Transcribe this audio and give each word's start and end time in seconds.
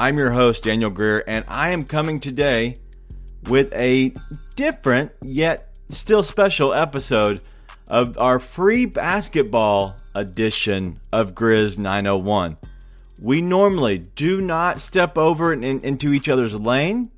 I'm 0.00 0.16
your 0.16 0.30
host, 0.30 0.62
Daniel 0.62 0.90
Greer, 0.90 1.24
and 1.26 1.44
I 1.48 1.70
am 1.70 1.82
coming 1.82 2.20
today 2.20 2.76
with 3.48 3.72
a 3.72 4.14
different 4.54 5.10
yet 5.24 5.76
still 5.88 6.22
special 6.22 6.72
episode 6.72 7.42
of 7.88 8.16
our 8.16 8.38
free 8.38 8.86
basketball 8.86 9.96
edition 10.14 11.00
of 11.12 11.34
Grizz 11.34 11.78
901. 11.78 12.58
We 13.20 13.42
normally 13.42 13.98
do 13.98 14.40
not 14.40 14.80
step 14.80 15.18
over 15.18 15.52
in, 15.52 15.64
in, 15.64 15.80
into 15.80 16.12
each 16.12 16.28
other's 16.28 16.56
lane, 16.56 17.10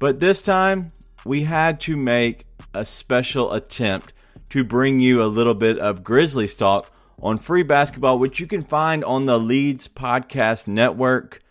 but 0.00 0.18
this 0.18 0.42
time 0.42 0.90
we 1.24 1.42
had 1.42 1.78
to 1.82 1.96
make 1.96 2.46
a 2.74 2.84
special 2.84 3.52
attempt 3.52 4.12
to 4.50 4.64
bring 4.64 4.98
you 4.98 5.22
a 5.22 5.30
little 5.30 5.54
bit 5.54 5.78
of 5.78 6.02
Grizzlies 6.02 6.56
talk 6.56 6.90
on 7.22 7.38
free 7.38 7.62
basketball, 7.62 8.18
which 8.18 8.40
you 8.40 8.48
can 8.48 8.64
find 8.64 9.04
on 9.04 9.26
the 9.26 9.38
Leeds 9.38 9.86
Podcast 9.86 10.66
Network. 10.66 11.44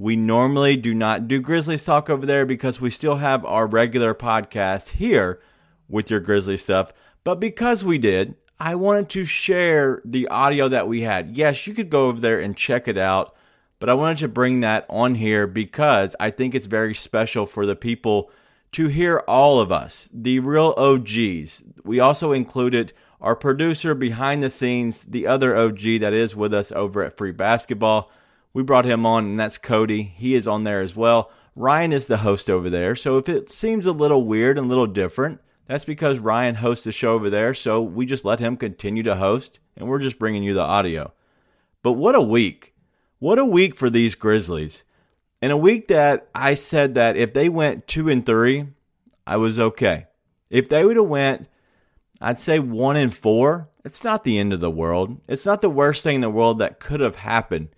We 0.00 0.16
normally 0.16 0.78
do 0.78 0.94
not 0.94 1.28
do 1.28 1.42
Grizzlies 1.42 1.84
talk 1.84 2.08
over 2.08 2.24
there 2.24 2.46
because 2.46 2.80
we 2.80 2.90
still 2.90 3.16
have 3.16 3.44
our 3.44 3.66
regular 3.66 4.14
podcast 4.14 4.88
here 4.88 5.42
with 5.90 6.10
your 6.10 6.20
Grizzlies 6.20 6.62
stuff. 6.62 6.90
But 7.22 7.34
because 7.34 7.84
we 7.84 7.98
did, 7.98 8.36
I 8.58 8.76
wanted 8.76 9.10
to 9.10 9.26
share 9.26 10.00
the 10.02 10.26
audio 10.28 10.68
that 10.68 10.88
we 10.88 11.02
had. 11.02 11.36
Yes, 11.36 11.66
you 11.66 11.74
could 11.74 11.90
go 11.90 12.06
over 12.06 12.18
there 12.18 12.40
and 12.40 12.56
check 12.56 12.88
it 12.88 12.96
out, 12.96 13.36
but 13.78 13.90
I 13.90 13.94
wanted 13.94 14.16
to 14.20 14.28
bring 14.28 14.60
that 14.60 14.86
on 14.88 15.16
here 15.16 15.46
because 15.46 16.16
I 16.18 16.30
think 16.30 16.54
it's 16.54 16.66
very 16.66 16.94
special 16.94 17.44
for 17.44 17.66
the 17.66 17.76
people 17.76 18.30
to 18.72 18.86
hear 18.86 19.18
all 19.28 19.60
of 19.60 19.70
us, 19.70 20.08
the 20.14 20.38
real 20.38 20.72
OGs. 20.78 21.62
We 21.84 22.00
also 22.00 22.32
included 22.32 22.94
our 23.20 23.36
producer 23.36 23.94
behind 23.94 24.42
the 24.42 24.48
scenes, 24.48 25.04
the 25.04 25.26
other 25.26 25.54
OG 25.54 26.00
that 26.00 26.14
is 26.14 26.34
with 26.34 26.54
us 26.54 26.72
over 26.72 27.04
at 27.04 27.18
Free 27.18 27.32
Basketball. 27.32 28.10
We 28.52 28.62
brought 28.62 28.84
him 28.84 29.06
on, 29.06 29.24
and 29.24 29.40
that's 29.40 29.58
Cody. 29.58 30.02
He 30.02 30.34
is 30.34 30.48
on 30.48 30.64
there 30.64 30.80
as 30.80 30.96
well. 30.96 31.30
Ryan 31.54 31.92
is 31.92 32.06
the 32.06 32.18
host 32.18 32.50
over 32.50 32.70
there. 32.70 32.96
So 32.96 33.18
if 33.18 33.28
it 33.28 33.50
seems 33.50 33.86
a 33.86 33.92
little 33.92 34.24
weird 34.24 34.58
and 34.58 34.66
a 34.66 34.68
little 34.68 34.86
different, 34.86 35.40
that's 35.66 35.84
because 35.84 36.18
Ryan 36.18 36.56
hosts 36.56 36.84
the 36.84 36.92
show 36.92 37.14
over 37.14 37.30
there. 37.30 37.54
So 37.54 37.80
we 37.80 38.06
just 38.06 38.24
let 38.24 38.40
him 38.40 38.56
continue 38.56 39.02
to 39.04 39.16
host, 39.16 39.60
and 39.76 39.88
we're 39.88 40.00
just 40.00 40.18
bringing 40.18 40.42
you 40.42 40.54
the 40.54 40.62
audio. 40.62 41.12
But 41.82 41.92
what 41.92 42.14
a 42.14 42.20
week! 42.20 42.74
What 43.20 43.38
a 43.38 43.44
week 43.44 43.76
for 43.76 43.90
these 43.90 44.14
Grizzlies. 44.14 44.84
In 45.42 45.50
a 45.50 45.56
week 45.56 45.88
that 45.88 46.28
I 46.34 46.54
said 46.54 46.94
that 46.94 47.16
if 47.16 47.34
they 47.34 47.48
went 47.48 47.86
two 47.86 48.08
and 48.08 48.24
three, 48.24 48.68
I 49.26 49.36
was 49.36 49.58
okay. 49.58 50.06
If 50.50 50.68
they 50.68 50.84
would 50.84 50.96
have 50.96 51.06
went, 51.06 51.46
I'd 52.20 52.40
say 52.40 52.58
one 52.58 52.96
and 52.96 53.14
four. 53.14 53.68
It's 53.84 54.04
not 54.04 54.24
the 54.24 54.38
end 54.38 54.52
of 54.52 54.60
the 54.60 54.70
world. 54.70 55.20
It's 55.28 55.46
not 55.46 55.60
the 55.60 55.70
worst 55.70 56.02
thing 56.02 56.16
in 56.16 56.20
the 56.20 56.30
world 56.30 56.58
that 56.58 56.80
could 56.80 57.00
have 57.00 57.16
happened. 57.16 57.68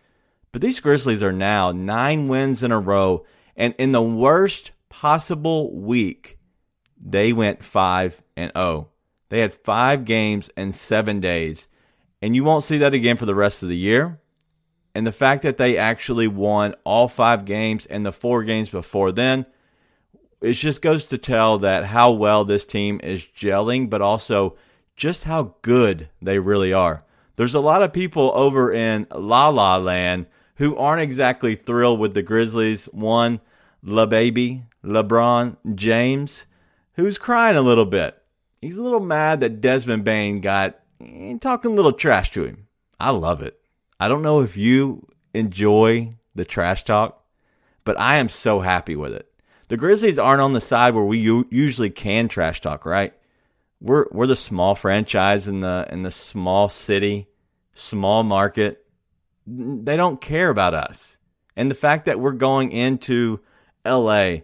But 0.52 0.60
these 0.60 0.80
Grizzlies 0.80 1.22
are 1.22 1.32
now 1.32 1.72
nine 1.72 2.28
wins 2.28 2.62
in 2.62 2.72
a 2.72 2.78
row. 2.78 3.24
And 3.56 3.74
in 3.78 3.92
the 3.92 4.02
worst 4.02 4.70
possible 4.90 5.74
week, 5.74 6.38
they 7.02 7.32
went 7.32 7.64
5 7.64 8.22
and 8.36 8.52
0. 8.56 8.88
They 9.30 9.40
had 9.40 9.54
five 9.54 10.04
games 10.04 10.50
in 10.56 10.72
seven 10.72 11.20
days. 11.20 11.68
And 12.20 12.36
you 12.36 12.44
won't 12.44 12.64
see 12.64 12.78
that 12.78 12.94
again 12.94 13.16
for 13.16 13.26
the 13.26 13.34
rest 13.34 13.62
of 13.62 13.70
the 13.70 13.76
year. 13.76 14.20
And 14.94 15.06
the 15.06 15.12
fact 15.12 15.42
that 15.42 15.56
they 15.56 15.78
actually 15.78 16.28
won 16.28 16.74
all 16.84 17.08
five 17.08 17.46
games 17.46 17.86
and 17.86 18.04
the 18.04 18.12
four 18.12 18.44
games 18.44 18.68
before 18.68 19.10
then, 19.10 19.46
it 20.42 20.52
just 20.52 20.82
goes 20.82 21.06
to 21.06 21.18
tell 21.18 21.58
that 21.60 21.86
how 21.86 22.10
well 22.10 22.44
this 22.44 22.66
team 22.66 23.00
is 23.02 23.22
gelling, 23.24 23.88
but 23.88 24.02
also 24.02 24.56
just 24.96 25.24
how 25.24 25.54
good 25.62 26.10
they 26.20 26.38
really 26.38 26.74
are. 26.74 27.04
There's 27.36 27.54
a 27.54 27.60
lot 27.60 27.82
of 27.82 27.94
people 27.94 28.30
over 28.34 28.70
in 28.70 29.06
La 29.14 29.48
La 29.48 29.78
Land 29.78 30.26
who 30.56 30.76
aren't 30.76 31.02
exactly 31.02 31.54
thrilled 31.54 31.98
with 31.98 32.14
the 32.14 32.22
Grizzlies. 32.22 32.86
One, 32.86 33.40
La 33.82 34.06
Baby, 34.06 34.64
LeBron 34.84 35.56
James, 35.74 36.46
who's 36.94 37.18
crying 37.18 37.56
a 37.56 37.62
little 37.62 37.86
bit. 37.86 38.16
He's 38.60 38.76
a 38.76 38.82
little 38.82 39.00
mad 39.00 39.40
that 39.40 39.60
Desmond 39.60 40.04
Bane 40.04 40.40
got 40.40 40.78
eh, 41.00 41.36
talking 41.40 41.72
a 41.72 41.74
little 41.74 41.92
trash 41.92 42.30
to 42.32 42.44
him. 42.44 42.68
I 43.00 43.10
love 43.10 43.42
it. 43.42 43.58
I 43.98 44.08
don't 44.08 44.22
know 44.22 44.40
if 44.40 44.56
you 44.56 45.06
enjoy 45.34 46.14
the 46.34 46.44
trash 46.44 46.84
talk, 46.84 47.24
but 47.84 47.98
I 47.98 48.16
am 48.16 48.28
so 48.28 48.60
happy 48.60 48.96
with 48.96 49.12
it. 49.12 49.28
The 49.68 49.76
Grizzlies 49.76 50.18
aren't 50.18 50.42
on 50.42 50.52
the 50.52 50.60
side 50.60 50.94
where 50.94 51.04
we 51.04 51.18
usually 51.50 51.90
can 51.90 52.28
trash 52.28 52.60
talk, 52.60 52.84
right? 52.84 53.14
We're 53.80 54.06
we're 54.12 54.26
the 54.26 54.36
small 54.36 54.74
franchise 54.74 55.48
in 55.48 55.60
the 55.60 55.88
in 55.90 56.02
the 56.02 56.10
small 56.10 56.68
city, 56.68 57.26
small 57.74 58.22
market 58.22 58.81
they 59.46 59.96
don't 59.96 60.20
care 60.20 60.50
about 60.50 60.74
us. 60.74 61.16
And 61.56 61.70
the 61.70 61.76
fact 61.76 62.06
that 62.06 62.20
we're 62.20 62.32
going 62.32 62.72
into 62.72 63.40
LA 63.84 64.38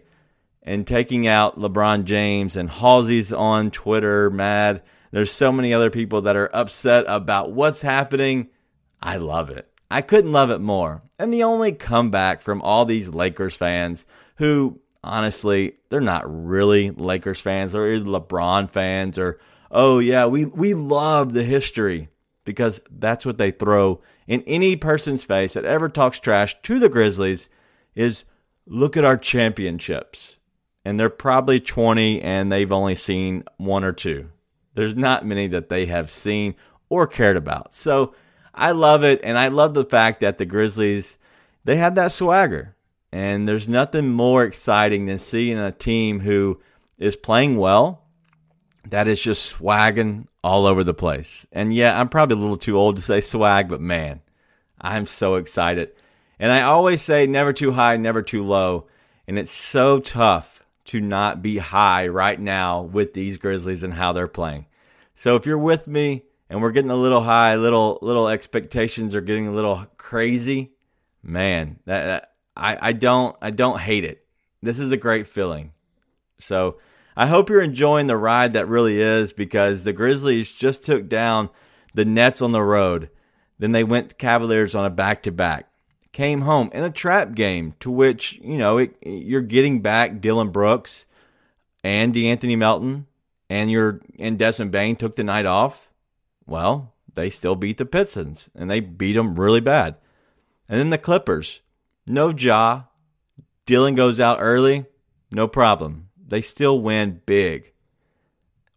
and 0.63 0.85
taking 0.85 1.27
out 1.27 1.57
LeBron 1.57 2.03
James 2.03 2.55
and 2.55 2.69
Halsey's 2.69 3.33
on 3.33 3.71
Twitter 3.71 4.29
mad. 4.29 4.83
There's 5.11 5.31
so 5.31 5.51
many 5.51 5.73
other 5.73 5.89
people 5.89 6.21
that 6.21 6.35
are 6.35 6.49
upset 6.53 7.05
about 7.07 7.51
what's 7.51 7.81
happening. 7.81 8.49
I 9.01 9.17
love 9.17 9.49
it. 9.49 9.67
I 9.89 10.01
couldn't 10.01 10.31
love 10.31 10.51
it 10.51 10.59
more. 10.59 11.01
And 11.17 11.33
the 11.33 11.43
only 11.43 11.71
comeback 11.71 12.41
from 12.41 12.61
all 12.61 12.85
these 12.85 13.09
Lakers 13.09 13.55
fans 13.55 14.05
who 14.35 14.79
honestly, 15.03 15.77
they're 15.89 16.01
not 16.01 16.23
really 16.27 16.91
Lakers 16.91 17.39
fans 17.39 17.73
or 17.73 17.87
LeBron 17.97 18.69
fans 18.69 19.17
or 19.17 19.39
oh 19.71 19.99
yeah, 19.99 20.25
we 20.27 20.45
we 20.45 20.73
love 20.73 21.33
the 21.33 21.43
history 21.43 22.09
because 22.45 22.81
that's 22.91 23.25
what 23.25 23.37
they 23.37 23.51
throw 23.51 24.01
in 24.29 24.43
any 24.43 24.75
person's 24.75 25.23
face 25.23 25.53
that 25.53 25.65
ever 25.65 25.89
talks 25.89 26.19
trash 26.19 26.55
to 26.61 26.77
the 26.77 26.87
Grizzlies 26.87 27.49
is 27.95 28.25
look 28.67 28.95
at 28.95 29.03
our 29.03 29.17
championships. 29.17 30.37
And 30.85 30.99
they're 30.99 31.09
probably 31.09 31.59
20 31.59 32.21
and 32.21 32.51
they've 32.51 32.71
only 32.71 32.93
seen 32.93 33.43
one 33.57 33.83
or 33.83 33.91
two. 33.91 34.29
There's 34.75 34.95
not 34.95 35.25
many 35.25 35.47
that 35.47 35.69
they 35.69 35.87
have 35.87 36.11
seen 36.11 36.53
or 36.89 37.07
cared 37.07 37.37
about. 37.37 37.73
So 37.73 38.13
I 38.53 38.71
love 38.71 39.03
it 39.03 39.19
and 39.23 39.37
I 39.37 39.47
love 39.47 39.73
the 39.73 39.83
fact 39.83 40.19
that 40.19 40.37
the 40.37 40.45
Grizzlies 40.45 41.17
they 41.65 41.77
have 41.77 41.95
that 41.95 42.11
swagger. 42.11 42.75
And 43.11 43.47
there's 43.47 43.67
nothing 43.67 44.09
more 44.09 44.43
exciting 44.43 45.07
than 45.07 45.17
seeing 45.17 45.57
a 45.57 45.71
team 45.71 46.19
who 46.19 46.61
is 46.99 47.15
playing 47.15 47.57
well 47.57 48.03
that 48.91 49.07
is 49.07 49.21
just 49.21 49.45
swagging 49.45 50.27
all 50.43 50.65
over 50.65 50.83
the 50.83 50.93
place. 50.93 51.45
And 51.51 51.73
yeah, 51.73 51.99
I'm 51.99 52.09
probably 52.09 52.37
a 52.37 52.39
little 52.39 52.57
too 52.57 52.77
old 52.77 52.95
to 52.95 53.01
say 53.01 53.21
swag, 53.21 53.67
but 53.67 53.81
man, 53.81 54.21
I'm 54.79 55.05
so 55.05 55.35
excited. 55.35 55.91
And 56.39 56.51
I 56.51 56.63
always 56.63 57.01
say 57.01 57.27
never 57.27 57.53
too 57.53 57.71
high, 57.71 57.97
never 57.97 58.21
too 58.21 58.43
low. 58.43 58.87
And 59.27 59.37
it's 59.37 59.51
so 59.51 59.99
tough 59.99 60.63
to 60.85 60.99
not 60.99 61.41
be 61.41 61.57
high 61.57 62.07
right 62.07 62.39
now 62.39 62.81
with 62.81 63.13
these 63.13 63.37
Grizzlies 63.37 63.83
and 63.83 63.93
how 63.93 64.13
they're 64.13 64.27
playing. 64.27 64.65
So 65.13 65.35
if 65.35 65.45
you're 65.45 65.57
with 65.57 65.87
me 65.87 66.23
and 66.49 66.61
we're 66.61 66.71
getting 66.71 66.91
a 66.91 66.95
little 66.95 67.21
high, 67.21 67.55
little 67.57 67.99
little 68.01 68.29
expectations 68.29 69.13
are 69.13 69.21
getting 69.21 69.47
a 69.47 69.53
little 69.53 69.85
crazy, 69.97 70.71
man, 71.21 71.77
that, 71.85 72.05
that 72.05 72.31
I, 72.55 72.89
I 72.89 72.93
don't 72.93 73.35
I 73.41 73.51
don't 73.51 73.79
hate 73.79 74.05
it. 74.05 74.25
This 74.61 74.79
is 74.79 74.91
a 74.91 74.97
great 74.97 75.27
feeling. 75.27 75.73
So 76.39 76.77
I 77.19 77.25
hope 77.25 77.49
you're 77.49 77.61
enjoying 77.61 78.07
the 78.07 78.15
ride 78.15 78.53
that 78.53 78.69
really 78.69 79.01
is 79.01 79.33
because 79.33 79.83
the 79.83 79.91
Grizzlies 79.91 80.49
just 80.49 80.85
took 80.85 81.09
down 81.09 81.49
the 81.93 82.05
Nets 82.05 82.41
on 82.41 82.53
the 82.53 82.63
road. 82.63 83.09
Then 83.57 83.73
they 83.73 83.83
went 83.83 84.17
Cavaliers 84.17 84.73
on 84.73 84.85
a 84.85 84.89
back 84.89 85.23
to 85.23 85.31
back. 85.33 85.67
Came 86.13 86.39
home 86.39 86.69
in 86.71 86.85
a 86.85 86.89
trap 86.89 87.35
game 87.35 87.73
to 87.81 87.91
which, 87.91 88.39
you 88.41 88.57
know, 88.57 88.77
it, 88.77 88.95
you're 89.01 89.41
getting 89.41 89.81
back 89.81 90.21
Dillon 90.21 90.51
Brooks 90.51 91.05
and 91.83 92.15
De'Anthony 92.15 92.57
Melton 92.57 93.05
and 93.49 93.69
your 93.69 93.99
and 94.17 94.39
Desmond 94.39 94.71
Bane 94.71 94.95
took 94.95 95.17
the 95.17 95.23
night 95.25 95.45
off. 95.45 95.89
Well, 96.45 96.93
they 97.15 97.29
still 97.29 97.55
beat 97.57 97.79
the 97.79 97.85
Pistons 97.85 98.49
and 98.55 98.71
they 98.71 98.79
beat 98.79 99.17
them 99.17 99.37
really 99.37 99.59
bad. 99.59 99.95
And 100.69 100.79
then 100.79 100.89
the 100.89 100.97
Clippers, 100.97 101.59
no 102.07 102.29
Ja. 102.29 102.83
Dillon 103.65 103.95
goes 103.95 104.21
out 104.21 104.37
early, 104.39 104.85
no 105.33 105.49
problem 105.49 106.08
they 106.29 106.41
still 106.41 106.79
win 106.79 107.21
big. 107.25 107.71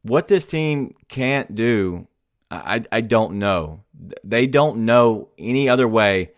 What 0.02 0.28
this 0.28 0.46
team 0.46 0.94
can't 1.08 1.54
do, 1.54 2.08
I, 2.50 2.84
I 2.90 3.00
don't 3.02 3.34
know. 3.34 3.84
They 4.24 4.46
don't 4.46 4.84
know 4.84 5.28
any 5.38 5.68
other 5.68 5.86
way 5.86 6.32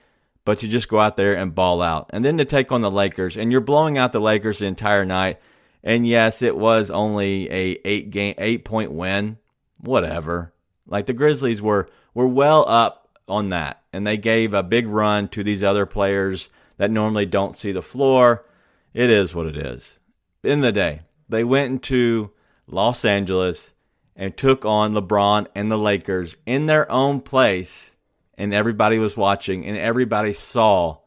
but 0.45 0.59
to 0.59 0.69
just 0.69 0.89
go 0.89 1.01
out 1.01 1.17
there 1.17 1.35
and 1.35 1.55
ball 1.55 1.81
out. 1.81 2.11
And 2.13 2.25
then 2.25 2.39
to 2.39 2.45
take 2.45 2.71
on 2.71 2.83
the 2.83 2.91
Lakers, 2.91 3.37
and 3.37 3.51
you're 3.51 3.61
blowing 3.61 3.99
out 3.99 4.13
the 4.13 4.21
Lakers 4.21 4.59
the 4.59 4.67
entire 4.67 5.05
night. 5.05 5.41
And 5.83 6.07
yes, 6.07 6.43
it 6.43 6.57
was 6.57 6.91
only 6.91 7.51
a 7.51 7.79
eight 7.85 8.11
game, 8.11 8.35
eight 8.39 8.65
point 8.65 8.93
win. 8.93 9.39
Whatever. 9.81 10.53
Like 10.87 11.07
the 11.07 11.13
Grizzlies 11.13 11.61
were 11.61 11.89
were 12.15 12.27
well 12.27 12.69
up 12.69 13.09
on 13.27 13.51
that, 13.51 13.83
and 13.93 14.07
they 14.07 14.17
gave 14.17 14.55
a 14.55 14.63
big 14.63 14.87
run 14.87 15.29
to 15.29 15.43
these 15.43 15.65
other 15.65 15.87
players 15.87 16.49
that 16.77 16.91
normally 16.91 17.27
don't 17.27 17.57
see 17.57 17.73
the 17.73 17.83
floor. 17.83 18.45
It 18.93 19.11
is 19.11 19.35
what 19.35 19.47
it 19.47 19.57
is. 19.57 19.99
In 20.45 20.61
the 20.61 20.73
day, 20.73 21.01
they 21.29 21.43
went 21.43 21.73
into 21.73 22.31
Los 22.67 23.05
Angeles 23.05 23.73
and 24.15 24.37
took 24.37 24.65
on 24.65 24.93
LeBron 24.93 25.47
and 25.55 25.71
the 25.71 25.79
Lakers 25.79 26.37
in 26.47 26.67
their 26.67 26.91
own 26.91 27.21
place, 27.21 27.97
and 28.37 28.53
everybody 28.53 28.99
was 28.99 29.17
watching, 29.17 29.65
and 29.65 29.77
everybody 29.77 30.33
saw 30.33 30.99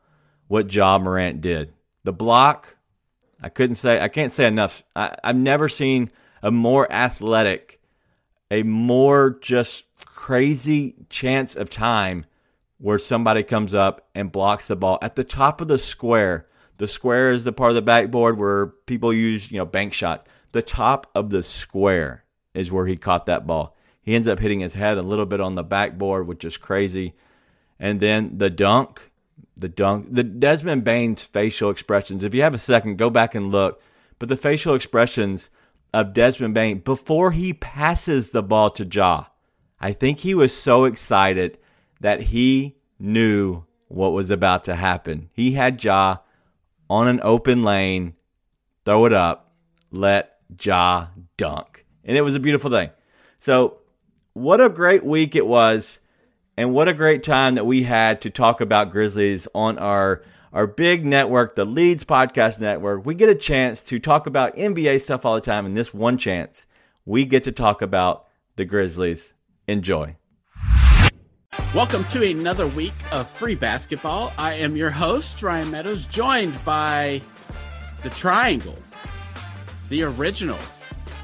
what 0.47 0.73
Ja 0.73 0.97
Morant 0.97 1.41
did. 1.41 1.73
The 2.03 2.13
block, 2.13 2.77
I 3.41 3.49
couldn't 3.49 3.75
say, 3.75 4.01
I 4.01 4.07
can't 4.07 4.31
say 4.31 4.47
enough. 4.47 4.83
I, 4.95 5.15
I've 5.23 5.35
never 5.35 5.69
seen 5.69 6.09
a 6.41 6.51
more 6.51 6.91
athletic, 6.91 7.81
a 8.49 8.63
more 8.63 9.37
just 9.41 9.85
crazy 10.05 10.95
chance 11.09 11.55
of 11.55 11.69
time 11.69 12.25
where 12.77 12.99
somebody 12.99 13.43
comes 13.43 13.73
up 13.73 14.07
and 14.15 14.31
blocks 14.31 14.67
the 14.67 14.75
ball 14.75 14.99
at 15.01 15.15
the 15.15 15.23
top 15.23 15.61
of 15.61 15.67
the 15.67 15.77
square. 15.77 16.47
The 16.77 16.87
square 16.87 17.31
is 17.31 17.43
the 17.43 17.51
part 17.51 17.71
of 17.71 17.75
the 17.75 17.81
backboard 17.81 18.37
where 18.37 18.67
people 18.67 19.13
use, 19.13 19.51
you 19.51 19.57
know, 19.57 19.65
bank 19.65 19.93
shots. 19.93 20.23
The 20.51 20.61
top 20.61 21.09
of 21.15 21.29
the 21.29 21.43
square 21.43 22.23
is 22.53 22.71
where 22.71 22.85
he 22.85 22.95
caught 22.95 23.25
that 23.25 23.47
ball. 23.47 23.75
He 24.01 24.15
ends 24.15 24.27
up 24.27 24.39
hitting 24.39 24.61
his 24.61 24.73
head 24.73 24.97
a 24.97 25.01
little 25.01 25.25
bit 25.25 25.41
on 25.41 25.55
the 25.55 25.63
backboard, 25.63 26.27
which 26.27 26.45
is 26.45 26.55
crazy. 26.57 27.13
And 27.79 27.99
then 27.99 28.37
the 28.37 28.49
dunk, 28.49 29.11
the 29.55 29.67
dunk, 29.67 30.07
the 30.11 30.23
Desmond 30.23 30.83
Bane's 30.83 31.23
facial 31.23 31.69
expressions. 31.69 32.23
If 32.23 32.33
you 32.33 32.41
have 32.43 32.53
a 32.53 32.59
second, 32.59 32.97
go 32.97 33.09
back 33.09 33.35
and 33.35 33.51
look. 33.51 33.81
But 34.19 34.29
the 34.29 34.37
facial 34.37 34.75
expressions 34.75 35.49
of 35.93 36.13
Desmond 36.13 36.53
Bane 36.53 36.79
before 36.79 37.31
he 37.31 37.53
passes 37.53 38.31
the 38.31 38.43
ball 38.43 38.69
to 38.71 38.85
Ja, 38.85 39.25
I 39.79 39.93
think 39.93 40.19
he 40.19 40.33
was 40.33 40.55
so 40.55 40.85
excited 40.85 41.57
that 41.99 42.21
he 42.21 42.77
knew 42.99 43.63
what 43.87 44.13
was 44.13 44.29
about 44.29 44.63
to 44.65 44.75
happen. 44.75 45.29
He 45.33 45.53
had 45.53 45.83
Ja 45.83 46.17
on 46.89 47.07
an 47.07 47.19
open 47.23 47.61
lane, 47.61 48.13
throw 48.85 49.05
it 49.05 49.13
up, 49.13 49.51
let 49.91 50.39
Ja 50.61 51.07
dunk. 51.37 51.85
And 52.03 52.17
it 52.17 52.21
was 52.21 52.35
a 52.35 52.39
beautiful 52.39 52.71
thing. 52.71 52.89
So, 53.39 53.79
what 54.33 54.61
a 54.61 54.69
great 54.69 55.03
week 55.03 55.35
it 55.35 55.45
was, 55.45 55.99
and 56.55 56.73
what 56.73 56.87
a 56.87 56.93
great 56.93 57.23
time 57.23 57.55
that 57.55 57.65
we 57.65 57.83
had 57.83 58.21
to 58.21 58.29
talk 58.29 58.61
about 58.61 58.91
Grizzlies 58.91 59.47
on 59.53 59.77
our 59.77 60.23
our 60.53 60.65
big 60.65 61.05
network, 61.05 61.55
the 61.55 61.65
Leads 61.65 62.05
Podcast 62.05 62.59
Network. 62.59 63.05
We 63.05 63.15
get 63.15 63.29
a 63.29 63.35
chance 63.35 63.81
to 63.83 63.99
talk 63.99 64.27
about 64.27 64.55
NBA 64.55 65.01
stuff 65.01 65.25
all 65.25 65.35
the 65.35 65.41
time, 65.41 65.65
and 65.65 65.75
this 65.75 65.93
one 65.93 66.17
chance, 66.17 66.65
we 67.05 67.25
get 67.25 67.43
to 67.43 67.51
talk 67.51 67.81
about 67.81 68.27
the 68.55 68.65
Grizzlies. 68.65 69.33
Enjoy. 69.67 70.15
Welcome 71.75 72.05
to 72.05 72.23
another 72.23 72.65
week 72.65 72.93
of 73.11 73.29
free 73.29 73.53
basketball. 73.53 74.33
I 74.37 74.53
am 74.53 74.75
your 74.75 74.89
host, 74.89 75.43
Ryan 75.43 75.69
Meadows, 75.69 76.05
joined 76.05 76.63
by 76.63 77.21
the 78.03 78.09
Triangle, 78.11 78.77
the 79.89 80.03
original. 80.03 80.57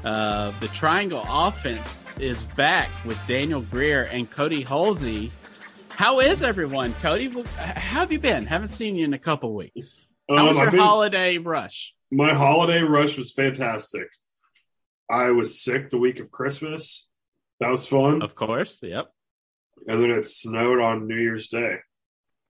Uh, 0.04 0.52
the 0.60 0.68
Triangle 0.68 1.24
offense 1.28 2.04
is 2.20 2.44
back 2.44 2.90
with 3.04 3.18
Daniel 3.26 3.62
Greer 3.62 4.04
and 4.04 4.30
Cody 4.30 4.62
Halsey. 4.62 5.32
How 5.88 6.20
is 6.20 6.42
everyone, 6.42 6.92
Cody? 7.00 7.30
How 7.56 8.00
have 8.00 8.12
you 8.12 8.20
been? 8.20 8.46
Haven't 8.46 8.68
seen 8.68 8.96
you 8.96 9.06
in 9.06 9.14
a 9.14 9.18
couple 9.18 9.54
weeks. 9.54 10.04
How 10.28 10.36
um, 10.36 10.46
was 10.48 10.58
your 10.58 10.70
been, 10.70 10.80
holiday 10.80 11.38
rush? 11.38 11.94
My 12.12 12.34
holiday 12.34 12.82
rush 12.82 13.16
was 13.16 13.32
fantastic. 13.32 14.08
I 15.10 15.30
was 15.30 15.60
sick 15.60 15.90
the 15.90 15.98
week 15.98 16.20
of 16.20 16.30
Christmas. 16.30 17.08
That 17.60 17.70
was 17.70 17.86
fun. 17.86 18.20
Of 18.22 18.34
course. 18.34 18.80
Yep 18.82 19.13
and 19.86 20.02
then 20.02 20.10
it 20.10 20.28
snowed 20.28 20.80
on 20.80 21.06
New 21.06 21.16
Year's 21.16 21.48
Day. 21.48 21.76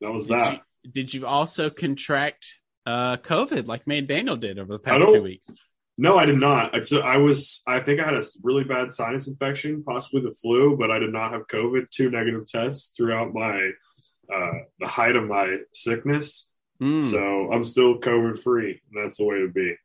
That 0.00 0.12
was 0.12 0.28
did 0.28 0.38
that. 0.38 0.60
You, 0.82 0.90
did 0.90 1.14
you 1.14 1.26
also 1.26 1.70
contract 1.70 2.58
uh, 2.86 3.16
COVID 3.18 3.66
like 3.66 3.86
me 3.86 3.98
and 3.98 4.08
Daniel 4.08 4.36
did 4.36 4.58
over 4.58 4.72
the 4.72 4.78
past 4.78 5.04
two 5.04 5.22
weeks? 5.22 5.54
No, 5.96 6.18
I 6.18 6.26
did 6.26 6.38
not. 6.38 6.74
I, 6.74 7.00
I 7.02 7.16
was. 7.18 7.62
I 7.66 7.80
think 7.80 8.00
I 8.00 8.04
had 8.04 8.14
a 8.14 8.24
really 8.42 8.64
bad 8.64 8.92
sinus 8.92 9.28
infection, 9.28 9.84
possibly 9.84 10.22
the 10.22 10.30
flu, 10.30 10.76
but 10.76 10.90
I 10.90 10.98
did 10.98 11.12
not 11.12 11.32
have 11.32 11.46
COVID. 11.46 11.88
Two 11.90 12.10
negative 12.10 12.50
tests 12.50 12.92
throughout 12.96 13.32
my 13.32 13.70
uh, 14.32 14.52
the 14.80 14.86
height 14.86 15.16
of 15.16 15.24
my 15.24 15.58
sickness. 15.72 16.50
Mm. 16.82 17.02
So 17.08 17.52
I'm 17.52 17.64
still 17.64 18.00
COVID 18.00 18.42
free. 18.42 18.82
That's 18.92 19.18
the 19.18 19.24
way 19.24 19.38
to 19.40 19.48
be. 19.48 19.76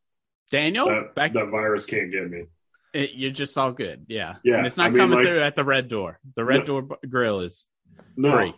Daniel, 0.49 0.87
that, 0.87 1.13
back- 1.13 1.33
that 1.33 1.49
virus 1.49 1.85
can't 1.85 2.11
get 2.11 2.29
me. 2.29 2.45
It, 2.93 3.11
you're 3.13 3.31
just 3.31 3.57
all 3.57 3.71
good. 3.71 4.05
Yeah. 4.07 4.35
Yeah. 4.43 4.57
And 4.57 4.65
it's 4.65 4.77
not 4.77 4.87
I 4.87 4.89
mean, 4.89 4.97
coming 4.97 5.17
like, 5.19 5.27
through 5.27 5.41
at 5.41 5.55
the 5.55 5.63
red 5.63 5.87
door. 5.87 6.19
The 6.35 6.43
red 6.43 6.61
no, 6.61 6.81
door 6.81 6.97
grill 7.07 7.41
is 7.41 7.67
no. 8.17 8.35
free. 8.35 8.55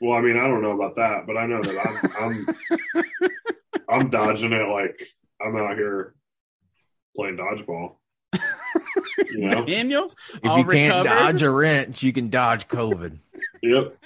Well, 0.00 0.12
I 0.12 0.20
mean, 0.20 0.36
I 0.36 0.48
don't 0.48 0.62
know 0.62 0.72
about 0.72 0.96
that, 0.96 1.26
but 1.26 1.36
I 1.36 1.46
know 1.46 1.62
that 1.62 2.12
I'm 2.20 2.46
I'm, 2.98 3.30
I'm 3.88 4.10
dodging 4.10 4.52
it 4.52 4.68
like 4.68 5.00
I'm 5.40 5.56
out 5.56 5.76
here 5.76 6.14
playing 7.14 7.36
dodgeball. 7.36 7.96
You 9.30 9.48
know? 9.48 9.64
Daniel, 9.66 10.12
if 10.42 10.58
you 10.58 10.64
can't 10.64 11.06
dodge 11.06 11.42
a 11.42 11.50
wrench, 11.50 12.02
you 12.02 12.12
can 12.12 12.30
dodge 12.30 12.66
COVID. 12.68 13.18
yep. 13.62 13.96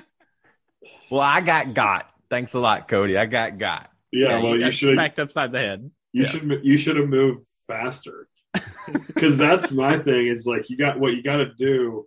Well, 1.11 1.21
I 1.21 1.41
got 1.41 1.73
got. 1.73 2.11
Thanks 2.29 2.55
a 2.55 2.59
lot, 2.59 2.89
Cody. 2.89 3.17
I 3.17 3.27
got 3.27 3.57
got. 3.59 3.91
Yeah, 4.13 4.29
yeah 4.29 4.43
well, 4.43 4.57
you, 4.57 4.67
you 4.67 4.71
should 4.73 4.95
smacked 4.95 5.19
upside 5.19 5.53
the 5.53 5.61
head. 5.61 5.91
You 6.13 6.25
yeah. 6.25 6.29
should 6.29 6.61
you 6.63 6.77
should 6.77 6.97
have 6.97 7.09
moved 7.09 7.47
faster 7.67 8.29
because 9.07 9.39
that's 9.39 9.73
my 9.73 9.99
thing 9.99 10.27
is 10.27 10.47
like 10.47 10.71
you 10.71 10.77
got 10.77 10.99
what 10.99 11.15
you 11.15 11.23
got 11.23 11.39
to 11.39 11.53
do 11.55 12.07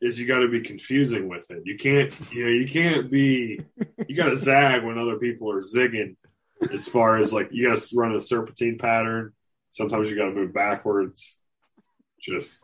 is 0.00 0.20
you 0.20 0.26
got 0.26 0.40
to 0.40 0.48
be 0.48 0.60
confusing 0.60 1.28
with 1.28 1.50
it. 1.50 1.62
You 1.64 1.76
can't 1.76 2.12
you 2.32 2.44
know 2.44 2.50
you 2.50 2.66
can't 2.66 3.10
be 3.10 3.60
you 4.06 4.16
got 4.16 4.30
to 4.30 4.36
zag 4.36 4.84
when 4.84 4.98
other 4.98 5.18
people 5.18 5.50
are 5.50 5.60
zigging 5.60 6.16
as 6.72 6.88
far 6.88 7.18
as 7.18 7.32
like 7.32 7.48
you 7.52 7.68
got 7.68 7.78
to 7.78 7.96
run 7.96 8.14
a 8.14 8.20
serpentine 8.20 8.78
pattern. 8.78 9.32
Sometimes 9.70 10.10
you 10.10 10.16
got 10.16 10.26
to 10.26 10.34
move 10.34 10.54
backwards. 10.54 11.38
Just 12.20 12.60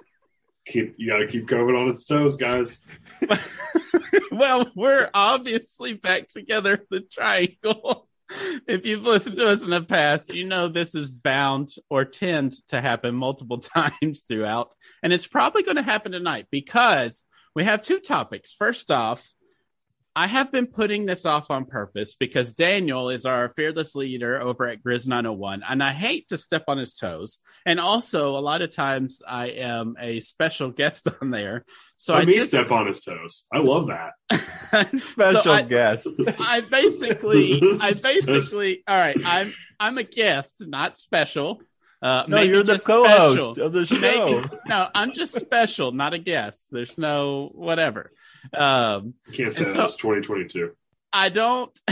keep 0.67 0.95
you 0.99 1.09
got 1.09 1.19
to 1.19 1.27
keep 1.27 1.47
COVID 1.47 1.79
on 1.81 1.89
its 1.89 2.05
toes 2.05 2.37
guys. 2.37 2.81
Well 4.31 4.71
we're 4.75 5.11
obviously 5.13 5.93
back 5.93 6.29
together 6.29 6.85
the 6.89 7.01
triangle 7.01 8.09
if 8.67 8.87
you've 8.87 9.05
listened 9.05 9.37
to 9.37 9.49
us 9.49 9.63
in 9.63 9.71
the 9.71 9.83
past, 9.83 10.35
you 10.35 10.45
know 10.45 10.69
this 10.69 10.95
is 10.95 11.11
bound 11.11 11.71
or 11.91 12.05
tend 12.05 12.55
to 12.69 12.81
happen 12.81 13.15
multiple 13.15 13.59
times 13.61 14.23
throughout. 14.27 14.71
And 15.03 15.13
it's 15.13 15.27
probably 15.27 15.63
going 15.63 15.77
to 15.77 15.83
happen 15.83 16.13
tonight 16.13 16.47
because 16.51 17.25
we 17.55 17.65
have 17.65 17.83
two 17.83 18.01
topics. 18.01 18.53
First 18.53 18.91
off, 18.91 19.29
I 20.15 20.27
have 20.27 20.53
been 20.53 20.67
putting 20.67 21.07
this 21.07 21.25
off 21.25 21.51
on 21.51 21.65
purpose 21.65 22.17
because 22.17 22.53
Daniel 22.53 23.09
is 23.09 23.25
our 23.25 23.51
fearless 23.57 23.95
leader 23.95 24.41
over 24.41 24.67
at 24.67 24.83
Grizz 24.83 25.07
901, 25.07 25.63
and 25.67 25.83
I 25.83 25.93
hate 25.93 26.29
to 26.29 26.37
step 26.37 26.65
on 26.69 26.77
his 26.77 26.95
toes. 26.95 27.39
And 27.65 27.81
also, 27.81 28.37
a 28.37 28.41
lot 28.41 28.61
of 28.61 28.75
times 28.75 29.23
I 29.27 29.47
am 29.47 29.97
a 29.99 30.21
special 30.21 30.71
guest 30.71 31.09
on 31.23 31.31
there, 31.31 31.65
so 31.97 32.13
Let 32.13 32.23
I 32.23 32.25
me 32.27 32.35
just, 32.35 32.49
step 32.49 32.71
on 32.71 32.89
his 32.89 33.01
toes. 33.01 33.47
I 33.51 33.59
love 33.59 33.87
that 33.89 34.13
special 35.01 35.43
so 35.43 35.53
I, 35.53 35.63
guest. 35.63 36.07
I 36.39 36.61
basically, 36.61 37.61
I 37.81 37.93
basically, 38.03 38.83
all 38.87 38.97
right. 38.97 39.17
I'm 39.25 39.55
I'm 39.81 39.99
a 39.99 40.05
guest, 40.05 40.63
not 40.67 40.95
special. 40.95 41.63
Uh, 42.03 42.25
no, 42.27 42.41
you're 42.43 42.65
the 42.65 42.81
co-host 42.81 43.33
special. 43.33 43.63
of 43.65 43.73
the 43.73 43.87
show. 43.87 43.97
Maybe, 44.01 44.57
no, 44.67 44.89
I'm 44.95 45.13
just 45.13 45.41
special, 45.41 45.93
not 45.93 46.13
a 46.13 46.19
guest. 46.19 46.67
There's 46.71 46.99
no 46.99 47.51
whatever. 47.55 48.11
Um, 48.53 49.15
Can't 49.33 49.53
say 49.53 49.65
that 49.65 49.73
so, 49.73 49.97
2022. 49.97 50.73
I 51.13 51.29
don't. 51.29 51.71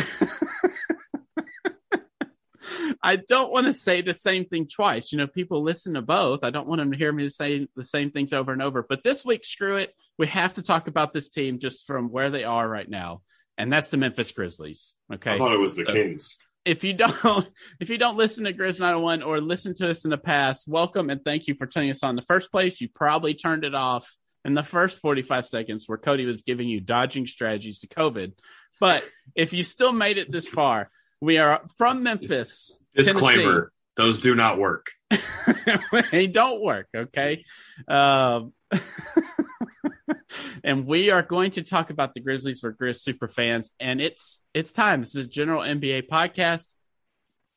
I 3.03 3.17
don't 3.17 3.51
want 3.51 3.67
to 3.67 3.73
say 3.73 4.03
the 4.03 4.13
same 4.13 4.45
thing 4.45 4.67
twice. 4.67 5.11
You 5.11 5.19
know, 5.19 5.27
people 5.27 5.63
listen 5.63 5.95
to 5.95 6.03
both. 6.03 6.45
I 6.45 6.51
don't 6.51 6.69
want 6.69 6.81
them 6.81 6.93
to 6.93 6.99
hear 6.99 7.13
me 7.13 7.29
say 7.29 7.67
the 7.75 7.85
same 7.85 8.11
things 8.11 8.33
over 8.33 8.53
and 8.53 8.61
over. 8.63 8.85
But 8.87 9.03
this 9.03 9.25
week, 9.25 9.45
screw 9.45 9.77
it. 9.77 9.95
We 10.19 10.27
have 10.27 10.55
to 10.55 10.63
talk 10.63 10.87
about 10.87 11.13
this 11.13 11.29
team 11.29 11.59
just 11.59 11.87
from 11.87 12.11
where 12.11 12.31
they 12.31 12.45
are 12.45 12.69
right 12.69 12.89
now, 12.89 13.23
and 13.57 13.73
that's 13.73 13.91
the 13.91 13.97
Memphis 13.97 14.33
Grizzlies. 14.33 14.95
Okay, 15.13 15.35
I 15.35 15.39
thought 15.39 15.53
it 15.53 15.61
was 15.61 15.77
the 15.77 15.87
so, 15.87 15.93
Kings 15.93 16.37
if 16.65 16.85
you 16.85 16.93
don't 16.93 17.49
if 17.81 17.91
you 17.91 17.99
don't 17.99 18.17
listen 18.17 18.45
to 18.45 18.53
Grizz 18.53 18.81
901 18.81 19.23
or 19.23 19.41
listen 19.41 19.75
to 19.77 19.91
us 19.91 20.05
in 20.05 20.11
the 20.11 20.19
past, 20.19 20.69
welcome 20.69 21.11
and 21.11 21.25
thank 21.25 21.47
you 21.47 21.55
for 21.55 21.67
turning 21.67 21.91
us 21.91 22.03
on. 22.03 22.11
In 22.11 22.17
the 22.17 22.23
first 22.23 22.51
place, 22.51 22.81
you 22.81 22.89
probably 22.89 23.35
turned 23.35 23.65
it 23.65 23.75
off 23.75 24.17
in 24.45 24.55
the 24.55 24.63
first 24.63 25.01
45 25.01 25.47
seconds 25.47 25.89
where 25.89 25.99
Cody 25.99 26.25
was 26.25 26.43
giving 26.43 26.69
you 26.69 26.81
dodging 26.81 27.27
strategies 27.27 27.81
to 27.81 27.89
COVID. 27.89 28.33
But 28.81 29.07
if 29.35 29.53
you 29.53 29.63
still 29.63 29.93
made 29.93 30.19
it 30.19 30.31
this 30.31 30.49
far, 30.49 30.91
we 31.21 31.39
are 31.39 31.63
from 31.77 32.03
Memphis. 32.03 32.73
Disclaimer: 32.95 33.43
Tennessee. 33.43 33.71
those 33.97 34.21
do 34.21 34.35
not 34.35 34.59
work. 34.59 34.93
they 36.11 36.27
don't 36.27 36.63
work. 36.63 36.89
Okay. 36.97 37.45
Um, 37.87 38.55
and 40.65 40.87
we 40.87 41.11
are 41.11 41.23
going 41.23 41.53
to 41.53 41.63
talk 41.63 41.91
about 41.91 42.15
the 42.15 42.21
Grizzlies 42.21 42.61
for 42.61 42.73
Grizz 42.73 43.01
super 43.01 43.29
fans. 43.29 43.73
And 43.79 44.01
it's 44.01 44.41
it's 44.55 44.73
time. 44.73 45.01
This 45.01 45.15
is 45.15 45.27
a 45.27 45.29
general 45.29 45.63
NBA 45.63 46.09
podcast. 46.09 46.75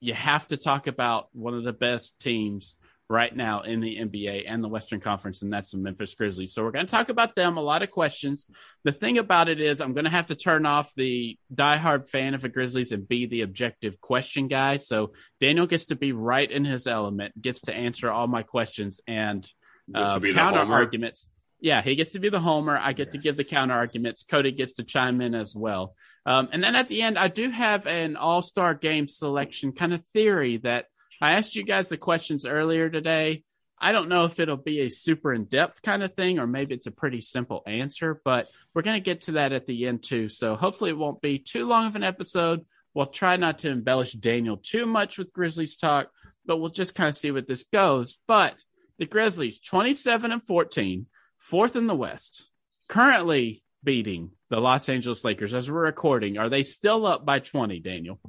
You 0.02 0.14
have 0.14 0.48
to 0.48 0.58
talk 0.58 0.88
about 0.88 1.30
one 1.32 1.54
of 1.54 1.64
the 1.64 1.72
best 1.74 2.20
teams 2.20 2.76
right 3.10 3.36
now 3.36 3.62
in 3.62 3.80
the 3.80 3.98
NBA 3.98 4.46
and 4.48 4.64
the 4.64 4.70
Western 4.70 5.00
Conference, 5.00 5.42
and 5.42 5.52
that's 5.52 5.72
the 5.72 5.78
Memphis 5.78 6.16
Grizzlies. 6.16 6.54
So 6.54 6.64
we're 6.64 6.72
going 6.72 6.86
to 6.86 6.92
talk 6.92 7.10
about 7.10 7.36
them. 7.36 7.58
A 7.58 7.62
lot 7.62 7.84
of 7.84 7.92
questions. 7.92 8.48
The 8.84 8.92
thing 8.92 9.18
about 9.18 9.50
it 9.50 9.60
is, 9.60 9.82
I'm 9.82 9.94
going 9.94 10.06
to 10.06 10.12
have 10.12 10.28
to 10.28 10.36
turn 10.36 10.66
off 10.66 10.94
the 10.96 11.38
diehard 11.54 12.08
fan 12.10 12.34
of 12.34 12.42
the 12.42 12.50
Grizzlies 12.50 12.92
and 12.92 13.08
be 13.08 13.26
the 13.26 13.42
objective 13.42 14.00
question 14.00 14.48
guy. 14.48 14.78
So 14.78 15.12
Daniel 15.40 15.68
gets 15.68 15.86
to 15.86 15.96
be 15.96 16.12
right 16.12 16.50
in 16.50 16.66
his 16.66 16.88
element, 16.88 17.40
gets 17.40 17.62
to 17.62 17.74
answer 17.74 18.10
all 18.10 18.28
my 18.28 18.44
questions 18.44 19.00
and 19.08 19.48
uh, 19.94 20.20
counter 20.20 20.60
arguments. 20.60 21.30
Yeah, 21.60 21.82
he 21.82 21.96
gets 21.96 22.12
to 22.12 22.20
be 22.20 22.28
the 22.28 22.42
homer. 22.42 22.78
I 22.78 22.92
get 22.92 23.12
to 23.12 23.18
give 23.18 23.38
the 23.38 23.46
counter 23.46 23.74
arguments. 23.74 24.26
Cody 24.30 24.52
gets 24.52 24.74
to 24.76 24.84
chime 24.84 25.22
in 25.22 25.34
as 25.34 25.56
well. 25.56 25.96
Um, 26.26 26.50
and 26.52 26.62
then 26.62 26.76
at 26.76 26.90
the 26.90 27.02
end, 27.02 27.18
I 27.18 27.30
do 27.30 27.50
have 27.50 27.88
an 27.88 28.18
all 28.18 28.42
star 28.42 28.74
game 28.74 29.08
selection 29.08 29.72
kind 29.72 29.94
of 29.94 30.04
theory 30.08 30.58
that 30.58 30.88
I 31.24 31.32
asked 31.32 31.56
you 31.56 31.64
guys 31.64 31.88
the 31.88 31.96
questions 31.96 32.46
earlier 32.46 32.90
today. 32.90 33.46
I 33.80 33.94
don't 33.94 34.10
know 34.10 34.26
if 34.26 34.42
it'll 34.42 34.58
be 34.58 34.82
a 34.82 34.90
super 34.90 35.34
in 35.34 35.46
depth 35.46 35.82
kind 35.82 36.04
of 36.04 36.16
thing 36.16 36.38
or 36.38 36.48
maybe 36.48 36.76
it's 36.76 36.86
a 36.86 36.92
pretty 36.92 37.22
simple 37.22 37.64
answer, 37.66 38.20
but 38.26 38.50
we're 38.74 38.82
going 38.82 38.98
to 38.98 39.04
get 39.04 39.22
to 39.22 39.32
that 39.34 39.54
at 39.54 39.66
the 39.66 39.88
end 39.88 40.04
too. 40.04 40.28
So 40.28 40.58
hopefully 40.58 40.90
it 40.90 40.98
won't 40.98 41.22
be 41.22 41.40
too 41.40 41.66
long 41.66 41.88
of 41.88 41.96
an 41.96 42.04
episode. 42.04 42.66
We'll 42.94 43.06
try 43.06 43.38
not 43.38 43.60
to 43.60 43.70
embellish 43.70 44.12
Daniel 44.12 44.58
too 44.58 44.86
much 44.86 45.18
with 45.18 45.32
Grizzlies 45.32 45.78
talk, 45.78 46.10
but 46.46 46.58
we'll 46.58 46.72
just 46.72 46.94
kind 46.94 47.08
of 47.08 47.16
see 47.16 47.32
what 47.32 47.48
this 47.48 47.64
goes. 47.72 48.18
But 48.28 48.62
the 48.98 49.06
Grizzlies, 49.06 49.62
27 49.62 50.34
and 50.34 50.44
14, 50.44 51.06
fourth 51.38 51.78
in 51.78 51.88
the 51.88 51.96
West, 51.96 52.50
currently 52.90 53.64
beating 53.82 54.32
the 54.50 54.60
Los 54.60 54.90
Angeles 54.90 55.24
Lakers 55.24 55.54
as 55.54 55.72
we're 55.72 55.86
recording. 55.86 56.38
Are 56.38 56.50
they 56.50 56.64
still 56.64 57.06
up 57.06 57.26
by 57.26 57.40
20, 57.40 57.80
Daniel? 57.80 58.20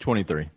23. 0.00 0.50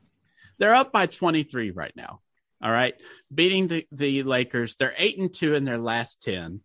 They're 0.59 0.75
up 0.75 0.91
by 0.91 1.05
23 1.07 1.71
right 1.71 1.93
now. 1.95 2.21
All 2.61 2.71
right. 2.71 2.93
Beating 3.33 3.67
the, 3.67 3.87
the 3.91 4.23
Lakers. 4.23 4.75
They're 4.75 4.93
eight 4.97 5.17
and 5.17 5.33
two 5.33 5.55
in 5.55 5.65
their 5.65 5.77
last 5.77 6.21
10. 6.21 6.61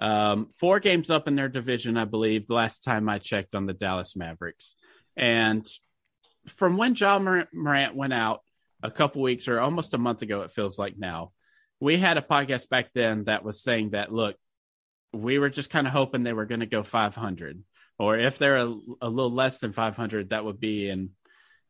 Um, 0.00 0.48
four 0.48 0.80
games 0.80 1.08
up 1.08 1.28
in 1.28 1.36
their 1.36 1.48
division, 1.48 1.96
I 1.96 2.04
believe, 2.04 2.46
the 2.46 2.54
last 2.54 2.82
time 2.82 3.08
I 3.08 3.18
checked 3.18 3.54
on 3.54 3.66
the 3.66 3.72
Dallas 3.72 4.16
Mavericks. 4.16 4.76
And 5.16 5.66
from 6.46 6.76
when 6.76 6.94
Ja 6.94 7.18
Morant 7.18 7.94
went 7.94 8.12
out 8.12 8.40
a 8.82 8.90
couple 8.90 9.22
weeks 9.22 9.48
or 9.48 9.60
almost 9.60 9.94
a 9.94 9.98
month 9.98 10.22
ago, 10.22 10.42
it 10.42 10.52
feels 10.52 10.78
like 10.78 10.98
now, 10.98 11.32
we 11.80 11.96
had 11.96 12.18
a 12.18 12.22
podcast 12.22 12.68
back 12.68 12.90
then 12.94 13.24
that 13.24 13.44
was 13.44 13.62
saying 13.62 13.90
that, 13.90 14.12
look, 14.12 14.36
we 15.12 15.38
were 15.38 15.50
just 15.50 15.70
kind 15.70 15.86
of 15.86 15.92
hoping 15.92 16.22
they 16.22 16.32
were 16.32 16.46
going 16.46 16.60
to 16.60 16.66
go 16.66 16.82
500. 16.82 17.62
Or 17.98 18.18
if 18.18 18.38
they're 18.38 18.56
a, 18.56 18.76
a 19.00 19.08
little 19.08 19.32
less 19.32 19.58
than 19.58 19.72
500, 19.72 20.30
that 20.30 20.44
would 20.44 20.60
be 20.60 20.88
in 20.88 21.10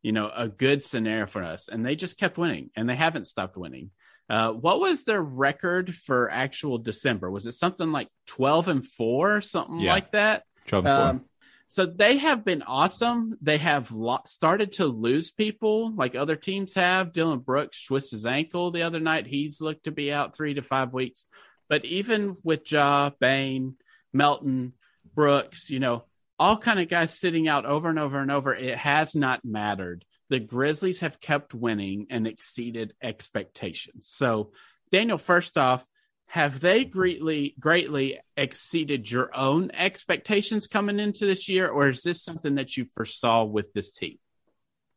you 0.07 0.13
know, 0.13 0.31
a 0.33 0.47
good 0.47 0.81
scenario 0.81 1.25
for 1.25 1.43
us. 1.43 1.67
And 1.67 1.85
they 1.85 1.97
just 1.97 2.17
kept 2.17 2.37
winning 2.37 2.69
and 2.77 2.87
they 2.87 2.95
haven't 2.95 3.27
stopped 3.27 3.57
winning. 3.57 3.91
Uh, 4.29 4.53
what 4.53 4.79
was 4.79 5.03
their 5.03 5.21
record 5.21 5.93
for 5.93 6.31
actual 6.31 6.77
December? 6.77 7.29
Was 7.29 7.45
it 7.45 7.55
something 7.55 7.91
like 7.91 8.07
12 8.27 8.69
and 8.69 8.87
four, 8.87 9.41
something 9.41 9.81
yeah. 9.81 9.91
like 9.91 10.13
that? 10.13 10.43
12 10.69 10.85
and 10.85 10.93
um, 10.93 11.19
four. 11.19 11.27
So 11.67 11.85
they 11.85 12.19
have 12.19 12.45
been 12.45 12.61
awesome. 12.61 13.37
They 13.41 13.57
have 13.57 13.91
lo- 13.91 14.21
started 14.25 14.71
to 14.73 14.85
lose 14.85 15.33
people 15.33 15.93
like 15.93 16.15
other 16.15 16.37
teams 16.37 16.75
have. 16.75 17.11
Dillon 17.11 17.39
Brooks 17.39 17.83
twisted 17.83 18.15
his 18.15 18.25
ankle 18.25 18.71
the 18.71 18.83
other 18.83 19.01
night. 19.01 19.27
He's 19.27 19.59
looked 19.59 19.83
to 19.83 19.91
be 19.91 20.13
out 20.13 20.37
three 20.37 20.53
to 20.53 20.61
five 20.61 20.93
weeks. 20.93 21.25
But 21.67 21.83
even 21.83 22.37
with 22.43 22.71
Ja, 22.71 23.09
Bane, 23.19 23.75
Melton, 24.13 24.71
Brooks, 25.13 25.69
you 25.69 25.81
know, 25.81 26.05
all 26.39 26.57
kind 26.57 26.79
of 26.79 26.87
guys 26.87 27.17
sitting 27.17 27.47
out 27.47 27.65
over 27.65 27.89
and 27.89 27.99
over 27.99 28.19
and 28.19 28.31
over. 28.31 28.53
It 28.53 28.77
has 28.77 29.15
not 29.15 29.43
mattered. 29.43 30.05
The 30.29 30.39
Grizzlies 30.39 31.01
have 31.01 31.19
kept 31.19 31.53
winning 31.53 32.07
and 32.09 32.27
exceeded 32.27 32.93
expectations. 33.01 34.07
So, 34.09 34.51
Daniel, 34.91 35.17
first 35.17 35.57
off, 35.57 35.85
have 36.27 36.59
they 36.59 36.83
greatly 36.83 37.55
greatly 37.59 38.19
exceeded 38.35 39.09
your 39.09 39.35
own 39.35 39.71
expectations 39.73 40.67
coming 40.67 40.99
into 40.99 41.25
this 41.25 41.47
year, 41.47 41.69
or 41.69 41.89
is 41.89 42.03
this 42.03 42.21
something 42.21 42.55
that 42.55 42.75
you 42.75 42.85
foresaw 42.85 43.45
with 43.45 43.73
this 43.73 43.91
team? 43.93 44.19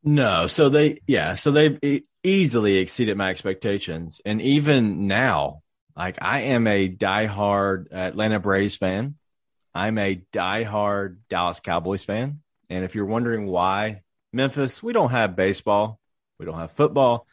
No, 0.02 0.48
so 0.48 0.68
they 0.68 1.00
yeah, 1.06 1.36
so 1.36 1.52
they 1.52 2.02
easily 2.24 2.78
exceeded 2.78 3.16
my 3.16 3.30
expectations, 3.30 4.20
and 4.24 4.42
even 4.42 5.06
now, 5.06 5.62
like 5.96 6.18
I 6.20 6.42
am 6.42 6.66
a 6.66 6.88
diehard 6.88 7.92
Atlanta 7.92 8.40
Braves 8.40 8.76
fan. 8.76 9.14
I'm 9.74 9.98
a 9.98 10.22
diehard 10.32 11.18
Dallas 11.28 11.60
Cowboys 11.60 12.04
fan. 12.04 12.40
And 12.68 12.84
if 12.84 12.94
you're 12.94 13.06
wondering 13.06 13.46
why, 13.46 14.02
Memphis, 14.32 14.82
we 14.82 14.92
don't 14.92 15.10
have 15.10 15.36
baseball, 15.36 16.00
we 16.38 16.46
don't 16.46 16.58
have 16.58 16.72
football. 16.72 17.26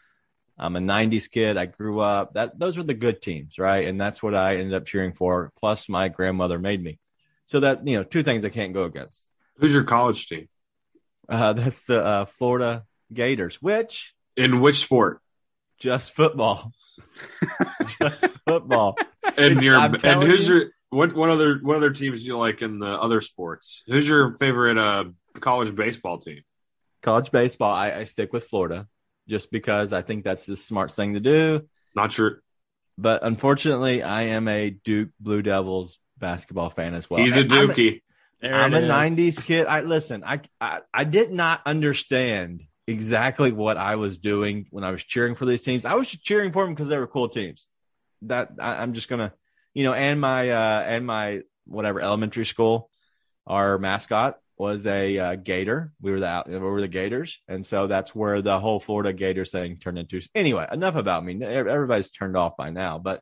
I'm 0.59 0.75
a 0.75 0.79
90s 0.79 1.29
kid. 1.29 1.55
I 1.55 1.65
grew 1.65 1.99
up. 1.99 2.33
That 2.33 2.57
those 2.57 2.77
were 2.77 2.83
the 2.83 2.95
good 2.95 3.21
teams, 3.21 3.59
right? 3.59 3.87
And 3.87 4.01
that's 4.01 4.23
what 4.23 4.33
I 4.33 4.55
ended 4.55 4.73
up 4.73 4.85
cheering 4.85 5.13
for. 5.13 5.51
Plus, 5.57 5.87
my 5.87 6.07
grandmother 6.09 6.57
made 6.57 6.83
me. 6.83 6.99
So 7.45 7.59
that 7.61 7.85
you 7.87 7.97
know, 7.97 8.03
two 8.03 8.23
things 8.23 8.43
I 8.43 8.49
can't 8.49 8.73
go 8.73 8.83
against. 8.83 9.27
Who's 9.57 9.73
your 9.73 9.83
college 9.83 10.27
team? 10.27 10.49
Uh, 11.29 11.53
that's 11.53 11.85
the 11.85 12.03
uh, 12.03 12.25
Florida 12.25 12.85
Gators. 13.13 13.61
Which 13.61 14.13
in 14.35 14.59
which 14.59 14.77
sport? 14.77 15.21
Just 15.79 16.13
football. 16.13 16.71
just 17.99 18.25
football. 18.47 18.97
And 19.37 19.61
your 19.61 19.79
and 19.79 20.23
who's 20.23 20.49
you, 20.49 20.55
your 20.55 20.65
what 20.97 21.13
what 21.13 21.29
other 21.29 21.59
what 21.61 21.77
other 21.77 21.91
teams 21.91 22.21
do 22.21 22.27
you 22.27 22.37
like 22.39 22.63
in 22.63 22.79
the 22.79 22.87
other 22.89 23.21
sports? 23.21 23.83
Who's 23.85 24.09
your 24.09 24.35
favorite 24.37 24.79
uh, 24.79 25.05
college 25.39 25.75
baseball 25.75 26.17
team? 26.17 26.41
College 27.03 27.29
baseball, 27.29 27.71
I, 27.71 27.91
I 27.93 28.03
stick 28.05 28.33
with 28.33 28.45
Florida 28.45 28.87
just 29.29 29.51
because 29.51 29.93
I 29.93 30.01
think 30.01 30.23
that's 30.23 30.47
the 30.47 30.55
smart 30.55 30.91
thing 30.91 31.13
to 31.13 31.19
do. 31.19 31.67
Not 31.95 32.13
sure, 32.13 32.41
but 32.97 33.23
unfortunately, 33.23 34.01
I 34.01 34.23
am 34.23 34.47
a 34.47 34.71
Duke 34.71 35.09
Blue 35.19 35.43
Devils 35.43 35.99
basketball 36.17 36.71
fan 36.71 36.95
as 36.95 37.07
well. 37.07 37.21
He's 37.21 37.37
a 37.37 37.43
Dookie. 37.43 38.01
I'm 38.41 38.73
a, 38.73 38.77
I'm 38.77 38.83
a 38.83 38.87
'90s 38.87 39.45
kid. 39.45 39.67
I 39.67 39.81
listen. 39.81 40.23
I, 40.25 40.41
I 40.59 40.81
I 40.91 41.03
did 41.03 41.31
not 41.31 41.61
understand 41.67 42.63
exactly 42.87 43.51
what 43.51 43.77
I 43.77 43.97
was 43.97 44.17
doing 44.17 44.65
when 44.71 44.83
I 44.83 44.89
was 44.89 45.03
cheering 45.03 45.35
for 45.35 45.45
these 45.45 45.61
teams. 45.61 45.85
I 45.85 45.93
was 45.93 46.09
cheering 46.09 46.51
for 46.51 46.65
them 46.65 46.73
because 46.73 46.89
they 46.89 46.97
were 46.97 47.05
cool 47.05 47.29
teams. 47.29 47.67
That 48.23 48.53
I, 48.59 48.81
I'm 48.81 48.93
just 48.93 49.09
gonna 49.09 49.31
you 49.77 49.83
know, 49.83 49.93
and 49.93 50.19
my 50.19 50.49
uh, 50.49 50.83
and 50.87 51.05
my 51.05 51.43
whatever 51.67 52.01
elementary 52.01 52.45
school, 52.45 52.89
our 53.45 53.77
mascot 53.77 54.39
was 54.57 54.87
a 54.87 55.19
uh, 55.19 55.35
gator. 55.35 55.93
We 56.01 56.09
were 56.09 56.19
the 56.19 56.43
we 56.47 56.57
were 56.57 56.81
the 56.81 56.87
Gators, 56.87 57.37
and 57.47 57.63
so 57.63 57.85
that's 57.85 58.15
where 58.15 58.41
the 58.41 58.59
whole 58.59 58.79
Florida 58.79 59.13
Gators 59.13 59.51
thing 59.51 59.77
turned 59.77 59.99
into. 59.99 60.19
Anyway, 60.33 60.65
enough 60.71 60.95
about 60.95 61.23
me. 61.23 61.43
Everybody's 61.43 62.09
turned 62.09 62.35
off 62.35 62.57
by 62.57 62.71
now, 62.71 62.97
but 62.97 63.21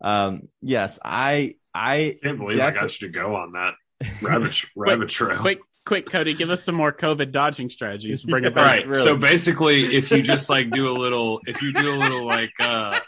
um, 0.00 0.48
yes, 0.60 0.98
I 1.04 1.54
I 1.72 2.18
can't 2.20 2.36
believe 2.36 2.58
I 2.58 2.72
got 2.72 3.00
you 3.00 3.06
to 3.06 3.12
go 3.12 3.36
on 3.36 3.52
that 3.52 3.74
rabbit 4.22 4.60
rabbit 4.74 5.08
trail. 5.08 5.38
Quick, 5.38 5.60
quick, 5.86 6.10
Cody, 6.10 6.34
give 6.34 6.50
us 6.50 6.64
some 6.64 6.74
more 6.74 6.92
COVID 6.92 7.30
dodging 7.30 7.70
strategies. 7.70 8.24
Bring 8.24 8.44
it 8.44 8.56
back. 8.56 8.66
right. 8.66 8.86
Really. 8.88 9.04
So 9.04 9.16
basically, 9.16 9.94
if 9.94 10.10
you 10.10 10.20
just 10.20 10.50
like 10.50 10.72
do 10.72 10.90
a 10.90 10.98
little, 10.98 11.40
if 11.46 11.62
you 11.62 11.72
do 11.72 11.94
a 11.94 11.96
little 11.96 12.24
like 12.24 12.54
uh 12.58 12.98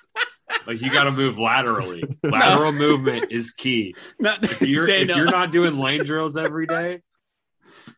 like 0.67 0.81
you 0.81 0.91
got 0.91 1.05
to 1.05 1.13
move 1.13 1.39
laterally. 1.39 2.05
Lateral 2.23 2.73
no. 2.73 2.79
movement 2.79 3.31
is 3.31 3.51
key. 3.51 3.95
Not, 4.19 4.43
if 4.45 4.63
you're 4.63 4.89
if 4.89 5.09
you're 5.09 5.31
not 5.31 5.53
doing 5.53 5.79
lane 5.79 6.05
drills 6.05 6.37
every 6.37 6.67
day, 6.67 7.03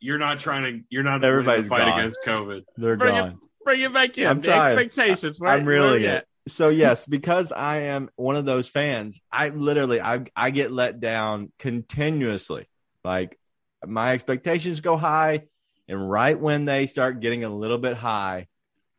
you're 0.01 0.19
not 0.19 0.39
trying 0.39 0.63
to. 0.63 0.85
You're 0.89 1.03
not 1.03 1.25
everybody's 1.25 1.69
fight 1.69 1.87
gone. 1.87 1.99
against 1.99 2.21
COVID. 2.25 2.65
They're 2.77 2.97
bring 2.97 3.15
gone. 3.15 3.31
It, 3.31 3.37
bring 3.65 3.81
it 3.81 3.93
back 3.93 4.19
in. 4.19 4.27
I'm 4.27 4.41
the 4.41 4.49
trying. 4.49 4.79
expectations. 4.79 5.39
Right? 5.41 5.59
I'm 5.59 5.67
really 5.67 6.05
it. 6.05 6.27
So 6.49 6.69
yes, 6.69 7.07
because 7.07 7.51
I 7.51 7.79
am 7.79 8.09
one 8.15 8.37
of 8.37 8.45
those 8.45 8.69
fans, 8.69 9.21
I 9.33 9.49
literally 9.49 10.01
I 10.01 10.25
I 10.35 10.51
get 10.51 10.73
let 10.73 11.01
down 11.01 11.53
continuously. 11.59 12.69
Like 13.05 13.39
my 13.85 14.13
expectations 14.13 14.81
go 14.81 14.97
high, 14.97 15.45
and 15.89 16.09
right 16.11 16.39
when 16.39 16.65
they 16.65 16.87
start 16.87 17.21
getting 17.21 17.45
a 17.45 17.49
little 17.49 17.79
bit 17.79 17.97
high, 17.97 18.47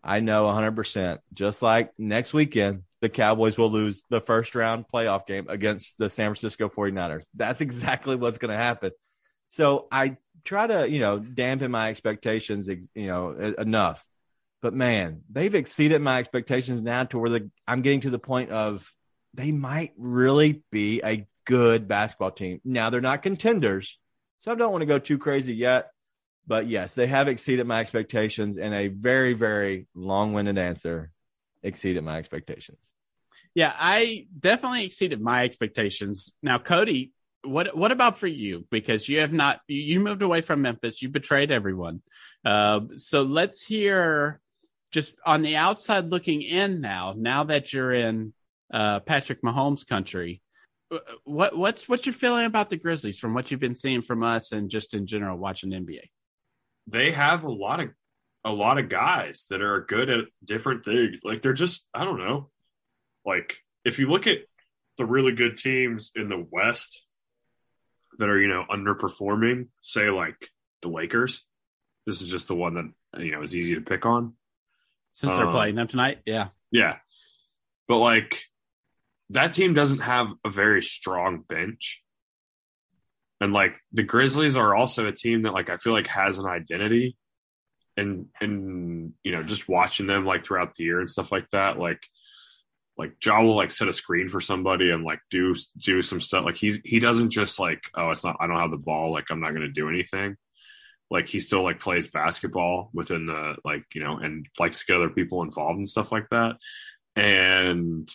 I 0.03 0.19
know 0.19 0.45
100%. 0.45 1.19
Just 1.33 1.61
like 1.61 1.91
next 1.97 2.33
weekend, 2.33 2.83
the 3.01 3.09
Cowboys 3.09 3.57
will 3.57 3.71
lose 3.71 4.01
the 4.09 4.21
first 4.21 4.55
round 4.55 4.85
playoff 4.91 5.27
game 5.27 5.47
against 5.49 5.97
the 5.97 6.09
San 6.09 6.27
Francisco 6.27 6.69
49ers. 6.69 7.27
That's 7.35 7.61
exactly 7.67 8.15
what's 8.15 8.37
going 8.37 8.51
to 8.51 8.57
happen. 8.57 8.91
So 9.49 9.87
I 9.91 10.17
try 10.43 10.67
to, 10.67 10.89
you 10.89 10.99
know, 10.99 11.19
dampen 11.19 11.71
my 11.71 11.89
expectations, 11.89 12.67
you 12.67 13.07
know, 13.07 13.53
enough. 13.57 14.05
But 14.61 14.73
man, 14.73 15.21
they've 15.29 15.53
exceeded 15.53 16.01
my 16.01 16.19
expectations 16.19 16.81
now 16.81 17.03
to 17.05 17.19
where 17.19 17.29
the, 17.29 17.51
I'm 17.67 17.81
getting 17.81 18.01
to 18.01 18.09
the 18.09 18.19
point 18.19 18.51
of 18.51 18.91
they 19.33 19.51
might 19.51 19.93
really 19.97 20.63
be 20.71 21.01
a 21.03 21.27
good 21.45 21.87
basketball 21.87 22.31
team. 22.31 22.59
Now 22.65 22.89
they're 22.89 22.99
not 22.99 23.21
contenders, 23.21 23.99
so 24.39 24.51
I 24.51 24.55
don't 24.55 24.71
want 24.71 24.81
to 24.81 24.87
go 24.87 24.99
too 24.99 25.19
crazy 25.19 25.53
yet. 25.53 25.91
But 26.47 26.67
yes, 26.67 26.95
they 26.95 27.07
have 27.07 27.27
exceeded 27.27 27.67
my 27.67 27.81
expectations 27.81 28.57
in 28.57 28.73
a 28.73 28.87
very, 28.87 29.33
very 29.33 29.87
long 29.93 30.33
winded 30.33 30.57
answer 30.57 31.11
exceeded 31.63 32.03
my 32.03 32.17
expectations. 32.17 32.79
Yeah, 33.55 33.73
I 33.77 34.27
definitely 34.37 34.85
exceeded 34.85 35.21
my 35.21 35.43
expectations. 35.43 36.33
Now, 36.43 36.57
Cody 36.57 37.11
what 37.47 37.75
what 37.75 37.91
about 37.91 38.17
for 38.17 38.27
you? 38.27 38.65
Because 38.69 39.07
you 39.07 39.21
have 39.21 39.33
not 39.33 39.61
you, 39.67 39.81
you 39.81 39.99
moved 39.99 40.21
away 40.21 40.41
from 40.41 40.61
Memphis. 40.61 41.01
You 41.01 41.09
betrayed 41.09 41.51
everyone. 41.51 42.01
Uh, 42.45 42.81
so 42.95 43.23
let's 43.23 43.65
hear 43.65 44.39
just 44.91 45.15
on 45.25 45.41
the 45.41 45.55
outside 45.55 46.09
looking 46.09 46.41
in 46.41 46.81
now. 46.81 47.13
Now 47.17 47.45
that 47.45 47.73
you're 47.73 47.93
in 47.93 48.33
uh, 48.71 48.99
Patrick 49.01 49.41
Mahomes 49.41 49.87
country, 49.87 50.41
uh, 50.91 50.99
what 51.23 51.57
what's 51.57 51.87
what's 51.87 52.05
your 52.05 52.13
feeling 52.13 52.45
about 52.45 52.69
the 52.69 52.77
Grizzlies 52.77 53.19
from 53.19 53.33
what 53.33 53.51
you've 53.51 53.59
been 53.59 53.75
seeing 53.75 54.01
from 54.01 54.23
us 54.23 54.51
and 54.51 54.69
just 54.69 54.93
in 54.93 55.05
general 55.05 55.37
watching 55.37 55.69
the 55.69 55.77
NBA? 55.77 56.09
They 56.87 57.11
have 57.11 57.43
a 57.43 57.51
lot 57.51 57.79
of 57.79 57.89
a 58.47 58.53
lot 58.53 58.77
of 58.77 58.87
guys 58.87 59.45
that 59.49 59.61
are 59.61 59.81
good 59.81 60.09
at 60.09 60.25
different 60.43 60.85
things. 60.85 61.19
Like 61.23 61.41
they're 61.41 61.53
just 61.53 61.85
I 61.93 62.05
don't 62.05 62.17
know. 62.17 62.49
Like 63.25 63.57
if 63.83 63.99
you 63.99 64.07
look 64.07 64.25
at 64.25 64.39
the 64.97 65.05
really 65.05 65.33
good 65.33 65.57
teams 65.57 66.11
in 66.15 66.29
the 66.29 66.47
West 66.49 67.03
that 68.19 68.29
are 68.29 68.39
you 68.39 68.47
know 68.47 68.65
underperforming, 68.69 69.67
say 69.81 70.09
like 70.09 70.49
the 70.81 70.87
Lakers. 70.87 71.43
This 72.05 72.21
is 72.21 72.29
just 72.29 72.47
the 72.47 72.55
one 72.55 72.73
that 72.75 73.21
you 73.21 73.31
know 73.31 73.43
is 73.43 73.53
easy 73.53 73.75
to 73.75 73.81
pick 73.81 74.05
on 74.05 74.33
since 75.13 75.33
they're 75.35 75.47
Um, 75.47 75.51
playing 75.51 75.75
them 75.75 75.87
tonight. 75.87 76.19
Yeah, 76.25 76.49
Yeah. 76.71 76.97
But 77.89 77.97
like 77.99 78.43
that 79.31 79.51
team 79.53 79.73
doesn't 79.73 80.03
have 80.03 80.31
a 80.45 80.49
very 80.49 80.81
strong 80.81 81.41
bench. 81.41 82.01
And 83.41 83.51
like 83.51 83.75
the 83.91 84.03
Grizzlies 84.03 84.55
are 84.55 84.73
also 84.73 85.05
a 85.05 85.11
team 85.11 85.41
that 85.41 85.53
like 85.53 85.69
I 85.69 85.75
feel 85.75 85.91
like 85.91 86.07
has 86.07 86.39
an 86.39 86.45
identity 86.45 87.17
and 87.97 88.27
and 88.39 89.13
you 89.23 89.31
know, 89.31 89.43
just 89.43 89.67
watching 89.67 90.07
them 90.07 90.25
like 90.25 90.45
throughout 90.45 90.73
the 90.75 90.83
year 90.83 90.99
and 90.99 91.09
stuff 91.09 91.31
like 91.31 91.49
that, 91.49 91.79
like 91.79 92.05
like 92.97 93.13
Ja 93.23 93.41
will 93.41 93.55
like 93.55 93.71
set 93.71 93.87
a 93.87 93.93
screen 93.93 94.29
for 94.29 94.41
somebody 94.41 94.89
and 94.91 95.03
like 95.03 95.19
do 95.29 95.53
do 95.77 96.01
some 96.01 96.21
stuff. 96.21 96.45
Like 96.45 96.57
he 96.57 96.81
he 96.83 96.99
doesn't 96.99 97.29
just 97.29 97.59
like, 97.59 97.83
oh, 97.95 98.11
it's 98.11 98.23
not 98.23 98.37
I 98.39 98.47
don't 98.47 98.59
have 98.59 98.71
the 98.71 98.77
ball, 98.77 99.11
like 99.11 99.25
I'm 99.29 99.41
not 99.41 99.53
gonna 99.53 99.69
do 99.69 99.89
anything. 99.89 100.37
Like 101.09 101.27
he 101.27 101.39
still 101.39 101.63
like 101.63 101.79
plays 101.79 102.07
basketball 102.07 102.89
within 102.93 103.27
the 103.27 103.55
like, 103.63 103.85
you 103.93 104.03
know, 104.03 104.17
and 104.17 104.45
likes 104.59 104.79
to 104.79 104.85
get 104.85 104.97
other 104.97 105.09
people 105.09 105.41
involved 105.41 105.77
and 105.77 105.89
stuff 105.89 106.11
like 106.11 106.27
that 106.29 106.57
and 107.17 108.09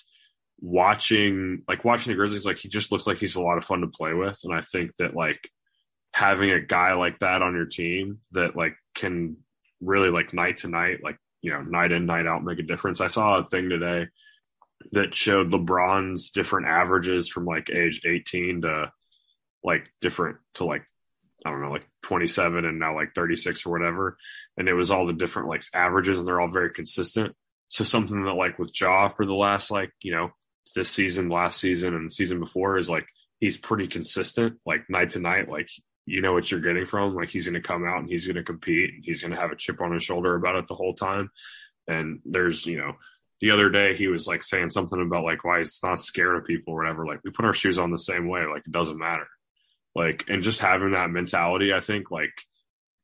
watching 0.60 1.62
like 1.66 1.84
watching 1.84 2.12
the 2.12 2.16
Grizzlies, 2.16 2.46
like 2.46 2.58
he 2.58 2.68
just 2.68 2.92
looks 2.92 3.06
like 3.06 3.18
he's 3.18 3.34
a 3.36 3.42
lot 3.42 3.58
of 3.58 3.64
fun 3.64 3.80
to 3.80 3.88
play 3.88 4.14
with. 4.14 4.38
And 4.44 4.54
I 4.54 4.60
think 4.60 4.96
that 4.98 5.14
like 5.14 5.50
having 6.14 6.50
a 6.50 6.60
guy 6.60 6.94
like 6.94 7.18
that 7.18 7.42
on 7.42 7.54
your 7.54 7.66
team 7.66 8.20
that 8.30 8.56
like 8.56 8.76
can 8.94 9.38
really 9.82 10.10
like 10.10 10.32
night 10.32 10.58
to 10.58 10.68
night, 10.68 11.02
like 11.02 11.18
you 11.40 11.52
know, 11.52 11.62
night 11.62 11.92
in, 11.92 12.06
night 12.06 12.26
out 12.26 12.44
make 12.44 12.58
a 12.58 12.62
difference. 12.62 13.00
I 13.00 13.08
saw 13.08 13.38
a 13.38 13.44
thing 13.44 13.68
today 13.68 14.08
that 14.92 15.14
showed 15.14 15.50
LeBron's 15.50 16.30
different 16.30 16.66
averages 16.66 17.28
from 17.28 17.44
like 17.44 17.70
age 17.70 18.02
18 18.04 18.62
to 18.62 18.92
like 19.62 19.92
different 20.00 20.38
to 20.54 20.64
like 20.64 20.84
I 21.44 21.50
don't 21.50 21.60
know, 21.60 21.70
like 21.70 21.88
27 22.02 22.64
and 22.64 22.78
now 22.78 22.94
like 22.94 23.14
36 23.14 23.66
or 23.66 23.70
whatever. 23.70 24.16
And 24.56 24.68
it 24.68 24.74
was 24.74 24.90
all 24.90 25.06
the 25.06 25.12
different 25.12 25.48
like 25.48 25.64
averages 25.74 26.18
and 26.18 26.26
they're 26.26 26.40
all 26.40 26.48
very 26.48 26.70
consistent. 26.70 27.34
So 27.68 27.84
something 27.84 28.24
that 28.24 28.34
like 28.34 28.58
with 28.58 28.70
Ja 28.78 29.08
for 29.08 29.26
the 29.26 29.34
last 29.34 29.70
like, 29.70 29.90
you 30.02 30.12
know, 30.12 30.30
this 30.76 30.90
season, 30.90 31.28
last 31.28 31.58
season, 31.58 31.94
and 31.94 32.12
season 32.12 32.38
before 32.38 32.78
is 32.78 32.88
like 32.88 33.06
he's 33.40 33.58
pretty 33.58 33.88
consistent, 33.88 34.58
like 34.64 34.88
night 34.88 35.10
to 35.10 35.18
night. 35.18 35.48
Like 35.48 35.68
you 36.06 36.20
know 36.20 36.32
what 36.32 36.50
you're 36.50 36.60
getting 36.60 36.86
from. 36.86 37.14
Like 37.14 37.30
he's 37.30 37.46
going 37.46 37.60
to 37.60 37.66
come 37.66 37.84
out 37.86 38.00
and 38.00 38.08
he's 38.08 38.26
going 38.26 38.36
to 38.36 38.42
compete. 38.42 38.94
And 38.94 39.04
he's 39.04 39.22
going 39.22 39.32
to 39.32 39.40
have 39.40 39.52
a 39.52 39.56
chip 39.56 39.80
on 39.80 39.92
his 39.92 40.02
shoulder 40.02 40.34
about 40.34 40.56
it 40.56 40.68
the 40.68 40.74
whole 40.74 40.94
time. 40.94 41.30
And 41.88 42.20
there's, 42.24 42.66
you 42.66 42.78
know, 42.78 42.94
the 43.40 43.50
other 43.50 43.70
day 43.70 43.96
he 43.96 44.06
was 44.06 44.26
like 44.26 44.42
saying 44.42 44.70
something 44.70 45.00
about 45.00 45.24
like 45.24 45.44
why 45.44 45.58
he's 45.58 45.80
not 45.82 46.00
scared 46.00 46.36
of 46.36 46.44
people 46.44 46.74
or 46.74 46.78
whatever. 46.78 47.06
Like 47.06 47.20
we 47.24 47.30
put 47.30 47.44
our 47.44 47.54
shoes 47.54 47.78
on 47.78 47.90
the 47.90 47.98
same 47.98 48.28
way. 48.28 48.46
Like 48.46 48.62
it 48.66 48.72
doesn't 48.72 48.98
matter. 48.98 49.26
Like 49.94 50.24
and 50.28 50.42
just 50.42 50.60
having 50.60 50.92
that 50.92 51.10
mentality, 51.10 51.74
I 51.74 51.80
think 51.80 52.10
like 52.10 52.32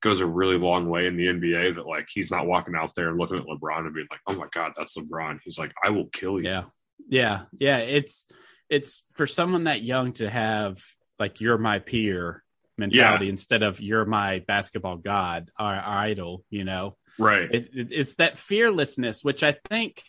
goes 0.00 0.20
a 0.20 0.26
really 0.26 0.56
long 0.56 0.88
way 0.88 1.06
in 1.06 1.16
the 1.16 1.26
NBA. 1.26 1.74
That 1.74 1.86
like 1.86 2.08
he's 2.10 2.30
not 2.30 2.46
walking 2.46 2.74
out 2.76 2.94
there 2.94 3.08
and 3.08 3.18
looking 3.18 3.36
at 3.36 3.44
LeBron 3.44 3.80
and 3.80 3.94
being 3.94 4.06
like, 4.10 4.20
"Oh 4.26 4.34
my 4.34 4.46
god, 4.52 4.72
that's 4.76 4.96
LeBron." 4.96 5.40
He's 5.44 5.58
like, 5.58 5.72
"I 5.84 5.90
will 5.90 6.06
kill 6.06 6.38
you." 6.38 6.48
yeah, 6.48 6.64
yeah, 7.08 7.42
yeah. 7.58 7.78
It's 7.78 8.28
it's 8.70 9.02
for 9.14 9.26
someone 9.26 9.64
that 9.64 9.82
young 9.82 10.12
to 10.14 10.30
have 10.30 10.82
like 11.18 11.40
you're 11.40 11.58
my 11.58 11.78
peer 11.78 12.42
mentality 12.78 13.28
instead 13.28 13.62
of 13.62 13.80
you're 13.80 14.04
my 14.04 14.44
basketball 14.46 14.96
god, 14.96 15.50
our, 15.58 15.74
our 15.74 15.98
idol. 16.04 16.44
You 16.50 16.64
know, 16.64 16.96
Right. 17.18 17.48
it, 17.52 17.68
it, 17.74 17.88
it's 17.90 18.14
that 18.16 18.38
fearlessness 18.38 19.24
which 19.24 19.42
i 19.42 19.50
think 19.52 20.02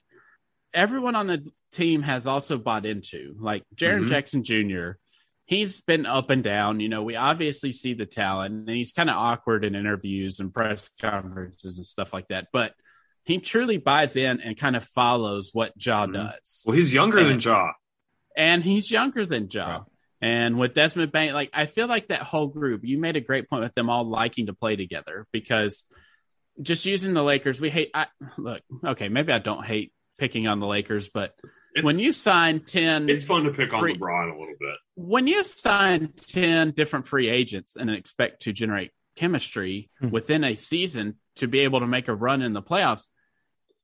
everyone 0.73 1.15
on 1.15 1.25
the 1.25 1.43
team 1.71 2.03
has 2.03 2.27
also 2.27 2.57
bought 2.59 2.85
into 2.85 3.35
like 3.39 3.63
Jaren 3.75 4.03
Mhm. 4.03 4.09
jackson 4.09 4.43
jr 4.43 4.91
he's 5.45 5.81
been 5.81 6.05
up 6.05 6.29
and 6.29 6.43
down 6.43 6.79
you 6.79 6.87
know 6.89 7.01
we 7.01 7.15
obviously 7.15 7.71
see 7.71 7.95
the 7.95 8.05
talent 8.05 8.53
and 8.53 8.69
he's 8.69 8.93
kind 8.93 9.09
of 9.09 9.15
awkward 9.15 9.65
in 9.65 9.73
interviews 9.73 10.39
and 10.39 10.53
press 10.53 10.91
conferences 11.01 11.77
and 11.77 11.85
stuff 11.87 12.13
like 12.13 12.27
that 12.27 12.47
but 12.53 12.73
he 13.23 13.39
truly 13.39 13.77
buys 13.77 14.15
in 14.15 14.39
and 14.41 14.55
kind 14.57 14.75
of 14.75 14.83
follows 14.83 15.49
what 15.53 15.73
Ja 15.83 16.05
Mhm. 16.05 16.13
does 16.13 16.63
well, 16.67 16.75
he's 16.75 16.93
younger 16.93 17.23
than 17.23 17.33
And- 17.33 17.45
Ja. 17.45 17.71
and 18.37 18.63
he's 18.63 18.91
younger 18.91 19.25
than 19.25 19.49
Joe. 19.49 19.87
Right. 20.21 20.27
And 20.29 20.59
with 20.59 20.73
Desmond 20.73 21.11
Bane, 21.11 21.33
like 21.33 21.49
I 21.53 21.65
feel 21.65 21.87
like 21.87 22.07
that 22.09 22.21
whole 22.21 22.47
group, 22.47 22.81
you 22.83 22.97
made 22.97 23.15
a 23.15 23.21
great 23.21 23.49
point 23.49 23.63
with 23.63 23.73
them 23.73 23.89
all 23.89 24.03
liking 24.03 24.47
to 24.47 24.53
play 24.53 24.75
together 24.75 25.27
because 25.31 25.85
just 26.61 26.85
using 26.85 27.13
the 27.13 27.23
Lakers, 27.23 27.61
we 27.61 27.69
hate. 27.69 27.91
I, 27.93 28.07
look, 28.37 28.61
okay, 28.85 29.09
maybe 29.09 29.31
I 29.31 29.39
don't 29.39 29.65
hate 29.65 29.93
picking 30.17 30.47
on 30.47 30.59
the 30.59 30.67
Lakers, 30.67 31.07
but 31.09 31.33
It's, 31.73 31.83
when 31.85 31.99
you 31.99 32.11
sign 32.11 32.59
ten, 32.61 33.07
it's 33.09 33.23
fun 33.23 33.43
to 33.45 33.51
pick 33.51 33.73
on 33.73 33.79
free- 33.79 33.97
LeBron 33.97 34.35
a 34.35 34.39
little 34.39 34.55
bit. 34.59 34.75
when 34.95 35.27
you 35.27 35.43
sign 35.45 36.11
10 36.17 36.71
different 36.71 37.07
free 37.07 37.29
agents 37.29 37.77
and 37.77 37.89
expect 37.89 38.41
to 38.41 38.51
generate 38.51 38.91
chemistry 39.15 39.89
Hmm. 40.01 40.09
within 40.09 40.43
a 40.43 40.55
season 40.55 41.15
to 41.37 41.47
be 41.47 41.59
able 41.59 41.79
to 41.79 41.87
make 41.87 42.09
a 42.09 42.13
run 42.15 42.41
in 42.41 42.51
the 42.53 42.61
playoffs 42.61 43.07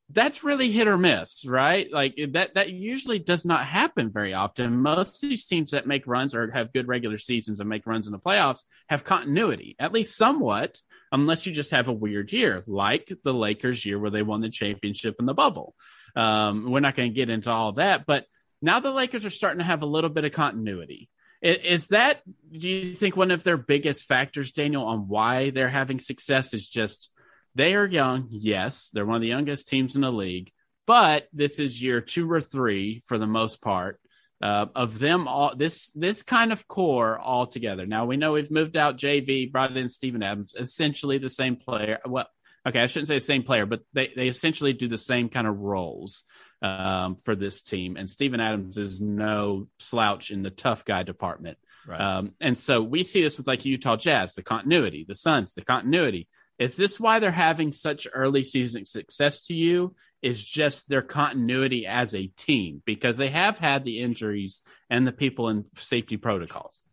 that's 0.09 0.43
really 0.43 0.71
hit 0.71 0.87
or 0.87 0.97
miss 0.97 1.45
right? 1.47 1.91
Like 1.91 2.15
that 2.33 2.53
that 2.55 2.71
usually 2.71 3.19
does 3.19 3.45
not 3.45 3.65
happen 3.65 4.11
very 4.11 4.33
often. 4.33 4.81
Most 4.81 5.23
of 5.23 5.29
these 5.29 5.47
teams 5.47 5.71
that 5.71 5.87
make 5.87 6.05
runs 6.05 6.35
or 6.35 6.51
have 6.51 6.71
good 6.71 6.87
regular 6.87 7.17
seasons 7.17 7.59
and 7.59 7.67
make 7.69 7.87
runs 7.87 8.05
in 8.07 8.11
the 8.13 8.19
playoffs 8.19 8.63
have 8.87 9.03
continuity 9.03 9.75
at 9.79 9.93
least 9.93 10.15
somewhat 10.17 10.79
unless 11.11 11.45
you 11.45 11.53
just 11.53 11.71
have 11.71 11.87
a 11.87 11.93
weird 11.93 12.31
year 12.31 12.63
like 12.67 13.11
the 13.23 13.33
lakers 13.33 13.85
year 13.85 13.97
where 13.97 14.11
they 14.11 14.21
won 14.23 14.41
the 14.41 14.49
championship 14.49 15.15
in 15.19 15.25
the 15.25 15.33
bubble. 15.33 15.73
Um, 16.15 16.71
we're 16.71 16.79
not 16.79 16.95
going 16.95 17.09
to 17.09 17.15
get 17.15 17.29
into 17.29 17.49
all 17.49 17.73
that 17.73 18.05
but 18.05 18.25
now 18.61 18.79
the 18.79 18.91
Lakers 18.91 19.25
are 19.25 19.29
starting 19.29 19.59
to 19.59 19.65
have 19.65 19.83
a 19.83 19.87
little 19.87 20.09
bit 20.09 20.25
of 20.25 20.31
continuity. 20.31 21.09
I- 21.43 21.47
Is 21.63 21.87
that, 21.87 22.21
do 22.51 22.67
you 22.69 22.95
think, 22.95 23.15
one 23.15 23.31
of 23.31 23.43
their 23.43 23.57
biggest 23.57 24.07
factors, 24.07 24.53
Daniel, 24.53 24.85
on 24.85 25.07
why 25.07 25.49
they're 25.51 25.69
having 25.69 25.99
success 25.99 26.53
is 26.53 26.67
just 26.67 27.09
they 27.55 27.75
are 27.75 27.85
young? 27.85 28.27
Yes, 28.29 28.89
they're 28.93 29.05
one 29.05 29.15
of 29.15 29.21
the 29.21 29.27
youngest 29.27 29.67
teams 29.67 29.95
in 29.95 30.01
the 30.01 30.11
league, 30.11 30.51
but 30.85 31.27
this 31.33 31.59
is 31.59 31.81
year 31.81 32.01
two 32.01 32.29
or 32.29 32.41
three 32.41 33.01
for 33.05 33.17
the 33.17 33.27
most 33.27 33.61
part 33.61 33.99
uh, 34.41 34.67
of 34.75 34.99
them 34.99 35.27
all. 35.27 35.55
This 35.55 35.91
this 35.91 36.21
kind 36.21 36.51
of 36.51 36.67
core 36.67 37.17
all 37.17 37.47
together. 37.47 37.85
Now 37.85 38.05
we 38.05 38.17
know 38.17 38.33
we've 38.33 38.51
moved 38.51 38.77
out 38.77 38.97
JV, 38.97 39.51
brought 39.51 39.75
in 39.75 39.89
Steven 39.89 40.23
Adams, 40.23 40.55
essentially 40.57 41.17
the 41.17 41.29
same 41.29 41.55
player. 41.55 41.99
Well, 42.05 42.27
okay, 42.67 42.81
I 42.81 42.87
shouldn't 42.87 43.07
say 43.07 43.15
the 43.15 43.21
same 43.21 43.43
player, 43.43 43.65
but 43.65 43.81
they 43.93 44.11
they 44.15 44.27
essentially 44.27 44.73
do 44.73 44.87
the 44.87 44.97
same 44.97 45.29
kind 45.29 45.47
of 45.47 45.57
roles 45.57 46.25
um, 46.61 47.15
for 47.15 47.35
this 47.35 47.61
team. 47.61 47.95
And 47.97 48.09
Steven 48.09 48.39
Adams 48.39 48.77
is 48.77 49.01
no 49.01 49.67
slouch 49.79 50.31
in 50.31 50.43
the 50.43 50.49
tough 50.49 50.85
guy 50.85 51.03
department. 51.03 51.57
Right. 51.87 52.01
Um, 52.01 52.33
and 52.41 52.57
so 52.57 52.81
we 52.81 53.03
see 53.03 53.21
this 53.21 53.37
with 53.37 53.47
like 53.47 53.65
Utah 53.65 53.95
Jazz, 53.95 54.33
the 54.33 54.43
continuity, 54.43 55.05
the 55.07 55.15
Suns, 55.15 55.53
the 55.53 55.63
continuity. 55.63 56.27
Is 56.57 56.77
this 56.77 56.99
why 56.99 57.19
they're 57.19 57.31
having 57.31 57.73
such 57.73 58.07
early 58.13 58.43
season 58.43 58.85
success 58.85 59.45
to 59.47 59.53
you? 59.53 59.95
Is 60.21 60.43
just 60.43 60.87
their 60.87 61.01
continuity 61.01 61.85
as 61.85 62.15
a 62.15 62.27
team 62.27 62.81
because 62.85 63.17
they 63.17 63.29
have 63.29 63.57
had 63.57 63.83
the 63.83 63.99
injuries 63.99 64.63
and 64.89 65.05
the 65.05 65.11
people 65.11 65.49
in 65.49 65.65
safety 65.75 66.17
protocols. 66.17 66.85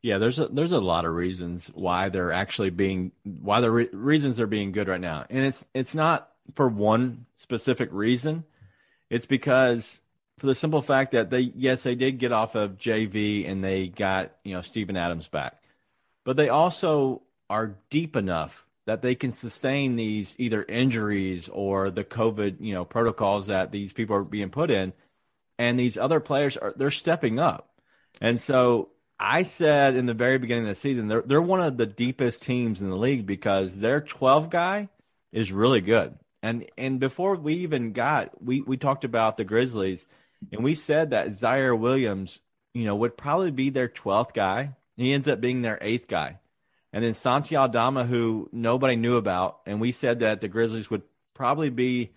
Yeah, 0.00 0.18
there's 0.18 0.38
a 0.38 0.48
there's 0.48 0.72
a 0.72 0.80
lot 0.80 1.06
of 1.06 1.14
reasons 1.14 1.68
why 1.74 2.08
they're 2.10 2.32
actually 2.32 2.70
being 2.70 3.12
why 3.24 3.60
the 3.60 3.70
re- 3.70 3.88
reasons 3.92 4.36
they're 4.36 4.46
being 4.46 4.72
good 4.72 4.86
right 4.86 5.00
now, 5.00 5.24
and 5.28 5.44
it's 5.44 5.64
it's 5.74 5.94
not 5.94 6.30
for 6.52 6.68
one 6.68 7.26
specific 7.38 7.88
reason. 7.90 8.44
It's 9.10 9.26
because 9.26 10.00
for 10.38 10.46
the 10.46 10.54
simple 10.54 10.82
fact 10.82 11.12
that 11.12 11.30
they 11.30 11.40
yes 11.40 11.82
they 11.82 11.94
did 11.94 12.18
get 12.18 12.32
off 12.32 12.54
of 12.54 12.76
JV 12.76 13.50
and 13.50 13.64
they 13.64 13.88
got 13.88 14.32
you 14.44 14.54
know 14.54 14.60
Steven 14.60 14.96
Adams 14.96 15.26
back, 15.26 15.62
but 16.22 16.36
they 16.36 16.50
also 16.50 17.22
are 17.48 17.76
deep 17.90 18.14
enough 18.14 18.66
that 18.86 19.02
they 19.02 19.14
can 19.14 19.32
sustain 19.32 19.96
these 19.96 20.34
either 20.38 20.62
injuries 20.62 21.48
or 21.48 21.90
the 21.90 22.04
COVID 22.04 22.56
you 22.60 22.74
know 22.74 22.84
protocols 22.84 23.46
that 23.48 23.72
these 23.72 23.92
people 23.92 24.16
are 24.16 24.24
being 24.24 24.50
put 24.50 24.70
in, 24.70 24.92
and 25.58 25.78
these 25.78 25.98
other 25.98 26.20
players 26.20 26.56
are 26.56 26.74
they're 26.76 26.90
stepping 26.90 27.38
up, 27.38 27.70
and 28.20 28.40
so 28.40 28.90
I 29.18 29.42
said 29.44 29.96
in 29.96 30.06
the 30.06 30.14
very 30.14 30.38
beginning 30.38 30.64
of 30.64 30.70
the 30.70 30.74
season, 30.74 31.08
they're 31.08 31.22
they're 31.22 31.42
one 31.42 31.60
of 31.60 31.76
the 31.76 31.86
deepest 31.86 32.42
teams 32.42 32.80
in 32.80 32.90
the 32.90 32.96
league 32.96 33.26
because 33.26 33.76
their 33.76 34.00
12 34.00 34.50
guy 34.50 34.88
is 35.32 35.52
really 35.52 35.80
good. 35.80 36.18
And 36.42 36.66
and 36.76 37.00
before 37.00 37.36
we 37.36 37.54
even 37.54 37.92
got 37.92 38.42
we 38.42 38.60
we 38.60 38.76
talked 38.76 39.04
about 39.04 39.36
the 39.36 39.44
Grizzlies 39.44 40.06
and 40.52 40.62
we 40.62 40.74
said 40.74 41.10
that 41.10 41.28
Ziaire 41.28 41.78
Williams 41.78 42.40
you 42.74 42.84
know, 42.84 42.96
would 42.96 43.16
probably 43.16 43.52
be 43.52 43.70
their 43.70 43.88
12th 43.88 44.34
guy. 44.34 44.74
He 44.96 45.12
ends 45.12 45.28
up 45.28 45.40
being 45.40 45.62
their 45.62 45.78
eighth 45.80 46.08
guy. 46.08 46.38
And 46.94 47.02
then 47.02 47.12
Santi 47.12 47.56
Aldama, 47.56 48.04
who 48.04 48.48
nobody 48.52 48.94
knew 48.94 49.16
about. 49.16 49.58
And 49.66 49.80
we 49.80 49.90
said 49.90 50.20
that 50.20 50.40
the 50.40 50.46
Grizzlies 50.46 50.88
would 50.90 51.02
probably 51.34 51.68
be, 51.68 52.12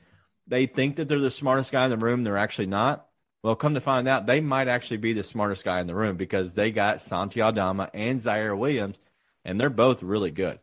they 0.46 0.68
think 0.68 0.98
that 0.98 1.10
they're 1.10 1.18
the 1.18 1.32
smartest 1.32 1.72
guy 1.72 1.86
in 1.86 1.90
the 1.90 1.98
room. 1.98 2.24
They're 2.24 2.38
actually 2.38 2.68
not. 2.68 3.08
Well, 3.42 3.56
come 3.56 3.74
to 3.74 3.82
find 3.82 4.08
out, 4.08 4.28
they 4.28 4.40
might 4.40 4.68
actually 4.68 4.98
be 4.98 5.14
the 5.14 5.24
smartest 5.24 5.66
guy 5.66 5.82
in 5.82 5.88
the 5.88 5.96
room 5.96 6.16
because 6.16 6.54
they 6.54 6.70
got 6.70 7.02
Santi 7.02 7.42
Aldama 7.42 7.90
and 7.92 8.22
Ziaire 8.22 8.56
Williams, 8.56 9.00
and 9.44 9.60
they're 9.60 9.72
both 9.72 10.04
really 10.04 10.30
good. 10.30 10.60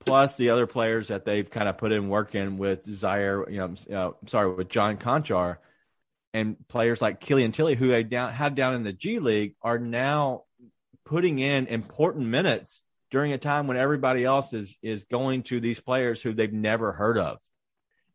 Plus 0.00 0.36
the 0.36 0.50
other 0.50 0.66
players 0.66 1.08
that 1.08 1.24
they've 1.24 1.48
kind 1.48 1.66
of 1.66 1.78
put 1.78 1.92
in 1.92 2.10
work 2.10 2.34
in 2.34 2.58
with 2.58 2.84
Ziaire, 2.84 3.50
you 3.50 3.56
know, 3.56 3.98
uh, 3.98 4.10
sorry, 4.26 4.52
with 4.52 4.68
John 4.68 4.98
Konchar, 4.98 5.56
and 6.34 6.56
players 6.68 7.00
like 7.00 7.20
Killian 7.20 7.52
Tillie, 7.52 7.74
who 7.74 7.88
they 7.88 8.02
down, 8.02 8.34
had 8.34 8.54
down 8.54 8.74
in 8.74 8.82
the 8.82 8.92
G 8.92 9.18
League, 9.18 9.54
are 9.62 9.78
now 9.78 10.42
putting 11.06 11.38
in 11.38 11.68
important 11.68 12.26
minutes 12.26 12.83
during 13.14 13.32
a 13.32 13.38
time 13.38 13.68
when 13.68 13.76
everybody 13.76 14.24
else 14.24 14.52
is 14.52 14.76
is 14.82 15.04
going 15.04 15.44
to 15.44 15.60
these 15.60 15.78
players 15.78 16.20
who 16.20 16.32
they've 16.32 16.52
never 16.52 16.90
heard 16.90 17.16
of. 17.16 17.38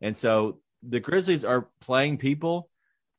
And 0.02 0.16
so 0.16 0.60
the 0.84 1.00
Grizzlies 1.00 1.46
are 1.46 1.70
playing 1.80 2.18
people 2.18 2.70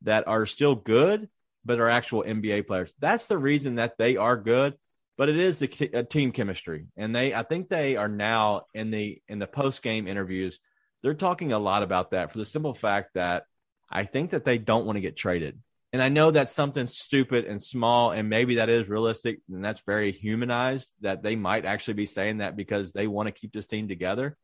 that 0.03 0.29
are 0.29 0.45
still 0.45 0.75
good, 0.75 1.31
but 1.65 1.81
are 1.81 1.89
actual 1.89 2.23
NBA 2.23 2.67
players. 2.67 2.95
That's 2.99 3.29
the 3.29 3.39
reason 3.39 3.77
that 3.77 3.97
they 3.97 4.19
are 4.19 4.37
good. 4.37 4.75
But 5.17 5.31
it 5.31 5.39
is 5.39 5.59
the 5.59 5.91
uh, 5.95 6.03
team 6.03 6.33
chemistry, 6.33 6.85
and 6.99 7.17
they 7.17 7.33
I 7.33 7.45
think 7.45 7.71
they 7.71 7.97
are 7.97 8.09
now 8.09 8.67
in 8.75 8.91
the 8.91 9.23
in 9.27 9.39
the 9.39 9.47
post 9.47 9.83
game 9.83 10.07
interviews. 10.07 10.61
They're 11.03 11.15
talking 11.15 11.53
a 11.53 11.59
lot 11.59 11.83
about 11.83 12.11
that 12.11 12.31
for 12.31 12.37
the 12.37 12.45
simple 12.45 12.75
fact 12.75 13.15
that 13.15 13.45
I 13.91 14.05
think 14.05 14.33
that 14.33 14.45
they 14.45 14.59
don't 14.59 14.85
want 14.85 14.97
to 14.97 15.01
get 15.01 15.17
traded. 15.17 15.59
And 15.93 16.01
I 16.01 16.09
know 16.09 16.31
that's 16.31 16.53
something 16.53 16.87
stupid 16.87 17.47
and 17.47 17.61
small, 17.61 18.13
and 18.13 18.29
maybe 18.29 18.57
that 18.57 18.69
is 18.69 18.89
realistic, 18.89 19.41
and 19.51 19.65
that's 19.65 19.81
very 19.81 20.13
humanized 20.13 20.93
that 21.01 21.23
they 21.23 21.35
might 21.35 21.65
actually 21.65 21.95
be 21.95 22.07
saying 22.07 22.39
that 22.39 22.57
because 22.57 22.93
they 22.93 23.09
want 23.09 23.27
to 23.27 23.33
keep 23.33 23.53
this 23.53 23.67
team 23.67 23.89
together. 23.89 24.37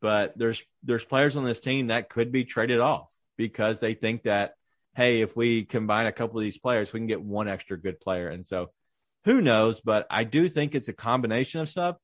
But 0.00 0.34
there's 0.36 0.62
there's 0.84 1.02
players 1.02 1.36
on 1.36 1.44
this 1.44 1.58
team 1.58 1.88
that 1.88 2.08
could 2.08 2.30
be 2.30 2.44
traded 2.44 2.78
off 2.78 3.12
because 3.36 3.80
they 3.80 3.94
think 3.94 4.22
that 4.22 4.54
hey, 4.94 5.20
if 5.20 5.36
we 5.36 5.64
combine 5.64 6.06
a 6.06 6.12
couple 6.12 6.38
of 6.38 6.42
these 6.42 6.58
players, 6.58 6.92
we 6.92 6.98
can 6.98 7.06
get 7.06 7.22
one 7.22 7.46
extra 7.46 7.78
good 7.78 8.00
player. 8.00 8.28
And 8.28 8.44
so 8.44 8.70
who 9.24 9.40
knows? 9.40 9.80
But 9.80 10.08
I 10.10 10.24
do 10.24 10.48
think 10.48 10.74
it's 10.74 10.88
a 10.88 10.92
combination 10.92 11.60
of 11.60 11.68
stuff. 11.68 11.96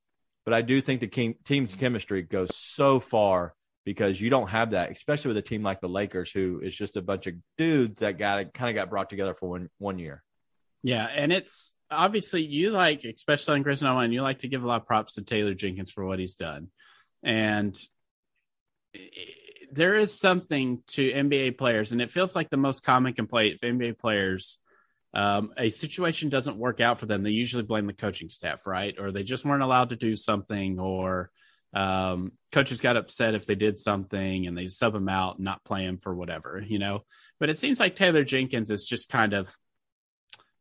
But 0.45 0.55
I 0.55 0.63
do 0.63 0.81
think 0.81 1.01
the 1.01 1.09
team, 1.09 1.35
team's 1.45 1.75
chemistry 1.75 2.23
goes 2.23 2.55
so 2.55 3.01
far 3.01 3.55
because 3.85 4.21
you 4.21 4.31
don't 4.31 4.49
have 4.49 4.71
that, 4.71 4.91
especially 4.91 5.29
with 5.29 5.37
a 5.37 5.43
team 5.43 5.63
like 5.63 5.81
the 5.81 5.89
Lakers, 5.89 6.31
who 6.31 6.61
is 6.61 6.75
just 6.75 6.97
a 6.97 7.03
bunch 7.03 7.27
of 7.27 7.35
dudes 7.59 8.01
that 8.01 8.19
got 8.19 8.55
kind 8.55 8.71
of 8.71 8.75
got 8.75 8.91
brought 8.91 9.11
together 9.11 9.35
for 9.35 9.49
one 9.49 9.69
one 9.79 9.99
year. 9.99 10.23
Yeah, 10.83 11.07
and 11.07 11.33
it's 11.33 11.75
obviously 11.91 12.43
you 12.43 12.71
like, 12.71 13.05
especially 13.05 13.55
on 13.55 13.63
Chris 13.63 13.83
Nolan, 13.83 14.13
you 14.13 14.23
like 14.23 14.41
to 14.41 14.49
give 14.49 14.65
a 14.65 14.67
lot 14.67 14.83
of 14.83 14.87
props 14.87 15.15
to 15.15 15.23
Taylor 15.23 15.55
Jenkins 15.55 15.91
for 15.91 16.05
what 16.05 16.19
he's 16.19 16.35
done, 16.35 16.69
and 17.23 17.77
there 19.73 19.97
is 19.97 20.19
something 20.19 20.83
to 20.89 21.11
NBA 21.11 21.59
players, 21.59 21.93
and 21.93 22.01
it 22.01 22.11
feels 22.11 22.37
like 22.37 22.51
the 22.51 22.57
most 22.57 22.85
common 22.85 23.13
complaint 23.13 23.55
of 23.55 23.61
NBA 23.61 23.99
players. 23.99 24.59
Um, 25.13 25.53
a 25.57 25.71
situation 25.71 26.29
doesn't 26.29 26.57
work 26.57 26.81
out 26.81 26.99
for 26.99 27.07
them, 27.07 27.23
they 27.23 27.31
usually 27.31 27.63
blame 27.63 27.87
the 27.87 27.93
coaching 27.93 28.29
staff, 28.29 28.67
right? 28.67 28.97
Or 28.99 29.13
they 29.13 29.23
just 29.23 29.45
weren't 29.45 29.63
allowed 29.63 29.91
to 29.91 29.97
do 29.97 30.17
something, 30.17 30.81
or 30.81 31.31
um, 31.75 32.33
coaches 32.53 32.81
got 32.81 32.97
upset 32.97 33.35
if 33.35 33.47
they 33.47 33.57
did 33.57 33.77
something 33.77 34.47
and 34.47 34.57
they 34.57 34.69
sub 34.69 34.93
them 34.93 35.09
out, 35.09 35.41
not 35.41 35.65
play 35.65 35.85
him 35.85 35.99
for 35.99 36.15
whatever, 36.15 36.63
you 36.67 36.79
know. 36.79 37.05
But 37.41 37.51
it 37.51 37.59
seems 37.59 37.81
like 37.81 37.97
Taylor 37.97 38.25
Jenkins 38.25 38.71
is 38.71 38.87
just 38.87 39.09
kind 39.09 39.33
of, 39.33 39.55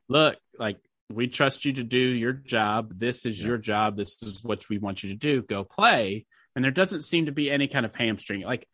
look, 0.09 0.37
like 0.57 0.79
we 1.11 1.27
trust 1.27 1.65
you 1.65 1.73
to 1.73 1.83
do 1.83 1.99
your 1.99 2.33
job. 2.33 2.97
This 2.97 3.25
is 3.25 3.39
yeah. 3.39 3.47
your 3.47 3.57
job. 3.57 3.95
This 3.95 4.21
is 4.23 4.43
what 4.43 4.67
we 4.69 4.79
want 4.79 5.03
you 5.03 5.09
to 5.09 5.15
do. 5.15 5.43
Go 5.43 5.63
play. 5.63 6.25
And 6.55 6.63
there 6.63 6.71
doesn't 6.71 7.03
seem 7.03 7.27
to 7.27 7.31
be 7.31 7.51
any 7.51 7.67
kind 7.67 7.85
of 7.85 7.93
hamstring. 7.93 8.41
Like 8.41 8.67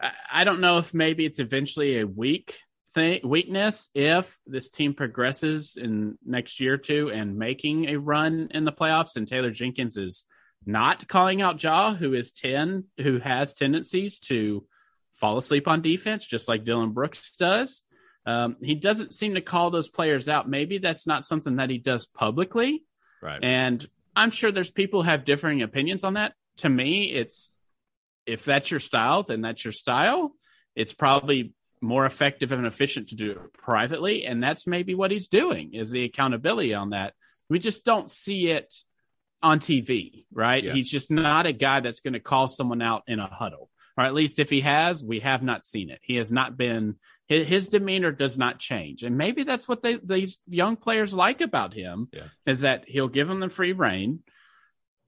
I, 0.00 0.12
I 0.32 0.44
don't 0.44 0.60
know 0.60 0.78
if 0.78 0.94
maybe 0.94 1.26
it's 1.26 1.38
eventually 1.38 1.98
a 1.98 2.06
weak 2.06 2.58
thing, 2.94 3.20
weakness 3.22 3.90
if 3.94 4.38
this 4.46 4.70
team 4.70 4.94
progresses 4.94 5.76
in 5.76 6.16
next 6.24 6.60
year 6.60 6.74
or 6.74 6.78
two 6.78 7.10
and 7.10 7.36
making 7.36 7.90
a 7.90 7.98
run 7.98 8.48
in 8.52 8.64
the 8.64 8.72
playoffs. 8.72 9.16
And 9.16 9.28
Taylor 9.28 9.50
Jenkins 9.50 9.96
is 9.96 10.24
not 10.66 11.08
calling 11.08 11.42
out 11.42 11.62
Ja, 11.62 11.94
who 11.94 12.14
is 12.14 12.32
10, 12.32 12.84
who 12.98 13.18
has 13.18 13.54
tendencies 13.54 14.18
to 14.20 14.66
fall 15.14 15.38
asleep 15.38 15.68
on 15.68 15.82
defense, 15.82 16.26
just 16.26 16.48
like 16.48 16.64
Dillon 16.64 16.90
Brooks 16.90 17.34
does. 17.36 17.82
Um, 18.24 18.56
he 18.60 18.74
doesn't 18.74 19.14
seem 19.14 19.34
to 19.34 19.40
call 19.40 19.70
those 19.70 19.88
players 19.88 20.28
out. 20.28 20.48
Maybe 20.48 20.78
that's 20.78 21.06
not 21.06 21.24
something 21.24 21.56
that 21.56 21.70
he 21.70 21.78
does 21.78 22.06
publicly. 22.06 22.84
Right. 23.20 23.42
And 23.42 23.84
I'm 24.14 24.30
sure 24.30 24.52
there's 24.52 24.70
people 24.70 25.02
have 25.02 25.24
differing 25.24 25.62
opinions 25.62 26.04
on 26.04 26.14
that. 26.14 26.34
To 26.58 26.68
me, 26.68 27.12
it's 27.12 27.50
if 28.26 28.44
that's 28.44 28.70
your 28.70 28.80
style, 28.80 29.22
then 29.22 29.40
that's 29.40 29.64
your 29.64 29.72
style. 29.72 30.32
It's 30.76 30.94
probably 30.94 31.54
more 31.80 32.06
effective 32.06 32.52
and 32.52 32.66
efficient 32.66 33.08
to 33.08 33.16
do 33.16 33.32
it 33.32 33.52
privately. 33.52 34.24
And 34.24 34.42
that's 34.42 34.66
maybe 34.66 34.94
what 34.94 35.10
he's 35.10 35.28
doing 35.28 35.74
is 35.74 35.90
the 35.90 36.04
accountability 36.04 36.74
on 36.74 36.90
that. 36.90 37.14
We 37.48 37.58
just 37.58 37.84
don't 37.84 38.10
see 38.10 38.48
it 38.48 38.72
on 39.42 39.60
TV, 39.60 40.24
right? 40.32 40.62
Yeah. 40.62 40.72
He's 40.72 40.90
just 40.90 41.10
not 41.10 41.46
a 41.46 41.52
guy 41.52 41.80
that's 41.80 42.00
going 42.00 42.14
to 42.14 42.20
call 42.20 42.48
someone 42.48 42.82
out 42.82 43.02
in 43.06 43.18
a 43.18 43.26
huddle, 43.26 43.70
or 43.96 44.04
at 44.04 44.14
least 44.14 44.38
if 44.38 44.50
he 44.50 44.60
has, 44.60 45.04
we 45.04 45.20
have 45.20 45.42
not 45.42 45.64
seen 45.64 45.90
it. 45.90 46.00
He 46.02 46.16
has 46.16 46.30
not 46.30 46.56
been 46.56 46.96
his, 47.26 47.46
his 47.46 47.68
demeanor 47.68 48.12
does 48.12 48.38
not 48.38 48.58
change, 48.58 49.02
and 49.02 49.16
maybe 49.16 49.42
that's 49.42 49.68
what 49.68 49.82
they, 49.82 49.96
these 49.96 50.38
young 50.46 50.76
players 50.76 51.12
like 51.12 51.40
about 51.40 51.74
him 51.74 52.08
yeah. 52.12 52.24
is 52.46 52.60
that 52.60 52.84
he'll 52.86 53.08
give 53.08 53.28
them 53.28 53.40
the 53.40 53.48
free 53.48 53.72
reign. 53.72 54.20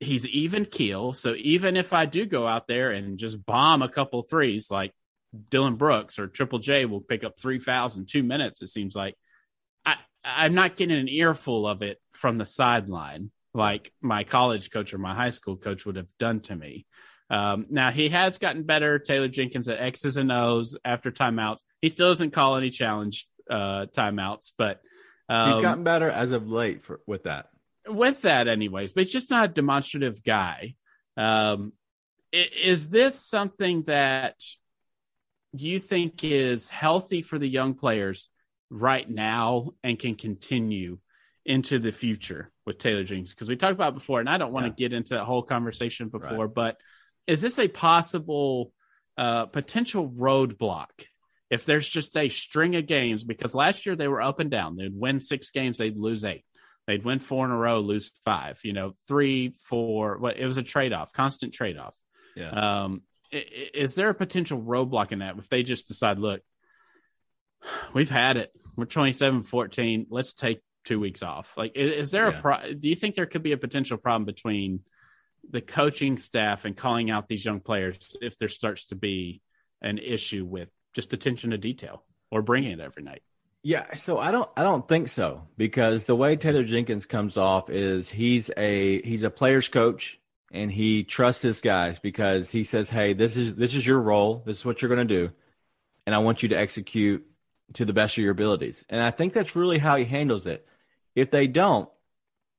He's 0.00 0.26
even 0.28 0.64
keel, 0.64 1.12
so 1.12 1.34
even 1.36 1.76
if 1.76 1.92
I 1.92 2.06
do 2.06 2.26
go 2.26 2.46
out 2.46 2.66
there 2.66 2.90
and 2.90 3.16
just 3.16 3.44
bomb 3.44 3.82
a 3.82 3.88
couple 3.88 4.22
threes, 4.22 4.70
like 4.70 4.92
Dillon 5.50 5.76
Brooks 5.76 6.18
or 6.18 6.26
Triple 6.26 6.58
J 6.58 6.84
will 6.84 7.00
pick 7.00 7.24
up 7.24 7.38
three 7.38 7.58
fouls 7.58 7.96
in 7.96 8.06
two 8.06 8.22
minutes, 8.22 8.62
it 8.62 8.68
seems 8.68 8.94
like. 8.96 9.14
I, 9.86 9.96
I'm 10.24 10.54
not 10.54 10.76
getting 10.76 10.96
an 10.96 11.08
earful 11.08 11.66
of 11.66 11.82
it 11.82 12.00
from 12.12 12.38
the 12.38 12.46
sideline 12.46 13.30
like 13.54 13.92
my 14.02 14.24
college 14.24 14.70
coach 14.70 14.92
or 14.92 14.98
my 14.98 15.14
high 15.14 15.30
school 15.30 15.56
coach 15.56 15.86
would 15.86 15.96
have 15.96 16.10
done 16.18 16.40
to 16.40 16.56
me. 16.56 16.86
Um, 17.30 17.66
now 17.70 17.90
he 17.90 18.10
has 18.10 18.38
gotten 18.38 18.64
better, 18.64 18.98
Taylor 18.98 19.28
Jenkins 19.28 19.68
at 19.68 19.80
X's 19.80 20.16
and 20.16 20.30
O's 20.30 20.76
after 20.84 21.10
timeouts. 21.10 21.60
He 21.80 21.88
still 21.88 22.08
doesn't 22.10 22.32
call 22.32 22.56
any 22.56 22.70
challenge 22.70 23.26
uh, 23.48 23.86
timeouts, 23.86 24.52
but 24.58 24.80
um, 25.28 25.54
he's 25.54 25.62
gotten 25.62 25.84
better 25.84 26.10
as 26.10 26.32
of 26.32 26.48
late 26.48 26.84
for, 26.84 27.00
with 27.06 27.22
that. 27.24 27.46
With 27.86 28.22
that, 28.22 28.48
anyways, 28.48 28.92
but 28.92 29.04
he's 29.04 29.12
just 29.12 29.30
not 29.30 29.50
a 29.50 29.52
demonstrative 29.52 30.22
guy. 30.22 30.74
Um, 31.16 31.72
is 32.32 32.90
this 32.90 33.20
something 33.20 33.82
that 33.82 34.36
you 35.52 35.78
think 35.78 36.24
is 36.24 36.68
healthy 36.68 37.22
for 37.22 37.38
the 37.38 37.48
young 37.48 37.74
players 37.74 38.28
right 38.70 39.08
now 39.08 39.70
and 39.82 39.98
can 39.98 40.16
continue 40.16 40.98
into 41.44 41.78
the 41.78 41.92
future 41.92 42.50
with 42.66 42.78
Taylor 42.78 43.04
Jenkins? 43.04 43.34
Because 43.34 43.48
we 43.48 43.56
talked 43.56 43.72
about 43.72 43.94
before, 43.94 44.20
and 44.20 44.28
I 44.28 44.38
don't 44.38 44.52
want 44.52 44.64
to 44.64 44.82
yeah. 44.82 44.88
get 44.88 44.96
into 44.96 45.14
that 45.14 45.24
whole 45.24 45.42
conversation 45.42 46.08
before, 46.08 46.46
right. 46.46 46.54
but 46.54 46.76
is 47.26 47.42
this 47.42 47.58
a 47.58 47.68
possible 47.68 48.72
uh, 49.16 49.46
potential 49.46 50.08
roadblock 50.08 50.90
if 51.50 51.64
there's 51.64 51.88
just 51.88 52.16
a 52.16 52.28
string 52.28 52.76
of 52.76 52.86
games? 52.86 53.24
Because 53.24 53.54
last 53.54 53.86
year 53.86 53.96
they 53.96 54.08
were 54.08 54.22
up 54.22 54.40
and 54.40 54.50
down. 54.50 54.76
They'd 54.76 54.94
win 54.94 55.20
six 55.20 55.50
games, 55.50 55.78
they'd 55.78 55.96
lose 55.96 56.24
eight. 56.24 56.44
They'd 56.86 57.04
win 57.04 57.18
four 57.18 57.46
in 57.46 57.50
a 57.50 57.56
row, 57.56 57.80
lose 57.80 58.10
five. 58.24 58.60
You 58.62 58.74
know, 58.74 58.94
three, 59.08 59.54
four. 59.58 60.18
What 60.18 60.36
it 60.36 60.46
was 60.46 60.58
a 60.58 60.62
trade 60.62 60.92
off, 60.92 61.12
constant 61.12 61.54
trade 61.54 61.78
off. 61.78 61.96
Yeah. 62.36 62.50
Um, 62.50 63.02
is 63.32 63.94
there 63.94 64.10
a 64.10 64.14
potential 64.14 64.60
roadblock 64.60 65.12
in 65.12 65.20
that 65.20 65.38
if 65.38 65.48
they 65.48 65.62
just 65.62 65.88
decide, 65.88 66.18
look, 66.18 66.42
we've 67.92 68.10
had 68.10 68.36
it. 68.36 68.52
We're 68.76 68.84
27 68.84 69.42
14. 69.42 70.06
Let's 70.10 70.34
take 70.34 70.60
two 70.84 71.00
weeks 71.00 71.22
off. 71.22 71.56
Like, 71.56 71.72
is, 71.74 71.98
is 71.98 72.10
there 72.10 72.30
yeah. 72.30 72.38
a 72.38 72.42
pro? 72.42 72.72
Do 72.74 72.88
you 72.88 72.94
think 72.94 73.14
there 73.14 73.26
could 73.26 73.42
be 73.42 73.52
a 73.52 73.56
potential 73.56 73.96
problem 73.96 74.24
between 74.24 74.80
the 75.50 75.60
coaching 75.60 76.16
staff 76.16 76.64
and 76.64 76.76
calling 76.76 77.10
out 77.10 77.28
these 77.28 77.44
young 77.44 77.60
players 77.60 78.16
if 78.20 78.38
there 78.38 78.48
starts 78.48 78.86
to 78.86 78.96
be 78.96 79.42
an 79.82 79.98
issue 79.98 80.44
with 80.44 80.68
just 80.94 81.12
attention 81.12 81.50
to 81.50 81.58
detail 81.58 82.04
or 82.30 82.42
bringing 82.42 82.72
it 82.72 82.80
every 82.80 83.02
night? 83.02 83.22
Yeah, 83.62 83.94
so 83.94 84.18
I 84.18 84.30
don't 84.30 84.48
I 84.56 84.62
don't 84.62 84.86
think 84.86 85.08
so 85.08 85.48
because 85.56 86.04
the 86.04 86.14
way 86.14 86.36
Taylor 86.36 86.64
Jenkins 86.64 87.06
comes 87.06 87.38
off 87.38 87.70
is 87.70 88.10
he's 88.10 88.50
a 88.56 89.00
he's 89.00 89.22
a 89.22 89.30
player's 89.30 89.68
coach 89.68 90.20
and 90.52 90.70
he 90.70 91.02
trusts 91.02 91.42
his 91.42 91.62
guys 91.62 91.98
because 91.98 92.50
he 92.50 92.64
says, 92.64 92.90
"Hey, 92.90 93.14
this 93.14 93.38
is 93.38 93.54
this 93.54 93.74
is 93.74 93.86
your 93.86 94.00
role. 94.00 94.42
This 94.44 94.58
is 94.58 94.64
what 94.66 94.82
you're 94.82 94.94
going 94.94 95.06
to 95.06 95.14
do, 95.14 95.32
and 96.06 96.14
I 96.14 96.18
want 96.18 96.42
you 96.42 96.50
to 96.50 96.58
execute 96.58 97.26
to 97.74 97.86
the 97.86 97.94
best 97.94 98.18
of 98.18 98.22
your 98.22 98.32
abilities." 98.32 98.84
And 98.90 99.02
I 99.02 99.10
think 99.10 99.32
that's 99.32 99.56
really 99.56 99.78
how 99.78 99.96
he 99.96 100.04
handles 100.04 100.46
it. 100.46 100.66
If 101.14 101.30
they 101.30 101.46
don't, 101.46 101.88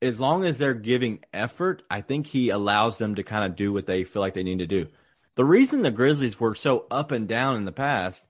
as 0.02 0.20
long 0.20 0.46
as 0.46 0.58
they're 0.58 0.74
giving 0.74 1.20
effort, 1.34 1.84
I 1.90 2.02
think 2.02 2.28
he 2.28 2.50
allows 2.50 2.98
them 2.98 3.16
to 3.16 3.24
kind 3.24 3.44
of 3.44 3.56
do 3.56 3.74
what 3.74 3.86
they 3.86 4.04
feel 4.04 4.22
like 4.22 4.34
they 4.34 4.44
need 4.44 4.60
to 4.60 4.68
do. 4.68 4.88
The 5.36 5.46
reason 5.46 5.82
the 5.82 5.92
Grizzlies 5.92 6.40
were 6.40 6.56
so 6.56 6.86
up 6.90 7.12
and 7.12 7.28
down 7.28 7.58
in 7.58 7.66
the 7.66 7.72
past, 7.72 8.28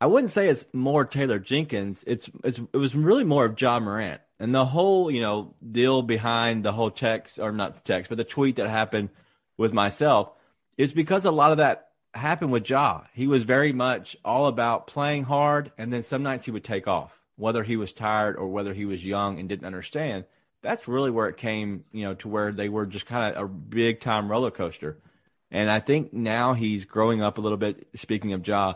I 0.00 0.06
wouldn't 0.06 0.32
say 0.32 0.48
it's 0.48 0.66
more 0.72 1.04
Taylor 1.04 1.38
Jenkins. 1.38 2.04
It's 2.06 2.28
it's 2.42 2.60
it 2.72 2.76
was 2.76 2.94
really 2.94 3.24
more 3.24 3.44
of 3.44 3.60
Ja 3.60 3.78
Morant 3.78 4.20
and 4.42 4.52
the 4.52 4.66
whole 4.66 5.08
you 5.08 5.20
know 5.20 5.54
deal 5.70 6.02
behind 6.02 6.64
the 6.64 6.72
whole 6.72 6.90
text 6.90 7.38
or 7.38 7.52
not 7.52 7.74
the 7.74 7.80
text, 7.80 8.08
but 8.08 8.18
the 8.18 8.24
tweet 8.24 8.56
that 8.56 8.68
happened 8.68 9.10
with 9.56 9.72
myself 9.72 10.32
is 10.76 10.92
because 10.92 11.24
a 11.24 11.30
lot 11.30 11.52
of 11.52 11.58
that 11.58 11.90
happened 12.12 12.50
with 12.50 12.68
Ja. 12.68 13.02
He 13.14 13.28
was 13.28 13.44
very 13.44 13.72
much 13.72 14.16
all 14.24 14.48
about 14.48 14.88
playing 14.88 15.22
hard, 15.24 15.70
and 15.78 15.92
then 15.92 16.02
some 16.02 16.24
nights 16.24 16.44
he 16.44 16.50
would 16.50 16.64
take 16.64 16.88
off, 16.88 17.21
whether 17.36 17.62
he 17.62 17.76
was 17.76 17.92
tired 17.92 18.36
or 18.36 18.48
whether 18.48 18.74
he 18.74 18.84
was 18.84 19.04
young 19.04 19.38
and 19.38 19.48
didn't 19.48 19.66
understand. 19.66 20.24
That's 20.62 20.86
really 20.86 21.10
where 21.10 21.28
it 21.28 21.36
came, 21.36 21.84
you 21.92 22.04
know, 22.04 22.14
to 22.14 22.28
where 22.28 22.52
they 22.52 22.68
were 22.68 22.86
just 22.86 23.06
kind 23.06 23.34
of 23.34 23.44
a 23.44 23.48
big 23.48 24.00
time 24.00 24.30
roller 24.30 24.50
coaster. 24.50 24.98
And 25.50 25.70
I 25.70 25.80
think 25.80 26.12
now 26.12 26.54
he's 26.54 26.84
growing 26.84 27.22
up 27.22 27.38
a 27.38 27.40
little 27.40 27.58
bit. 27.58 27.88
Speaking 27.96 28.32
of 28.32 28.46
Ja, 28.46 28.74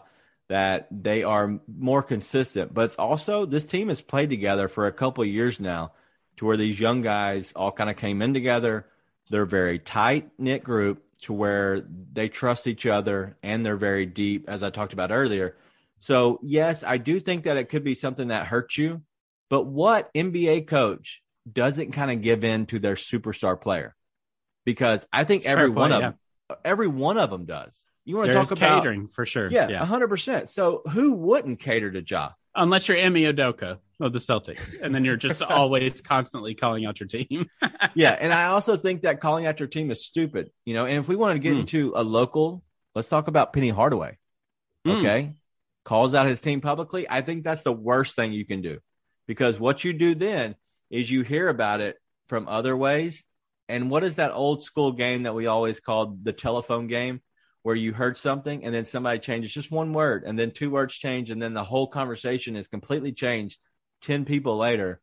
that 0.48 0.88
they 0.90 1.22
are 1.22 1.60
more 1.66 2.02
consistent. 2.02 2.74
But 2.74 2.86
it's 2.86 2.96
also 2.96 3.46
this 3.46 3.66
team 3.66 3.88
has 3.88 4.02
played 4.02 4.30
together 4.30 4.68
for 4.68 4.86
a 4.86 4.92
couple 4.92 5.22
of 5.22 5.30
years 5.30 5.58
now, 5.60 5.92
to 6.36 6.44
where 6.44 6.56
these 6.56 6.78
young 6.78 7.02
guys 7.02 7.52
all 7.54 7.72
kind 7.72 7.90
of 7.90 7.96
came 7.96 8.20
in 8.20 8.34
together. 8.34 8.86
They're 9.30 9.46
very 9.46 9.78
tight 9.78 10.30
knit 10.38 10.62
group 10.62 11.02
to 11.22 11.32
where 11.32 11.80
they 12.12 12.28
trust 12.28 12.66
each 12.66 12.86
other 12.86 13.36
and 13.42 13.64
they're 13.64 13.76
very 13.76 14.06
deep, 14.06 14.48
as 14.48 14.62
I 14.62 14.70
talked 14.70 14.92
about 14.92 15.10
earlier. 15.10 15.56
So, 15.98 16.38
yes, 16.42 16.84
I 16.84 16.98
do 16.98 17.20
think 17.20 17.44
that 17.44 17.56
it 17.56 17.68
could 17.68 17.84
be 17.84 17.94
something 17.94 18.28
that 18.28 18.46
hurts 18.46 18.76
you. 18.76 19.02
But 19.48 19.64
what 19.64 20.12
NBA 20.14 20.66
coach 20.66 21.22
doesn't 21.50 21.92
kind 21.92 22.10
of 22.10 22.20
give 22.20 22.44
in 22.44 22.66
to 22.66 22.78
their 22.78 22.94
superstar 22.94 23.60
player? 23.60 23.94
Because 24.64 25.06
I 25.12 25.24
think 25.24 25.46
every 25.46 25.70
one 25.70 25.92
of 25.92 26.00
them, 26.00 26.14
every 26.64 26.88
one 26.88 27.18
of 27.18 27.30
them 27.30 27.44
does. 27.44 27.78
You 28.04 28.16
want 28.16 28.28
to 28.28 28.34
talk 28.34 28.50
about 28.50 28.78
catering 28.78 29.08
for 29.08 29.24
sure? 29.24 29.48
Yeah, 29.48 29.84
hundred 29.84 30.08
percent. 30.08 30.48
So 30.48 30.82
who 30.90 31.12
wouldn't 31.12 31.60
cater 31.60 31.90
to 31.90 32.02
Ja? 32.02 32.30
Unless 32.54 32.88
you're 32.88 32.98
Ime 32.98 33.14
Udoka 33.14 33.78
of 34.00 34.12
the 34.12 34.18
Celtics, 34.18 34.80
and 34.80 34.94
then 34.94 35.04
you're 35.04 35.16
just 35.16 35.42
always 35.42 36.00
constantly 36.00 36.54
calling 36.54 36.86
out 36.86 37.00
your 37.00 37.08
team. 37.08 37.48
yeah, 37.94 38.12
and 38.12 38.32
I 38.32 38.46
also 38.46 38.76
think 38.76 39.02
that 39.02 39.20
calling 39.20 39.46
out 39.46 39.60
your 39.60 39.68
team 39.68 39.90
is 39.90 40.04
stupid. 40.04 40.50
You 40.64 40.74
know, 40.74 40.86
and 40.86 40.98
if 40.98 41.08
we 41.08 41.16
want 41.16 41.34
to 41.34 41.38
get 41.38 41.54
mm. 41.54 41.60
into 41.60 41.92
a 41.96 42.02
local, 42.02 42.62
let's 42.94 43.08
talk 43.08 43.28
about 43.28 43.52
Penny 43.52 43.70
Hardaway. 43.70 44.18
Mm. 44.86 44.98
Okay, 44.98 45.34
calls 45.86 46.14
out 46.14 46.26
his 46.26 46.40
team 46.40 46.60
publicly. 46.60 47.06
I 47.08 47.22
think 47.22 47.44
that's 47.44 47.62
the 47.62 47.72
worst 47.72 48.14
thing 48.14 48.32
you 48.32 48.44
can 48.44 48.60
do 48.60 48.80
because 49.26 49.58
what 49.58 49.84
you 49.84 49.92
do 49.92 50.14
then 50.14 50.56
is 50.90 51.10
you 51.10 51.22
hear 51.22 51.48
about 51.48 51.80
it 51.80 51.96
from 52.26 52.48
other 52.48 52.76
ways. 52.76 53.24
And 53.68 53.90
what 53.90 54.04
is 54.04 54.16
that 54.16 54.32
old 54.32 54.62
school 54.62 54.92
game 54.92 55.22
that 55.22 55.34
we 55.34 55.46
always 55.46 55.80
called 55.80 56.24
the 56.24 56.32
telephone 56.32 56.88
game? 56.88 57.22
where 57.66 57.74
you 57.74 57.92
heard 57.92 58.16
something 58.16 58.64
and 58.64 58.72
then 58.72 58.84
somebody 58.84 59.18
changes 59.18 59.52
just 59.52 59.72
one 59.72 59.92
word 59.92 60.22
and 60.24 60.38
then 60.38 60.52
two 60.52 60.70
words 60.70 60.94
change 60.94 61.32
and 61.32 61.42
then 61.42 61.52
the 61.52 61.64
whole 61.64 61.88
conversation 61.88 62.54
is 62.54 62.68
completely 62.68 63.10
changed 63.10 63.58
10 64.02 64.24
people 64.24 64.56
later 64.56 65.00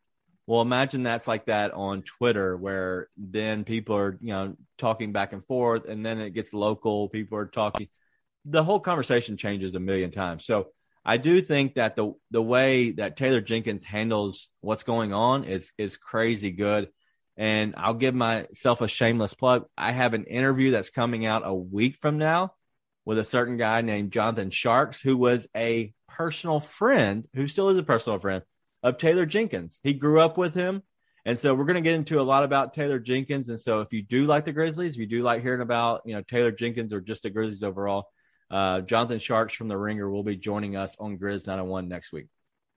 well 0.47 0.61
imagine 0.61 1.03
that's 1.03 1.27
like 1.27 1.47
that 1.47 1.73
on 1.73 2.03
twitter 2.03 2.55
where 2.55 3.09
then 3.17 3.65
people 3.65 3.97
are 3.97 4.17
you 4.21 4.31
know 4.31 4.55
talking 4.77 5.11
back 5.11 5.33
and 5.33 5.43
forth 5.43 5.89
and 5.89 6.05
then 6.05 6.21
it 6.21 6.29
gets 6.29 6.53
local 6.53 7.09
people 7.09 7.37
are 7.37 7.47
talking 7.47 7.89
the 8.45 8.63
whole 8.63 8.79
conversation 8.79 9.37
changes 9.37 9.73
a 9.75 9.79
million 9.79 10.11
times 10.11 10.45
so 10.45 10.67
i 11.05 11.17
do 11.17 11.41
think 11.41 11.75
that 11.75 11.95
the 11.95 12.13
the 12.31 12.41
way 12.41 12.91
that 12.91 13.17
taylor 13.17 13.41
jenkins 13.41 13.83
handles 13.83 14.49
what's 14.61 14.83
going 14.83 15.13
on 15.13 15.43
is 15.43 15.71
is 15.77 15.97
crazy 15.97 16.51
good 16.51 16.89
and 17.37 17.73
I'll 17.77 17.93
give 17.93 18.13
myself 18.13 18.81
a 18.81 18.87
shameless 18.87 19.33
plug. 19.33 19.65
I 19.77 19.91
have 19.91 20.13
an 20.13 20.25
interview 20.25 20.71
that's 20.71 20.89
coming 20.89 21.25
out 21.25 21.41
a 21.45 21.53
week 21.53 21.97
from 21.99 22.17
now 22.17 22.53
with 23.05 23.17
a 23.17 23.23
certain 23.23 23.57
guy 23.57 23.81
named 23.81 24.11
Jonathan 24.11 24.49
Tjarks, 24.49 25.01
who 25.01 25.17
was 25.17 25.47
a 25.55 25.93
personal 26.07 26.59
friend, 26.59 27.27
who 27.33 27.47
still 27.47 27.69
is 27.69 27.77
a 27.77 27.83
personal 27.83 28.19
friend 28.19 28.43
of 28.81 28.97
Taylor 28.97 29.25
Jenkins. 29.25 29.79
He 29.83 29.93
grew 29.93 30.21
up 30.21 30.37
with 30.37 30.53
him. 30.53 30.83
And 31.25 31.39
so 31.39 31.55
we're 31.55 31.65
going 31.65 31.75
to 31.75 31.81
get 31.81 31.95
into 31.95 32.19
a 32.19 32.23
lot 32.23 32.43
about 32.43 32.73
Taylor 32.73 32.99
Jenkins. 32.99 33.47
And 33.49 33.59
so 33.59 33.79
if 33.79 33.93
you 33.93 34.03
do 34.03 34.25
like 34.25 34.45
the 34.45 34.51
Grizzlies, 34.51 34.95
if 34.95 34.99
you 34.99 35.07
do 35.07 35.23
like 35.23 35.41
hearing 35.41 35.61
about, 35.61 36.01
you 36.05 36.13
know, 36.13 36.21
Taylor 36.21 36.51
Jenkins 36.51 36.91
or 36.91 36.99
just 36.99 37.23
the 37.23 37.29
Grizzlies 37.29 37.63
overall, 37.63 38.09
uh, 38.53 38.81
Jonathan 38.81 39.17
Tjarks 39.17 39.55
from 39.55 39.67
the 39.67 39.75
Ringer 39.75 40.07
will 40.07 40.23
be 40.23 40.35
joining 40.35 40.75
us 40.75 40.95
on 40.99 41.17
Grizz 41.17 41.47
901 41.47 41.87
next 41.89 42.13
week. 42.13 42.27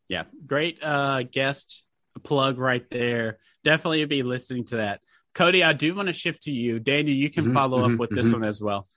Yeah, 0.08 0.24
great 0.46 0.78
uh, 0.82 1.22
guest 1.22 1.84
plug 2.24 2.58
right 2.58 2.88
there. 2.90 3.38
Definitely 3.62 4.04
be 4.06 4.22
listening 4.22 4.64
to 4.66 4.76
that. 4.76 5.00
Cody, 5.34 5.62
I 5.62 5.74
do 5.74 5.94
want 5.94 6.06
to 6.06 6.14
shift 6.14 6.44
to 6.44 6.50
you. 6.50 6.80
Daniel, 6.80 7.14
you 7.14 7.28
can 7.28 7.44
mm-hmm, 7.44 7.52
follow 7.52 7.82
mm-hmm, 7.82 7.94
up 7.94 8.00
with 8.00 8.10
this 8.10 8.26
mm-hmm. 8.28 8.40
one 8.40 8.48
as 8.48 8.62
well. 8.62 8.88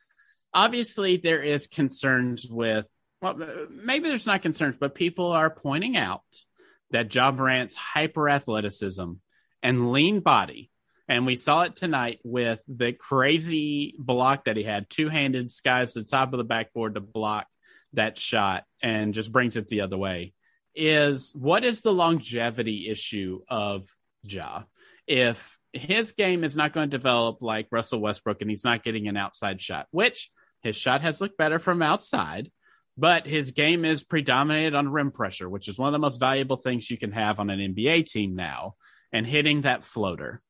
Obviously, 0.54 1.18
there 1.18 1.44
is 1.44 1.68
concerns 1.68 2.48
with, 2.50 2.90
well, 3.22 3.68
maybe 3.70 4.08
there's 4.08 4.26
not 4.26 4.42
concerns, 4.42 4.78
but 4.78 4.96
people 4.96 5.34
are 5.34 5.50
pointing 5.50 5.98
out 5.98 6.24
that 6.92 7.14
Ja 7.14 7.32
Morant's 7.32 7.76
hyper 7.76 8.30
athleticism 8.30 9.12
and 9.62 9.92
lean 9.92 10.22
body, 10.22 10.72
and 11.10 11.26
we 11.26 11.36
saw 11.36 11.64
it 11.64 11.76
tonight 11.76 12.20
with 12.24 12.60
the 12.68 12.94
crazy 12.94 13.96
block 13.98 14.46
that 14.46 14.56
he 14.56 14.64
had, 14.64 14.90
two 14.92 15.10
handed 15.10 15.50
skies 15.50 15.94
to 15.94 16.02
the 16.02 16.08
top 16.08 16.32
of 16.32 16.38
the 16.38 16.44
backboard 16.44 16.94
to 16.94 17.02
block 17.02 17.48
that 17.94 18.18
shot 18.20 18.64
and 18.84 19.16
just 19.16 19.32
brings 19.32 19.56
it 19.56 19.68
the 19.68 19.82
other 19.82 19.98
way 19.98 20.34
is 20.76 21.34
what 21.36 21.66
is 21.66 21.82
the 21.82 21.92
longevity 21.92 22.88
issue 22.88 23.42
of 23.50 23.88
Ja? 24.22 24.64
If 25.08 25.58
his 25.74 26.12
game 26.12 26.44
is 26.44 26.56
not 26.56 26.74
going 26.74 26.92
to 26.92 26.98
develop 26.98 27.42
like 27.42 27.68
Russell 27.72 28.02
Westbrook 28.02 28.42
and 28.42 28.50
he's 28.50 28.64
not 28.64 28.84
getting 28.84 29.08
an 29.08 29.18
outside 29.18 29.60
shot, 29.60 29.88
which 29.90 30.30
his 30.62 30.76
shot 30.76 31.02
has 31.02 31.20
looked 31.20 31.40
better 31.40 31.58
from 31.58 31.82
outside, 31.82 32.52
but 32.96 33.26
his 33.26 33.52
game 33.52 33.84
is 33.84 34.04
predominated 34.04 34.76
on 34.76 34.90
rim 34.92 35.10
pressure, 35.10 35.50
which 35.50 35.68
is 35.68 35.80
one 35.80 35.88
of 35.88 35.94
the 35.94 36.00
most 36.00 36.20
valuable 36.20 36.58
things 36.58 36.92
you 36.92 36.98
can 36.98 37.14
have 37.14 37.40
on 37.40 37.50
an 37.50 37.74
NBA 37.74 38.06
team 38.06 38.36
now, 38.36 38.76
and 39.12 39.26
hitting 39.26 39.62
that 39.62 39.84
floater. 39.84 40.42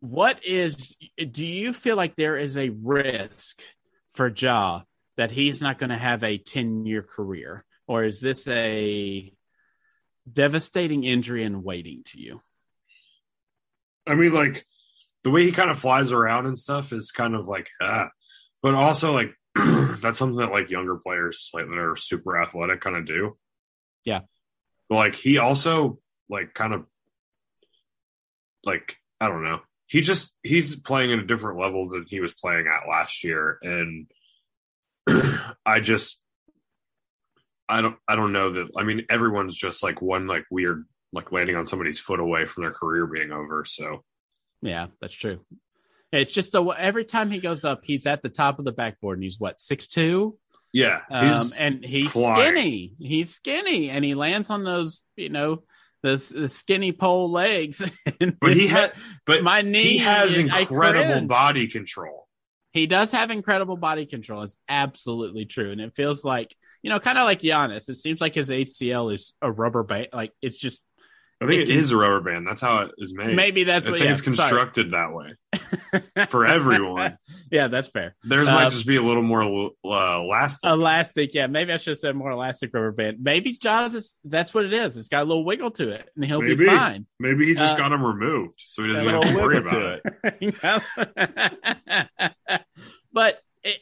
What 0.00 0.44
is, 0.44 0.96
do 1.30 1.46
you 1.46 1.72
feel 1.72 1.96
like 1.96 2.14
there 2.14 2.36
is 2.36 2.56
a 2.56 2.68
risk 2.68 3.60
for 4.12 4.28
Ja 4.28 4.82
that 5.16 5.30
he's 5.30 5.60
not 5.60 5.78
going 5.78 5.90
to 5.90 5.96
have 5.96 6.22
a 6.22 6.38
10 6.38 6.86
year 6.86 7.02
career? 7.02 7.64
or 7.88 8.04
is 8.04 8.20
this 8.20 8.46
a 8.46 9.32
devastating 10.30 11.02
injury 11.04 11.42
in 11.42 11.64
waiting 11.64 12.02
to 12.04 12.20
you? 12.20 12.40
I 14.06 14.14
mean, 14.14 14.32
like 14.32 14.64
the 15.24 15.30
way 15.30 15.44
he 15.44 15.52
kind 15.52 15.70
of 15.70 15.78
flies 15.78 16.12
around 16.12 16.46
and 16.46 16.58
stuff 16.58 16.92
is 16.92 17.10
kind 17.10 17.34
of 17.34 17.48
like, 17.48 17.68
ah. 17.82 18.08
but 18.62 18.74
also 18.74 19.12
like 19.12 19.34
that's 19.54 20.18
something 20.18 20.38
that 20.38 20.52
like 20.52 20.70
younger 20.70 20.96
players 20.96 21.50
like 21.52 21.66
that 21.66 21.78
are 21.78 21.96
super 21.96 22.40
athletic 22.40 22.80
kind 22.80 22.96
of 22.96 23.06
do. 23.06 23.36
Yeah, 24.04 24.20
but 24.88 24.96
like 24.96 25.14
he 25.14 25.38
also 25.38 25.98
like 26.28 26.54
kind 26.54 26.74
of 26.74 26.84
like 28.64 28.96
I 29.20 29.28
don't 29.28 29.44
know. 29.44 29.60
He 29.88 30.02
just 30.02 30.36
he's 30.42 30.76
playing 30.76 31.12
at 31.12 31.18
a 31.18 31.26
different 31.26 31.58
level 31.58 31.88
than 31.88 32.04
he 32.06 32.20
was 32.20 32.34
playing 32.34 32.66
at 32.66 32.88
last 32.88 33.24
year, 33.24 33.58
and 33.62 34.06
I 35.66 35.80
just 35.80 36.22
I 37.68 37.80
don't 37.80 37.96
I 38.06 38.14
don't 38.14 38.32
know 38.32 38.50
that 38.50 38.68
I 38.76 38.84
mean 38.84 39.06
everyone's 39.08 39.56
just 39.56 39.82
like 39.82 40.02
one 40.02 40.26
like 40.26 40.44
weird 40.50 40.84
like 41.12 41.32
landing 41.32 41.56
on 41.56 41.66
somebody's 41.66 41.98
foot 41.98 42.20
away 42.20 42.46
from 42.46 42.64
their 42.64 42.72
career 42.72 43.06
being 43.06 43.32
over. 43.32 43.64
So 43.64 44.04
yeah, 44.60 44.88
that's 45.00 45.14
true. 45.14 45.40
It's 46.12 46.32
just 46.32 46.52
the 46.52 46.62
every 46.64 47.04
time 47.04 47.30
he 47.30 47.38
goes 47.38 47.64
up, 47.64 47.80
he's 47.84 48.06
at 48.06 48.20
the 48.20 48.28
top 48.28 48.58
of 48.58 48.66
the 48.66 48.72
backboard 48.72 49.18
and 49.18 49.24
he's 49.24 49.40
what 49.40 49.58
six 49.58 49.86
two. 49.86 50.38
Yeah, 50.72 51.00
um, 51.10 51.50
and 51.58 51.82
he's 51.82 52.12
flying. 52.12 52.40
skinny. 52.40 52.94
He's 52.98 53.34
skinny, 53.34 53.88
and 53.88 54.04
he 54.04 54.14
lands 54.14 54.50
on 54.50 54.64
those 54.64 55.02
you 55.16 55.30
know 55.30 55.62
the, 56.02 56.32
the 56.34 56.48
skinny 56.48 56.92
pole 56.92 57.30
legs. 57.30 57.82
but 58.40 58.52
he 58.52 58.66
had, 58.66 58.92
but 59.26 59.42
my 59.42 59.62
knee. 59.62 59.82
He 59.82 59.98
has 59.98 60.36
incredible 60.36 61.26
body 61.26 61.68
control. 61.68 62.26
He 62.72 62.86
does 62.86 63.12
have 63.12 63.30
incredible 63.30 63.76
body 63.76 64.06
control. 64.06 64.42
It's 64.42 64.56
absolutely 64.68 65.46
true, 65.46 65.72
and 65.72 65.80
it 65.80 65.94
feels 65.94 66.24
like 66.24 66.54
you 66.82 66.90
know, 66.90 67.00
kind 67.00 67.18
of 67.18 67.24
like 67.24 67.40
Giannis. 67.40 67.88
It 67.88 67.96
seems 67.96 68.20
like 68.20 68.34
his 68.34 68.50
ACL 68.50 69.12
is 69.12 69.34
a 69.42 69.50
rubber 69.50 69.82
band. 69.82 70.08
Like 70.12 70.32
it's 70.42 70.58
just. 70.58 70.80
I 71.40 71.46
think 71.46 71.62
it, 71.62 71.70
it 71.70 71.76
is 71.76 71.92
a 71.92 71.96
rubber 71.96 72.20
band. 72.20 72.46
That's 72.46 72.60
how 72.60 72.82
it 72.82 72.90
is 72.98 73.14
made. 73.14 73.36
Maybe 73.36 73.62
that's 73.62 73.86
I 73.86 73.90
what. 73.90 73.98
think 73.98 74.06
yeah, 74.06 74.12
it's 74.12 74.22
constructed 74.22 74.90
sorry. 74.90 75.08
that 75.08 75.14
way 76.16 76.26
for 76.28 76.44
everyone. 76.44 77.16
yeah, 77.50 77.68
that's 77.68 77.88
fair. 77.88 78.16
Theirs 78.24 78.48
um, 78.48 78.54
might 78.54 78.70
just 78.70 78.88
be 78.88 78.96
a 78.96 79.02
little 79.02 79.22
more 79.22 79.42
uh, 79.42 80.20
elastic. 80.20 80.68
Elastic, 80.68 81.34
yeah. 81.34 81.46
Maybe 81.46 81.72
I 81.72 81.76
should 81.76 81.92
have 81.92 81.98
said 81.98 82.16
more 82.16 82.32
elastic 82.32 82.74
rubber 82.74 82.90
band. 82.90 83.18
Maybe 83.20 83.52
Ja's 83.52 83.94
is 83.94 84.18
that's 84.24 84.52
what 84.52 84.64
it 84.64 84.72
is. 84.72 84.96
It's 84.96 85.06
got 85.06 85.22
a 85.22 85.26
little 85.26 85.44
wiggle 85.44 85.70
to 85.72 85.90
it, 85.90 86.08
and 86.16 86.24
he'll 86.24 86.42
maybe, 86.42 86.56
be 86.56 86.66
fine. 86.66 87.06
Maybe 87.20 87.46
he 87.46 87.54
just 87.54 87.74
uh, 87.74 87.76
got 87.76 87.92
him 87.92 88.04
removed, 88.04 88.56
so 88.58 88.82
he 88.82 88.92
doesn't 88.92 89.08
have 89.08 89.22
to 89.22 89.36
worry 89.36 89.58
about 89.58 90.00
it. 92.02 92.64
but. 93.12 93.40
It, 93.64 93.80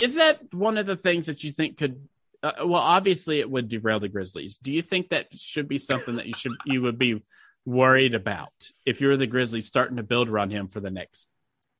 is 0.00 0.16
that 0.16 0.54
one 0.54 0.78
of 0.78 0.86
the 0.86 0.96
things 0.96 1.26
that 1.26 1.44
you 1.44 1.50
think 1.50 1.76
could 1.76 2.08
uh, 2.42 2.52
well 2.64 2.80
obviously 2.82 3.40
it 3.40 3.50
would 3.50 3.68
derail 3.68 4.00
the 4.00 4.08
grizzlies 4.08 4.56
do 4.58 4.72
you 4.72 4.82
think 4.82 5.08
that 5.08 5.26
should 5.34 5.68
be 5.68 5.78
something 5.78 6.16
that 6.16 6.26
you 6.26 6.34
should 6.34 6.52
you 6.64 6.82
would 6.82 6.98
be 6.98 7.22
worried 7.64 8.14
about 8.14 8.52
if 8.86 9.00
you're 9.00 9.16
the 9.16 9.26
grizzlies 9.26 9.66
starting 9.66 9.96
to 9.96 10.02
build 10.02 10.28
around 10.28 10.50
him 10.50 10.68
for 10.68 10.80
the 10.80 10.90
next 10.90 11.28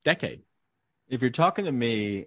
decade 0.04 0.42
if 1.08 1.22
you're 1.22 1.30
talking 1.30 1.64
to 1.64 1.72
me 1.72 2.26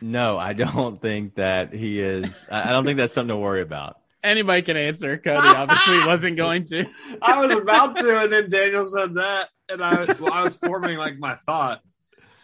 No, 0.00 0.38
I 0.38 0.52
don't 0.52 1.00
think 1.02 1.34
that 1.36 1.72
he 1.72 2.00
is. 2.00 2.46
I 2.50 2.68
I 2.68 2.72
don't 2.72 2.84
think 2.84 2.98
that's 2.98 3.14
something 3.14 3.34
to 3.34 3.36
worry 3.36 3.62
about. 3.62 3.96
Anybody 4.22 4.62
can 4.62 4.76
answer. 4.76 5.16
Cody 5.18 5.48
obviously 5.48 6.06
wasn't 6.06 6.36
going 6.36 6.64
to. 6.66 6.84
I 7.22 7.38
was 7.44 7.50
about 7.56 7.96
to, 7.96 8.20
and 8.20 8.32
then 8.32 8.48
Daniel 8.50 8.84
said 8.84 9.14
that, 9.14 9.48
and 9.68 9.82
I, 9.82 10.04
well, 10.20 10.32
I 10.32 10.42
was 10.44 10.54
forming 10.54 10.98
like 10.98 11.18
my 11.18 11.34
thought. 11.46 11.80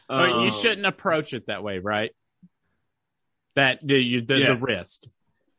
But 0.08 0.30
Um, 0.30 0.44
you 0.44 0.50
shouldn't 0.50 0.86
approach 0.86 1.32
it 1.32 1.46
that 1.46 1.62
way, 1.62 1.78
right? 1.78 2.10
That 3.54 3.86
do 3.86 3.94
you 3.96 4.20
the, 4.20 4.38
Yeah. 4.38 4.46
the 4.54 4.56
risk. 4.56 5.02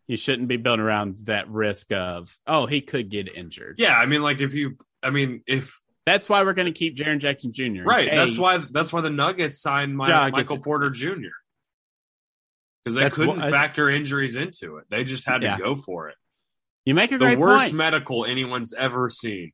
You 0.08 0.18
shouldn't 0.18 0.48
be 0.48 0.58
built 0.58 0.80
around 0.80 1.18
that 1.24 1.50
risk 1.50 1.92
of 1.92 2.38
oh 2.46 2.66
he 2.68 2.82
could 2.82 3.10
get 3.10 3.28
injured. 3.34 3.76
Yeah, 3.80 3.98
I 3.98 4.06
mean, 4.06 4.22
like 4.22 4.40
if 4.40 4.54
you, 4.54 4.78
I 5.02 5.10
mean, 5.10 5.42
if 5.48 5.80
That's 6.06 6.30
why 6.30 6.44
we're 6.44 6.54
going 6.54 6.72
to 6.72 6.78
keep 6.78 6.96
Jaren 6.96 7.18
Jackson 7.20 7.52
Jr. 7.52 7.84
right, 7.84 8.10
that's 8.12 8.38
why 8.38 8.58
that's 8.70 8.94
why 8.94 9.02
the 9.02 9.10
Nuggets 9.10 9.60
signed 9.62 9.98
my, 9.98 10.30
Michael. 10.30 10.60
Porter 10.60 10.92
Jr. 10.92 11.34
Because 12.84 12.96
they 12.96 13.02
That's 13.02 13.16
couldn't 13.16 13.38
what- 13.38 13.50
factor 13.50 13.90
injuries 13.90 14.36
into 14.36 14.78
it; 14.78 14.86
they 14.92 15.04
just 15.04 15.26
had 15.26 15.42
Yeah. 15.42 15.58
to 15.58 15.64
go 15.64 15.76
for 15.76 16.10
it. 16.10 16.16
you 16.86 16.94
make 16.94 17.12
a 17.12 17.18
The 17.18 17.36
worst 17.36 17.64
point. 17.66 17.74
medical 17.74 18.26
anyone's 18.26 18.74
ever 18.74 19.10
seen, 19.10 19.54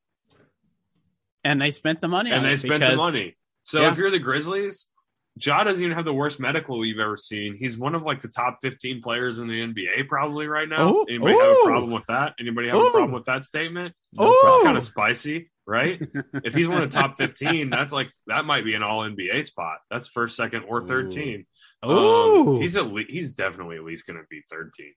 and 1.46 1.62
they 1.62 1.72
spent 1.72 2.02
the 2.02 2.10
money 2.10 2.30
and 2.32 2.44
they 2.46 2.58
spent 2.58 2.82
the 2.84 2.98
money. 2.98 3.38
So 3.64 3.82
Yeah. 3.84 3.92
if 3.92 3.98
you're 3.98 4.12
the 4.12 4.20
Grizzlies, 4.20 4.88
Ja 5.36 5.64
doesn't 5.64 5.84
even 5.84 5.96
have 5.96 6.06
the 6.06 6.14
worst 6.14 6.40
medical 6.40 6.86
you've 6.86 7.00
ever 7.00 7.16
seen. 7.16 7.56
He's 7.58 7.78
one 7.78 7.96
of 7.96 8.04
like 8.04 8.22
the 8.22 8.28
top 8.28 8.58
15 8.62 9.02
players 9.02 9.40
in 9.40 9.48
the 9.48 9.62
NBA 9.62 10.08
probably 10.10 10.48
right 10.48 10.68
now. 10.68 10.90
Ooh. 10.94 11.06
Anybody 11.08 11.34
have 11.38 11.58
a 11.58 11.64
problem 11.64 11.92
with 11.92 12.04
that? 12.10 12.34
Anybody 12.40 12.68
have 12.68 12.76
Ooh. 12.78 12.88
a 12.88 12.92
problem 12.92 13.12
with 13.14 13.26
that 13.26 13.46
statement? 13.46 13.94
Ooh. 14.22 14.42
That's 14.44 14.64
kind 14.64 14.78
of 14.78 14.84
spicy, 14.84 15.50
right? 15.66 16.02
if 16.44 16.54
he's 16.54 16.68
one 16.68 16.82
of 16.82 16.92
the 16.92 17.00
top 17.00 17.18
15, 17.18 17.70
that's 17.70 17.94
like 17.94 18.12
that 18.28 18.44
might 18.46 18.66
be 18.66 18.74
an 18.74 18.84
all 18.84 19.04
NBA 19.04 19.46
spot. 19.46 19.78
That's 19.90 20.08
first, 20.08 20.36
second, 20.36 20.64
or 20.68 20.82
third 20.86 21.08
Ooh. 21.08 21.12
team. 21.12 21.48
Ooh, 21.86 22.56
Um, 22.56 22.62
he's 22.62 22.76
at 22.76 22.88
le- 22.88 23.06
he's 23.08 23.34
definitely 23.34 23.78
at 23.78 23.84
least 23.84 24.06
going 24.06 24.18
to 24.20 24.26
be 24.30 24.42
third 24.52 24.74
team. 24.76 24.92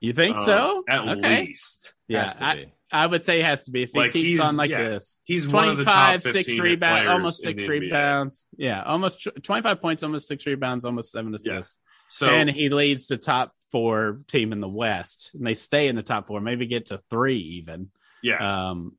you 0.00 0.12
think 0.14 0.36
Um, 0.36 0.44
so? 0.46 0.84
At 0.88 1.06
okay. 1.18 1.44
least. 1.46 1.94
Yeah, 2.08 2.32
I, 2.40 2.54
be. 2.56 2.72
I 2.92 3.06
would 3.06 3.24
say 3.24 3.40
it 3.40 3.44
has 3.44 3.62
to 3.64 3.70
be 3.72 3.82
if 3.82 3.90
he 3.92 3.98
Like, 3.98 4.12
keeps 4.12 4.26
he's- 4.28 4.40
on 4.48 4.56
like 4.56 4.70
yeah. 4.70 4.88
this. 4.88 5.20
He's 5.24 5.46
one 5.48 5.68
of 5.68 5.76
the 5.76 5.84
top 5.84 6.20
25, 6.20 6.22
15 6.22 6.42
six 6.44 6.58
rebounds, 6.60 7.08
almost 7.10 7.40
six 7.42 7.60
the 7.62 7.66
NBA. 7.68 7.80
rebounds. 7.80 8.46
Yeah, 8.56 8.82
almost 8.82 9.22
tw- 9.22 9.42
25 9.42 9.80
points, 9.80 10.02
almost 10.02 10.28
six 10.28 10.46
rebounds, 10.46 10.84
almost 10.84 11.10
seven 11.12 11.34
assists. 11.34 11.78
So 12.08 12.26
and 12.28 12.48
he 12.48 12.68
leads 12.68 13.08
the 13.08 13.16
top 13.16 13.52
four 13.72 14.18
team 14.28 14.52
in 14.52 14.60
the 14.60 14.68
West. 14.68 15.32
And 15.34 15.44
they 15.44 15.54
stay 15.54 15.88
in 15.88 15.96
the 15.96 16.02
top 16.04 16.28
four, 16.28 16.40
maybe 16.40 16.66
get 16.66 16.86
to 16.86 16.98
three 17.10 17.38
even. 17.58 17.90
yeah, 18.22 18.68
Um, 18.70 18.96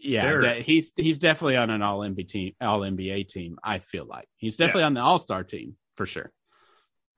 yeah, 0.00 0.36
that, 0.40 0.62
he's 0.62 0.92
he's 0.96 1.18
definitely 1.18 1.56
on 1.56 1.68
an 1.70 1.82
all 1.82 1.98
NBA 2.00 2.28
team. 2.28 2.54
All 2.60 2.80
NBA 2.80 3.28
team. 3.28 3.58
I 3.62 3.78
feel 3.80 4.06
like 4.06 4.28
he's 4.36 4.56
definitely 4.56 4.84
on 4.84 4.94
the 4.94 5.00
All 5.02 5.18
Star 5.18 5.44
team 5.44 5.76
for 5.96 6.06
sure. 6.06 6.32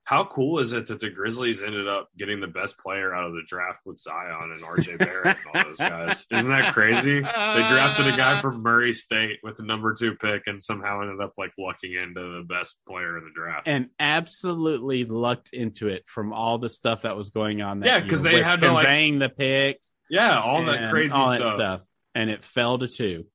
How 0.03 0.25
cool 0.25 0.59
is 0.59 0.73
it 0.73 0.87
that 0.87 0.99
the 0.99 1.09
Grizzlies 1.11 1.61
ended 1.63 1.87
up 1.87 2.09
getting 2.17 2.41
the 2.41 2.47
best 2.47 2.77
player 2.79 3.13
out 3.13 3.25
of 3.27 3.33
the 3.33 3.43
draft 3.47 3.81
with 3.85 3.99
Zion 3.99 4.51
and 4.51 4.61
RJ 4.61 4.97
Barrett 4.97 5.37
and 5.37 5.55
all 5.55 5.63
those 5.63 5.77
guys? 5.79 6.25
Isn't 6.31 6.49
that 6.49 6.73
crazy? 6.73 7.21
They 7.21 7.21
drafted 7.67 8.07
a 8.07 8.17
guy 8.17 8.41
from 8.41 8.61
Murray 8.63 8.93
State 8.93 9.37
with 9.43 9.57
the 9.57 9.63
number 9.63 9.93
two 9.93 10.15
pick 10.15 10.43
and 10.47 10.61
somehow 10.61 11.01
ended 11.01 11.21
up 11.21 11.33
like 11.37 11.51
lucking 11.57 11.93
into 11.93 12.19
the 12.19 12.43
best 12.43 12.77
player 12.87 13.17
in 13.17 13.23
the 13.25 13.29
draft. 13.33 13.67
and 13.67 13.89
absolutely 13.99 15.05
lucked 15.05 15.53
into 15.53 15.87
it 15.87 16.03
from 16.07 16.33
all 16.33 16.57
the 16.57 16.69
stuff 16.69 17.03
that 17.03 17.15
was 17.15 17.29
going 17.29 17.61
on. 17.61 17.79
That 17.81 17.85
Yeah, 17.87 17.99
because 17.99 18.23
they 18.23 18.41
had 18.41 18.59
to, 18.61 18.71
like- 18.73 18.87
the 19.19 19.29
pick, 19.29 19.79
yeah, 20.09 20.39
all 20.41 20.63
that 20.65 20.81
and 20.83 20.91
crazy 20.91 21.11
all 21.11 21.27
stuff. 21.27 21.39
that 21.39 21.55
stuff, 21.55 21.81
and 22.15 22.29
it 22.29 22.43
fell 22.43 22.77
to 22.79 22.87
two, 22.87 23.27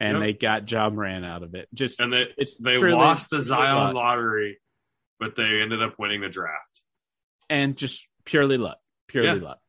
and 0.00 0.18
Yep. 0.18 0.20
they 0.22 0.32
got 0.32 0.70
Ja 0.70 0.88
Morant 0.90 1.24
out 1.24 1.42
of 1.42 1.54
it. 1.54 1.68
Just 1.74 2.00
And 2.00 2.12
they 2.12 2.26
it's 2.38 2.52
they 2.60 2.78
truly- 2.78 2.94
lost 2.94 3.30
the 3.30 3.42
Zion 3.42 3.74
luck. 3.76 3.94
lottery, 3.94 4.58
but 5.20 5.36
they 5.36 5.60
ended 5.60 5.82
up 5.82 5.94
winning 5.98 6.20
the 6.20 6.28
draft. 6.28 6.82
and 7.50 7.76
just 7.76 8.08
purely 8.24 8.56
luck, 8.56 8.78
purely 9.06 9.38
Yeah. 9.40 9.44
luck. 9.48 9.60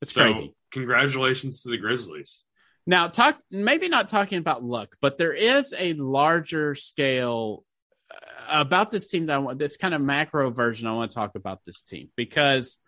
It's 0.00 0.12
So 0.12 0.22
crazy. 0.22 0.54
congratulations 0.72 1.62
to 1.62 1.70
the 1.70 1.76
Grizzlies. 1.78 2.42
Now, 2.84 3.06
talk 3.06 3.38
maybe 3.50 3.88
not 3.88 4.08
talking 4.08 4.38
about 4.38 4.64
luck, 4.64 4.96
but 5.00 5.18
there 5.18 5.32
is 5.32 5.72
a 5.78 5.92
larger 5.94 6.74
scale 6.74 7.64
uh, 8.10 8.16
about 8.48 8.90
this 8.90 9.06
team 9.06 9.26
that 9.26 9.34
I 9.34 9.38
want. 9.38 9.58
This 9.60 9.76
kind 9.76 9.94
of 9.94 10.00
macro 10.00 10.50
version. 10.50 10.88
I 10.88 10.92
want 10.94 11.12
to 11.12 11.14
talk 11.14 11.36
about 11.36 11.64
this 11.64 11.80
team 11.80 12.10
because 12.16 12.80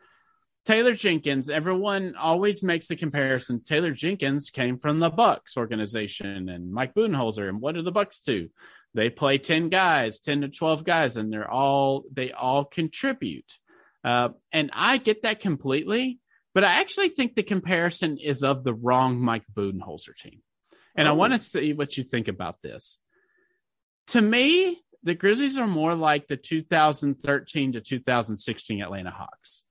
Taylor 0.64 0.94
Jenkins. 0.94 1.48
Everyone 1.48 2.16
always 2.16 2.62
makes 2.64 2.88
the 2.88 2.96
comparison. 2.96 3.62
Taylor 3.62 3.92
Jenkins 3.92 4.50
came 4.50 4.78
from 4.78 4.98
the 4.98 5.10
Bucks 5.10 5.56
organization, 5.56 6.48
and 6.48 6.72
Mike 6.72 6.92
Budenholzer. 6.94 7.48
And 7.48 7.60
what 7.60 7.74
do 7.76 7.82
the 7.82 7.92
Bucks 7.92 8.20
do? 8.20 8.48
They 8.94 9.10
play 9.10 9.38
ten 9.38 9.68
guys, 9.70 10.18
ten 10.20 10.42
to 10.42 10.48
twelve 10.48 10.84
guys, 10.84 11.16
and 11.16 11.32
they're 11.32 11.50
all 11.50 12.04
they 12.12 12.30
all 12.32 12.64
contribute. 12.64 13.58
Uh, 14.04 14.30
and 14.52 14.70
I 14.72 14.98
get 14.98 15.22
that 15.22 15.40
completely. 15.40 16.20
But 16.54 16.62
I 16.64 16.80
actually 16.80 17.08
think 17.08 17.34
the 17.34 17.42
comparison 17.42 18.16
is 18.18 18.44
of 18.44 18.62
the 18.62 18.74
wrong 18.74 19.20
Mike 19.20 19.42
Budenholzer 19.52 20.14
team. 20.16 20.40
And 20.94 21.08
I 21.08 21.10
Oh. 21.10 21.14
want 21.14 21.32
to 21.32 21.38
see 21.40 21.72
what 21.72 21.96
you 21.96 22.04
think 22.04 22.28
about 22.28 22.62
this. 22.62 23.00
To 24.08 24.20
me, 24.20 24.84
the 25.02 25.14
Grizzlies 25.16 25.58
are 25.58 25.66
more 25.66 25.96
like 25.96 26.28
the 26.28 26.36
2013 26.36 27.72
to 27.72 27.80
2016 27.80 28.80
Atlanta 28.80 29.10
Hawks 29.10 29.64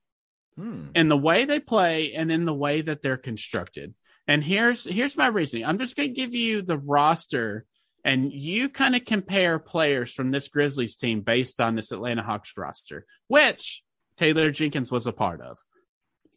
Hmm. 0.56 0.88
in 0.94 1.08
the 1.08 1.16
way 1.16 1.46
they 1.46 1.58
play 1.60 2.12
and 2.12 2.30
in 2.30 2.44
the 2.44 2.52
way 2.54 2.82
that 2.82 3.00
they're 3.00 3.16
constructed. 3.16 3.94
And 4.26 4.44
here's 4.44 4.84
here's 4.84 5.16
my 5.16 5.28
reasoning. 5.28 5.64
I'm 5.64 5.78
just 5.78 5.96
going 5.96 6.10
to 6.10 6.14
give 6.14 6.34
you 6.34 6.60
the 6.62 6.78
roster 6.78 7.64
and 8.04 8.32
you 8.32 8.68
kind 8.68 8.94
of 8.94 9.04
compare 9.04 9.58
players 9.58 10.12
from 10.12 10.30
this 10.30 10.48
Grizzlies 10.48 10.94
team 10.94 11.22
based 11.22 11.60
on 11.60 11.74
this 11.74 11.90
Atlanta 11.90 12.22
Hawks 12.22 12.52
roster, 12.56 13.06
which 13.28 13.82
Taylor 14.16 14.50
Jenkins 14.50 14.92
was 14.92 15.06
a 15.06 15.12
part 15.12 15.40
of. 15.40 15.58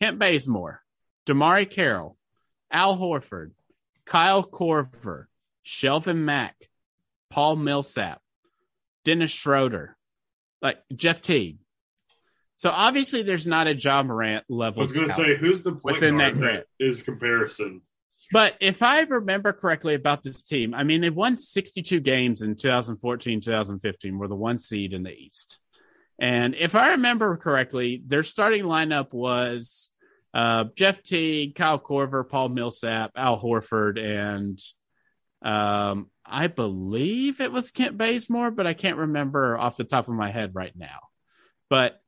Kent 0.02 0.18
Bazemore, 0.18 0.82
DeMarre 1.26 1.70
Carroll, 1.70 2.18
Al 2.72 2.98
Horford, 2.98 3.52
Kyle 4.06 4.44
Korver, 4.44 5.26
Shelvin 5.66 6.18
Mack, 6.18 6.56
Paul 7.30 7.58
Millsap, 7.58 8.22
Dennis 9.04 9.32
Schroeder, 9.32 9.98
like 10.62 10.80
Jeff 10.96 11.22
Teague. 11.22 11.58
So 12.56 12.72
obviously 12.72 13.22
there's 13.22 13.46
not 13.46 13.68
a 13.68 13.76
Ja 13.76 14.02
Morant 14.04 14.46
level. 14.50 14.82
I 14.82 14.84
was 14.84 14.92
going 14.92 15.08
to 15.08 15.14
say, 15.14 15.36
who's 15.36 15.62
the 15.62 15.74
point 15.74 15.84
Within 15.98 16.18
that 16.18 16.40
that 16.40 16.66
is 16.80 17.04
comparison? 17.04 17.82
But 18.32 18.56
if 18.60 18.84
I 18.84 19.02
remember 19.02 19.54
correctly 19.54 19.94
about 19.94 20.24
this 20.24 20.44
team, 20.44 20.74
I 20.74 20.84
mean, 20.84 21.02
they 21.02 21.10
won 21.10 21.38
62 21.38 22.00
games 22.02 22.42
in 22.42 22.56
2014, 22.56 23.42
2015, 23.42 24.18
were 24.18 24.28
the 24.28 24.36
one 24.36 24.58
seed 24.58 24.94
in 24.94 25.04
the 25.04 25.14
East. 25.14 25.60
And 26.20 26.56
if 26.56 26.76
I 26.76 26.92
remember 26.92 27.38
correctly, 27.38 28.02
their 28.06 28.24
starting 28.24 28.64
lineup 28.64 29.14
was 29.14 29.92
uh, 30.34 30.66
Jeff 30.76 31.04
Teague, 31.04 31.56
Kyle 31.56 31.80
Korver, 31.80 32.28
Paul 32.28 32.50
Millsap, 32.50 33.12
Al 33.16 33.42
Horford, 33.42 34.00
and 34.00 34.60
um, 35.42 36.10
I 36.26 36.48
believe 36.48 37.40
it 37.40 37.52
was 37.52 37.72
Kent 37.72 37.98
Bazemore, 37.98 38.52
but 38.52 38.68
I 38.68 38.74
can't 38.74 38.98
remember 38.98 39.58
off 39.58 39.78
the 39.78 39.84
top 39.84 40.08
of 40.08 40.16
my 40.16 40.32
head 40.32 40.56
right 40.56 40.74
now. 40.76 41.00
But 41.70 42.02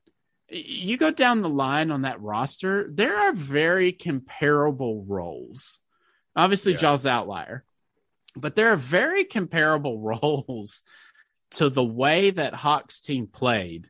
you 0.49 0.97
go 0.97 1.11
down 1.11 1.41
the 1.41 1.49
line 1.49 1.91
on 1.91 2.01
that 2.01 2.21
roster, 2.21 2.89
there 2.91 3.15
are 3.15 3.33
very 3.33 3.91
comparable 3.91 5.05
roles. 5.07 5.79
Obviously, 6.39 6.71
Yeah. 6.73 6.79
Ja's 6.79 7.05
outlier, 7.05 7.65
but 8.35 8.55
there 8.55 8.71
are 8.71 8.77
very 8.77 9.25
comparable 9.25 9.99
roles 10.21 10.83
to 11.51 11.69
the 11.69 11.83
way 11.83 12.29
that 12.29 12.53
Hawks 12.53 12.99
team 12.99 13.27
played 13.27 13.89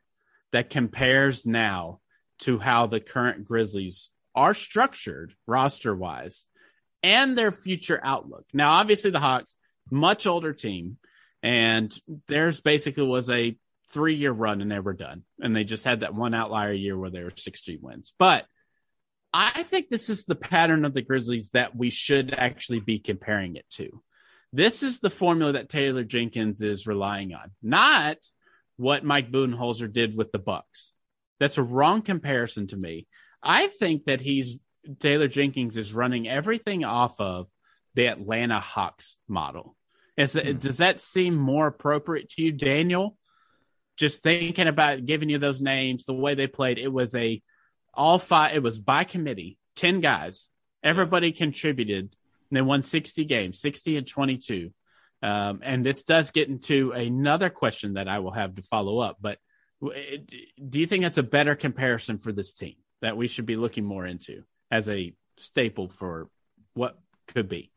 that 0.51 0.69
compares 0.69 1.45
now 1.45 1.99
to 2.39 2.57
how 2.57 2.88
the 2.88 2.99
current 2.99 3.45
Grizzlies 3.45 4.09
are 4.33 4.53
structured 4.53 5.35
roster 5.45 5.95
wise 5.95 6.45
and 7.03 7.38
their 7.38 7.51
future 7.51 7.99
outlook. 8.01 8.45
Now, 8.53 8.71
obviously, 8.71 9.12
the 9.12 9.19
Hawks, 9.19 9.55
much 9.91 10.25
older 10.25 10.53
team, 10.53 10.97
and 11.43 11.95
theirs 12.27 12.62
basically 12.62 13.03
was 13.03 13.29
a 13.29 13.57
three 13.91 14.15
year 14.15 14.31
run 14.31 14.62
and 14.62 14.71
they 14.71 14.79
were 14.79 14.93
done. 14.93 15.23
And 15.39 15.55
they 15.55 15.63
just 15.63 15.85
had 15.85 15.99
that 15.99 16.15
one 16.15 16.33
outlier 16.33 16.73
year 16.73 16.97
where 16.97 17.09
they 17.09 17.23
were 17.23 17.33
60 17.35 17.77
wins. 17.81 18.13
But 18.17 18.45
I 19.31 19.63
think 19.63 19.89
this 19.89 20.09
is 20.09 20.25
the 20.25 20.35
pattern 20.35 20.85
of 20.85 20.93
the 20.93 21.01
Grizzlies 21.01 21.51
that 21.51 21.75
we 21.75 21.89
should 21.89 22.33
actually 22.33 22.79
be 22.79 22.99
comparing 22.99 23.55
it 23.55 23.69
to. 23.71 24.01
This 24.51 24.81
is 24.81 24.99
the 24.99 25.11
formula 25.11 25.53
that 25.53 25.69
Taylor 25.69 26.03
Jenkins 26.03 26.61
is 26.61 26.87
relying 26.87 27.33
on, 27.33 27.51
not 27.61 28.17
what 28.77 29.04
Mike 29.04 29.31
Budenholzer 29.31 29.91
did 29.91 30.17
with 30.17 30.31
the 30.31 30.39
Bucks. 30.39 30.93
That's 31.39 31.60
a 31.60 31.63
wrong 31.63 32.01
comparison 32.01 32.67
to 32.67 32.77
me. 32.77 33.08
I 33.43 33.67
think 33.67 34.06
that 34.06 34.21
he's 34.21 34.60
Taylor 34.99 35.27
Jenkins 35.27 35.77
is 35.77 35.93
running 35.93 36.27
everything 36.27 36.83
off 36.83 37.19
of 37.19 37.47
the 37.93 38.08
Atlanta 38.08 38.60
Hawks 38.60 39.17
model. 39.27 39.75
Is 40.17 40.35
it, 40.35 40.45
hmm. 40.45 40.58
Does 40.58 40.77
that 40.77 40.99
seem 40.99 41.35
more 41.35 41.67
appropriate 41.67 42.29
to 42.31 42.41
you, 42.41 42.51
Daniel? 42.51 43.17
Just 43.97 44.23
thinking 44.23 44.67
about 44.67 45.06
giving 45.06 45.29
you 45.29 45.37
those 45.37 45.62
names, 45.62 46.06
the 46.06 46.13
way 46.13 46.33
they 46.33 46.47
played, 46.47 46.79
it 46.79 46.91
was 46.91 47.13
a 47.13 47.41
all 47.94 48.19
five. 48.19 48.56
It 48.56 48.63
was 48.63 48.79
by 48.79 49.04
committee, 49.04 49.58
ten 49.75 50.00
guys. 50.00 50.50
Everybody 50.83 51.31
contributed. 51.31 52.15
And 52.50 52.58
they 52.58 52.62
won 52.62 52.81
sixty 52.81 53.25
games, 53.25 53.60
sixty 53.60 53.98
and 53.98 54.08
twenty-two. 54.08 54.71
Um, 55.21 55.60
and 55.63 55.85
this 55.85 56.04
does 56.04 56.31
get 56.31 56.48
into 56.48 56.92
another 56.92 57.50
question 57.50 57.94
that 57.96 58.08
I 58.08 58.19
will 58.19 58.31
have 58.31 58.56
to 58.56 58.62
follow 58.62 59.00
up. 59.00 59.17
But 59.19 59.37
Do 59.81 60.79
you 60.79 60.87
think 60.87 61.04
that's 61.04 61.17
a 61.17 61.23
better 61.23 61.56
comparison 61.56 62.17
for 62.17 62.31
this 62.31 62.54
team 62.54 62.75
that 63.02 63.17
we 63.17 63.27
should 63.27 63.46
be 63.46 63.56
looking 63.56 63.85
more 63.85 64.06
into 64.06 64.44
as 64.71 64.90
a 64.90 65.13
staple 65.37 65.90
for 65.90 66.29
what 66.73 66.98
could 67.27 67.50
be? 67.50 67.71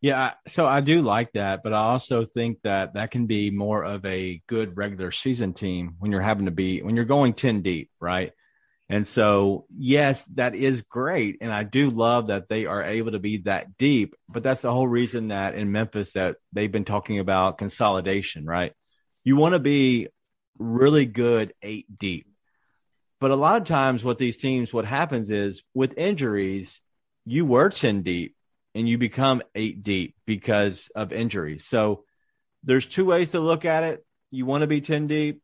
Yeah, 0.00 0.34
so 0.46 0.66
I 0.66 0.82
do 0.82 1.00
like 1.00 1.32
that, 1.32 1.62
but 1.62 1.72
I 1.72 1.78
also 1.78 2.26
think 2.26 2.60
that 2.62 2.92
that 2.92 3.10
can 3.10 3.26
be 3.26 3.50
more 3.50 3.82
of 3.82 4.04
a 4.04 4.42
good 4.46 4.76
regular 4.76 5.10
season 5.10 5.54
team 5.54 5.94
when 5.98 6.12
you're 6.12 6.20
having 6.20 6.44
to 6.44 6.50
be 6.50 6.82
when 6.82 6.94
you're 6.94 7.06
going 7.06 7.32
10 7.32 7.62
deep, 7.62 7.90
right? 8.00 8.32
And 8.88 9.08
so, 9.08 9.66
yes, 9.74 10.24
that 10.34 10.54
is 10.54 10.82
great. 10.82 11.38
And 11.40 11.50
I 11.50 11.62
do 11.62 11.88
love 11.88 12.26
that 12.26 12.48
they 12.48 12.66
are 12.66 12.82
able 12.82 13.12
to 13.12 13.18
be 13.18 13.38
that 13.38 13.78
deep. 13.78 14.14
But 14.28 14.42
that's 14.42 14.60
the 14.60 14.72
whole 14.72 14.86
reason 14.86 15.28
that 15.28 15.54
in 15.54 15.72
Memphis 15.72 16.12
that 16.12 16.36
they've 16.52 16.70
been 16.70 16.84
talking 16.84 17.18
about 17.18 17.58
consolidation, 17.58 18.44
right? 18.44 18.72
You 19.24 19.36
want 19.36 19.54
to 19.54 19.58
be 19.58 20.08
really 20.58 21.06
good 21.06 21.54
eight 21.62 21.86
deep. 21.98 22.26
But 23.20 23.30
a 23.30 23.36
lot 23.36 23.60
of 23.60 23.66
times 23.66 24.04
what 24.04 24.18
these 24.18 24.36
teams, 24.36 24.72
what 24.72 24.84
happens 24.84 25.30
is 25.30 25.62
with 25.72 25.96
injuries, 25.96 26.82
you 27.24 27.46
were 27.46 27.70
10 27.70 28.02
deep 28.02 28.36
and 28.74 28.86
you 28.86 28.98
become 28.98 29.42
eight 29.54 29.82
deep 29.82 30.14
because 30.26 30.90
of 30.94 31.10
injuries. 31.10 31.64
So 31.64 32.04
there's 32.64 32.84
two 32.84 33.06
ways 33.06 33.30
to 33.30 33.40
look 33.40 33.64
at 33.64 33.84
it. 33.84 34.04
You 34.30 34.44
want 34.44 34.60
to 34.60 34.66
be 34.66 34.82
10 34.82 35.06
deep 35.06 35.40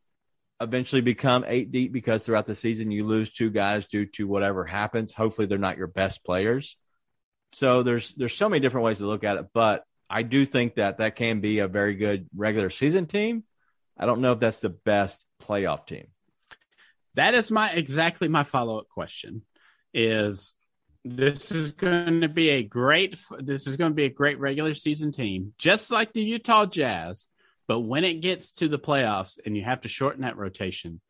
eventually 0.61 1.01
become 1.01 1.43
eight 1.47 1.71
deep 1.71 1.91
because 1.91 2.23
throughout 2.23 2.45
the 2.45 2.55
season 2.55 2.91
you 2.91 3.05
lose 3.05 3.31
two 3.31 3.49
guys 3.49 3.87
due 3.87 4.05
to 4.05 4.27
whatever 4.27 4.65
happens. 4.65 5.13
Hopefully 5.13 5.47
they're 5.47 5.57
not 5.57 5.77
your 5.77 5.87
best 5.87 6.23
players. 6.23 6.77
So 7.53 7.83
there's 7.83 8.13
there's 8.13 8.35
so 8.35 8.47
many 8.47 8.61
different 8.61 8.85
ways 8.85 8.99
to 8.99 9.07
look 9.07 9.23
at 9.23 9.37
it, 9.37 9.47
but 9.53 9.83
I 10.09 10.23
do 10.23 10.45
think 10.45 10.75
that 10.75 10.97
that 10.99 11.15
can 11.15 11.41
be 11.41 11.59
a 11.59 11.67
very 11.67 11.95
good 11.95 12.29
regular 12.35 12.69
season 12.69 13.05
team. 13.07 13.43
I 13.97 14.05
don't 14.05 14.21
know 14.21 14.33
if 14.33 14.39
that's 14.39 14.59
the 14.59 14.69
best 14.69 15.25
playoff 15.41 15.85
team. 15.85 16.07
That 17.15 17.33
is 17.33 17.51
my 17.51 17.71
exactly 17.71 18.27
my 18.27 18.43
follow 18.43 18.79
up 18.79 18.87
question. 18.89 19.41
Is 19.93 20.53
this 21.03 21.51
is 21.51 21.73
going 21.73 22.21
to 22.21 22.29
be 22.29 22.49
a 22.49 22.63
great 22.63 23.17
this 23.39 23.67
is 23.67 23.75
going 23.75 23.91
to 23.91 23.95
be 23.95 24.05
a 24.05 24.09
great 24.09 24.39
regular 24.39 24.73
season 24.73 25.11
team, 25.11 25.53
just 25.57 25.91
like 25.91 26.13
the 26.13 26.23
Utah 26.23 26.65
Jazz 26.65 27.27
but 27.67 27.81
when 27.81 28.03
it 28.03 28.15
gets 28.15 28.51
to 28.53 28.67
the 28.67 28.79
playoffs 28.79 29.39
and 29.45 29.55
you 29.55 29.63
have 29.63 29.81
to 29.81 29.89
shorten 29.89 30.21
that 30.21 30.37
rotation, 30.37 31.01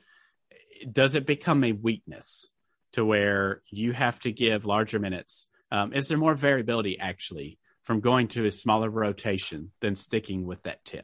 does 0.89 1.15
it 1.15 1.25
become 1.25 1.63
a 1.63 1.71
weakness 1.71 2.47
to 2.93 3.05
where 3.05 3.61
you 3.69 3.93
have 3.93 4.19
to 4.21 4.31
give 4.31 4.65
larger 4.65 4.99
minutes? 4.99 5.47
Um, 5.71 5.93
is 5.93 6.07
there 6.07 6.17
more 6.17 6.35
variability 6.35 6.99
actually 6.99 7.57
from 7.83 7.99
going 7.99 8.27
to 8.29 8.45
a 8.45 8.51
smaller 8.51 8.89
rotation 8.89 9.71
than 9.79 9.95
sticking 9.95 10.45
with 10.45 10.63
that 10.63 10.83
10? 10.85 11.03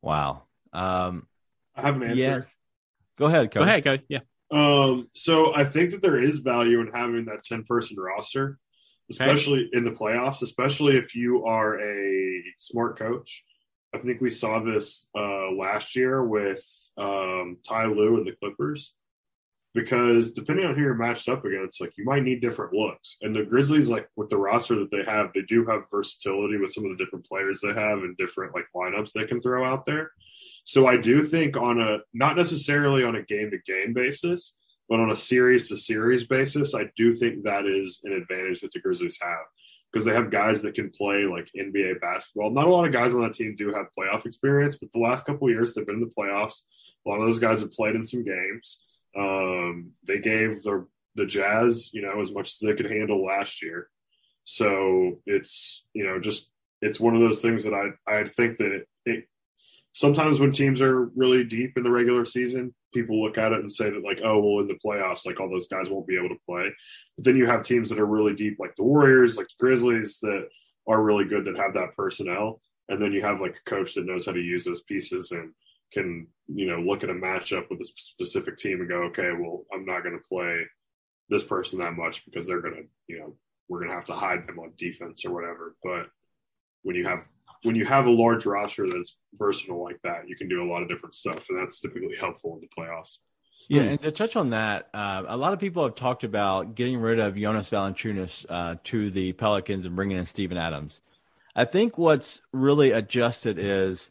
Wow. 0.00 0.44
Um, 0.72 1.26
I 1.76 1.82
have 1.82 1.96
an 1.96 2.02
answer. 2.02 2.16
Yes. 2.16 2.56
Go 3.18 3.26
ahead. 3.26 3.50
Cody. 3.50 3.64
Go 3.64 3.70
ahead. 3.70 3.84
Go. 3.84 3.96
Yeah. 4.08 4.20
Um, 4.50 5.08
so 5.14 5.54
I 5.54 5.64
think 5.64 5.92
that 5.92 6.02
there 6.02 6.20
is 6.20 6.40
value 6.40 6.80
in 6.80 6.90
having 6.92 7.26
that 7.26 7.44
10 7.44 7.64
person 7.64 7.96
roster, 7.98 8.58
especially 9.10 9.66
okay. 9.66 9.78
in 9.78 9.84
the 9.84 9.90
playoffs, 9.90 10.42
especially 10.42 10.96
if 10.96 11.14
you 11.14 11.44
are 11.44 11.80
a 11.80 12.42
smart 12.58 12.98
coach 12.98 13.44
I 13.94 13.98
think 13.98 14.20
we 14.20 14.30
saw 14.30 14.60
this 14.60 15.06
uh, 15.14 15.50
last 15.52 15.96
year 15.96 16.24
with 16.24 16.64
um, 16.96 17.58
Ty 17.66 17.86
Lue 17.86 18.16
and 18.16 18.26
the 18.26 18.32
Clippers 18.32 18.94
because 19.74 20.32
depending 20.32 20.66
on 20.66 20.74
who 20.74 20.82
you're 20.82 20.94
matched 20.94 21.28
up 21.28 21.44
against, 21.44 21.80
like 21.80 21.96
you 21.96 22.04
might 22.04 22.22
need 22.22 22.40
different 22.40 22.74
looks. 22.74 23.16
And 23.22 23.34
the 23.34 23.44
Grizzlies, 23.44 23.88
like 23.88 24.08
with 24.16 24.28
the 24.28 24.36
roster 24.36 24.78
that 24.78 24.90
they 24.90 25.02
have, 25.04 25.32
they 25.32 25.42
do 25.42 25.64
have 25.66 25.90
versatility 25.90 26.58
with 26.58 26.72
some 26.72 26.84
of 26.84 26.90
the 26.90 27.02
different 27.02 27.26
players 27.26 27.60
they 27.60 27.72
have 27.72 27.98
and 27.98 28.16
different 28.16 28.54
like 28.54 28.66
lineups 28.76 29.12
they 29.12 29.24
can 29.24 29.40
throw 29.40 29.64
out 29.64 29.86
there. 29.86 30.10
So 30.64 30.86
I 30.86 30.96
do 30.96 31.22
think 31.22 31.56
on 31.56 31.80
a 31.80 31.98
not 32.12 32.36
necessarily 32.36 33.02
on 33.02 33.16
a 33.16 33.22
game 33.22 33.50
to 33.50 33.58
game 33.58 33.94
basis, 33.94 34.54
but 34.88 35.00
on 35.00 35.10
a 35.10 35.16
series 35.16 35.68
to 35.68 35.76
series 35.76 36.26
basis, 36.26 36.74
I 36.74 36.90
do 36.96 37.12
think 37.14 37.44
that 37.44 37.66
is 37.66 38.00
an 38.04 38.12
advantage 38.12 38.60
that 38.60 38.72
the 38.72 38.80
Grizzlies 38.80 39.18
have 39.22 39.46
because 39.92 40.04
they 40.04 40.14
have 40.14 40.30
guys 40.30 40.62
that 40.62 40.74
can 40.74 40.90
play 40.90 41.24
like 41.24 41.50
NBA 41.56 42.00
basketball. 42.00 42.50
Not 42.50 42.66
a 42.66 42.70
lot 42.70 42.86
of 42.86 42.92
guys 42.92 43.14
on 43.14 43.22
that 43.22 43.34
team 43.34 43.54
do 43.56 43.72
have 43.74 43.86
playoff 43.98 44.24
experience, 44.24 44.76
but 44.76 44.92
the 44.92 45.00
last 45.00 45.26
couple 45.26 45.50
years 45.50 45.74
they've 45.74 45.86
been 45.86 45.96
in 45.96 46.00
the 46.00 46.14
playoffs. 46.18 46.62
A 47.04 47.10
lot 47.10 47.20
of 47.20 47.26
those 47.26 47.38
guys 47.38 47.60
have 47.60 47.72
played 47.72 47.94
in 47.94 48.06
some 48.06 48.24
games. 48.24 48.82
Um, 49.16 49.92
they 50.04 50.18
gave 50.18 50.62
the 50.62 50.86
the 51.14 51.26
Jazz, 51.26 51.90
you 51.92 52.00
know, 52.00 52.20
as 52.20 52.32
much 52.32 52.48
as 52.48 52.58
they 52.62 52.74
could 52.74 52.90
handle 52.90 53.22
last 53.22 53.62
year. 53.62 53.88
So 54.44 55.20
it's 55.26 55.84
you 55.92 56.04
know 56.04 56.18
just 56.20 56.50
it's 56.80 56.98
one 56.98 57.14
of 57.14 57.20
those 57.20 57.42
things 57.42 57.64
that 57.64 57.74
I 57.74 57.90
I 58.10 58.24
think 58.24 58.56
that 58.58 58.72
it, 58.72 58.88
it 59.04 59.24
sometimes 59.92 60.40
when 60.40 60.52
teams 60.52 60.80
are 60.80 61.06
really 61.16 61.44
deep 61.44 61.76
in 61.76 61.82
the 61.82 61.90
regular 61.90 62.24
season, 62.24 62.74
people 62.94 63.22
look 63.22 63.38
at 63.38 63.52
it 63.52 63.60
and 63.60 63.72
say 63.72 63.90
that 63.90 64.04
like, 64.04 64.20
oh, 64.24 64.38
well, 64.38 64.60
in 64.60 64.68
the 64.68 64.78
playoffs, 64.84 65.26
like 65.26 65.40
all 65.40 65.50
those 65.50 65.68
guys 65.68 65.88
won't 65.88 66.06
be 66.06 66.16
able 66.16 66.28
to 66.28 66.40
play. 66.46 66.70
But 67.16 67.24
then 67.24 67.36
you 67.36 67.46
have 67.46 67.62
teams 67.62 67.88
that 67.90 67.98
are 67.98 68.06
really 68.06 68.34
deep, 68.34 68.56
like 68.58 68.74
the 68.76 68.84
Warriors, 68.84 69.36
like 69.36 69.48
the 69.48 69.64
Grizzlies, 69.64 70.18
that 70.20 70.48
are 70.88 71.02
really 71.02 71.24
good 71.24 71.44
that 71.44 71.56
have 71.56 71.74
that 71.74 71.94
personnel. 71.96 72.60
And 72.88 73.00
then 73.00 73.12
you 73.12 73.22
have 73.22 73.40
like 73.40 73.56
a 73.56 73.70
coach 73.70 73.94
that 73.94 74.06
knows 74.06 74.26
how 74.26 74.32
to 74.32 74.40
use 74.40 74.64
those 74.64 74.82
pieces 74.82 75.30
and 75.30 75.52
can, 75.92 76.26
you 76.48 76.66
know, 76.66 76.80
look 76.80 77.04
at 77.04 77.10
a 77.10 77.14
matchup 77.14 77.68
with 77.70 77.80
a 77.80 77.86
specific 77.96 78.56
team 78.56 78.80
and 78.80 78.88
go, 78.88 79.02
okay, 79.04 79.30
well, 79.38 79.64
I'm 79.72 79.84
not 79.84 80.02
going 80.02 80.16
to 80.16 80.28
play 80.28 80.62
this 81.28 81.44
person 81.44 81.78
that 81.78 81.96
much 81.96 82.24
because 82.24 82.46
they're 82.46 82.60
going 82.60 82.74
to, 82.74 82.82
you 83.06 83.18
know, 83.20 83.36
we're 83.68 83.78
going 83.78 83.90
to 83.90 83.94
have 83.94 84.06
to 84.06 84.12
hide 84.12 84.46
them 84.46 84.58
on 84.58 84.72
defense 84.76 85.24
or 85.24 85.32
whatever. 85.32 85.76
But 85.82 86.08
when 86.82 86.96
you 86.96 87.06
have 87.06 87.28
when 87.62 87.76
you 87.76 87.84
have 87.86 88.06
a 88.06 88.10
large 88.10 88.44
roster 88.44 88.88
that's 88.88 89.16
versatile 89.36 89.82
like 89.82 90.00
that, 90.02 90.28
you 90.28 90.36
can 90.36 90.48
do 90.48 90.62
a 90.62 90.68
lot 90.68 90.82
of 90.82 90.88
different 90.88 91.14
stuff, 91.14 91.48
and 91.48 91.58
that's 91.58 91.80
typically 91.80 92.16
helpful 92.16 92.54
in 92.54 92.60
the 92.60 92.82
playoffs. 92.82 93.18
Yeah, 93.68 93.82
and 93.82 94.02
to 94.02 94.10
touch 94.10 94.34
on 94.34 94.50
that, 94.50 94.88
uh, 94.92 95.22
a 95.28 95.36
lot 95.36 95.52
of 95.52 95.60
people 95.60 95.84
have 95.84 95.94
talked 95.94 96.24
about 96.24 96.74
getting 96.74 96.98
rid 96.98 97.20
of 97.20 97.36
Jonas 97.36 97.70
Valanciunas 97.70 98.44
uh, 98.48 98.76
to 98.84 99.10
the 99.10 99.32
Pelicans 99.34 99.84
and 99.84 99.94
bringing 99.94 100.16
in 100.16 100.26
Steven 100.26 100.58
Adams. 100.58 101.00
I 101.54 101.64
think 101.64 101.96
what's 101.96 102.42
really 102.52 102.90
adjusted 102.90 103.58
is 103.58 104.10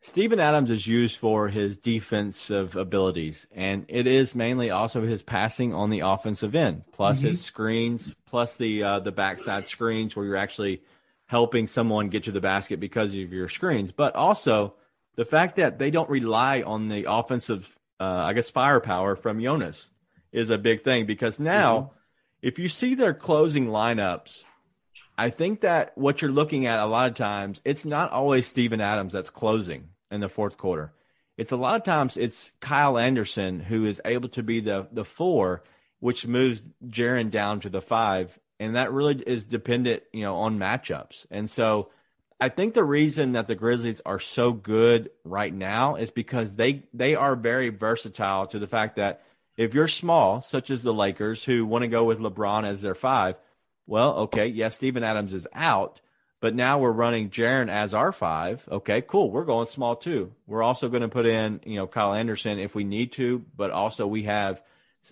Steven 0.00 0.38
Adams 0.38 0.70
is 0.70 0.86
used 0.86 1.18
for 1.18 1.48
his 1.48 1.76
defensive 1.76 2.76
abilities, 2.76 3.48
and 3.52 3.84
it 3.88 4.06
is 4.06 4.36
mainly 4.36 4.70
also 4.70 5.02
his 5.02 5.24
passing 5.24 5.74
on 5.74 5.90
the 5.90 6.00
offensive 6.00 6.54
end, 6.54 6.84
plus 6.92 7.18
mm-hmm. 7.18 7.28
his 7.28 7.42
screens, 7.42 8.14
plus 8.26 8.56
the 8.56 8.84
uh, 8.84 9.00
the 9.00 9.12
backside 9.12 9.66
screens 9.66 10.14
where 10.14 10.24
you're 10.24 10.36
actually– 10.36 10.80
helping 11.26 11.66
someone 11.66 12.08
get 12.08 12.24
to 12.24 12.32
the 12.32 12.40
basket 12.40 12.80
because 12.80 13.10
of 13.10 13.32
your 13.32 13.48
screens, 13.48 13.92
but 13.92 14.14
also 14.14 14.74
the 15.16 15.24
fact 15.24 15.56
that 15.56 15.78
they 15.78 15.90
don't 15.90 16.10
rely 16.10 16.62
on 16.62 16.88
the 16.88 17.10
offensive, 17.10 17.76
uh, 18.00 18.04
I 18.04 18.32
guess, 18.32 18.50
firepower 18.50 19.16
from 19.16 19.40
Jonas 19.40 19.90
is 20.32 20.50
a 20.50 20.58
big 20.58 20.82
thing 20.82 21.06
because 21.06 21.38
now, 21.38 21.78
mm-hmm. 21.78 21.96
if 22.42 22.58
you 22.58 22.68
see 22.68 22.94
their 22.94 23.14
closing 23.14 23.68
lineups, 23.68 24.44
I 25.16 25.30
think 25.30 25.60
that 25.60 25.96
what 25.96 26.20
you're 26.20 26.30
looking 26.30 26.66
at 26.66 26.80
a 26.80 26.86
lot 26.86 27.08
of 27.08 27.14
times, 27.14 27.62
it's 27.64 27.84
not 27.84 28.10
always 28.10 28.46
Steven 28.46 28.80
Adams 28.80 29.12
that's 29.12 29.30
closing 29.30 29.90
in 30.10 30.20
the 30.20 30.28
fourth 30.28 30.58
quarter. 30.58 30.92
It's 31.36 31.52
a 31.52 31.56
lot 31.56 31.76
of 31.76 31.84
times 31.84 32.16
it's 32.16 32.52
Kyle 32.60 32.98
Anderson 32.98 33.60
who 33.60 33.86
is 33.86 34.00
able 34.04 34.28
to 34.30 34.42
be 34.42 34.60
the 34.60 34.88
the 34.92 35.04
four, 35.04 35.64
which 36.00 36.26
moves 36.26 36.62
Jaren 36.86 37.30
down 37.30 37.60
to 37.60 37.68
the 37.68 37.80
five 37.80 38.38
and 38.60 38.76
that 38.76 38.92
really 38.92 39.22
is 39.26 39.44
dependent, 39.44 40.02
you 40.12 40.22
know, 40.22 40.36
on 40.36 40.58
matchups. 40.58 41.26
And 41.30 41.50
so 41.50 41.90
I 42.40 42.48
think 42.48 42.74
the 42.74 42.84
reason 42.84 43.32
that 43.32 43.48
the 43.48 43.54
Grizzlies 43.54 44.02
are 44.04 44.18
so 44.18 44.52
good 44.52 45.10
right 45.24 45.52
now 45.52 45.96
is 45.96 46.10
because 46.10 46.54
they 46.54 46.82
they 46.92 47.14
are 47.14 47.36
very 47.36 47.70
versatile 47.70 48.46
to 48.48 48.58
the 48.58 48.66
fact 48.66 48.96
that 48.96 49.22
if 49.56 49.72
you're 49.72 49.88
small, 49.88 50.40
such 50.40 50.70
as 50.70 50.82
the 50.82 50.92
Lakers 50.92 51.44
who 51.44 51.64
want 51.64 51.82
to 51.82 51.88
go 51.88 52.04
with 52.04 52.18
LeBron 52.18 52.66
as 52.68 52.82
their 52.82 52.94
five, 52.94 53.36
well, 53.86 54.14
okay, 54.14 54.46
yes, 54.46 54.74
Steven 54.74 55.04
Adams 55.04 55.32
is 55.32 55.46
out, 55.52 56.00
but 56.40 56.54
now 56.54 56.78
we're 56.78 56.90
running 56.90 57.30
Jaren 57.30 57.68
as 57.68 57.94
our 57.94 58.10
five. 58.12 58.68
Okay, 58.70 59.00
cool. 59.00 59.30
We're 59.30 59.44
going 59.44 59.66
small 59.66 59.94
too. 59.94 60.32
We're 60.46 60.62
also 60.62 60.88
going 60.88 61.02
to 61.02 61.08
put 61.08 61.26
in, 61.26 61.60
you 61.64 61.76
know, 61.76 61.86
Kyle 61.86 62.14
Anderson 62.14 62.58
if 62.58 62.74
we 62.74 62.84
need 62.84 63.12
to, 63.12 63.44
but 63.56 63.70
also 63.70 64.06
we 64.06 64.24
have 64.24 64.62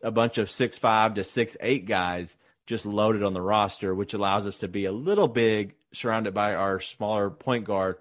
a 0.02 0.10
bunch 0.10 0.38
of 0.38 0.50
six 0.50 0.76
five 0.76 1.14
to 1.14 1.24
six 1.24 1.56
eight 1.60 1.86
guys 1.86 2.36
just 2.72 2.86
loaded 2.86 3.22
on 3.22 3.34
the 3.34 3.42
roster, 3.42 3.94
which 3.94 4.14
allows 4.14 4.46
us 4.46 4.56
to 4.60 4.66
be 4.66 4.86
a 4.86 4.92
little 4.92 5.28
big 5.28 5.74
surrounded 5.92 6.32
by 6.32 6.54
our 6.54 6.80
smaller 6.80 7.28
point 7.28 7.66
guard 7.66 7.98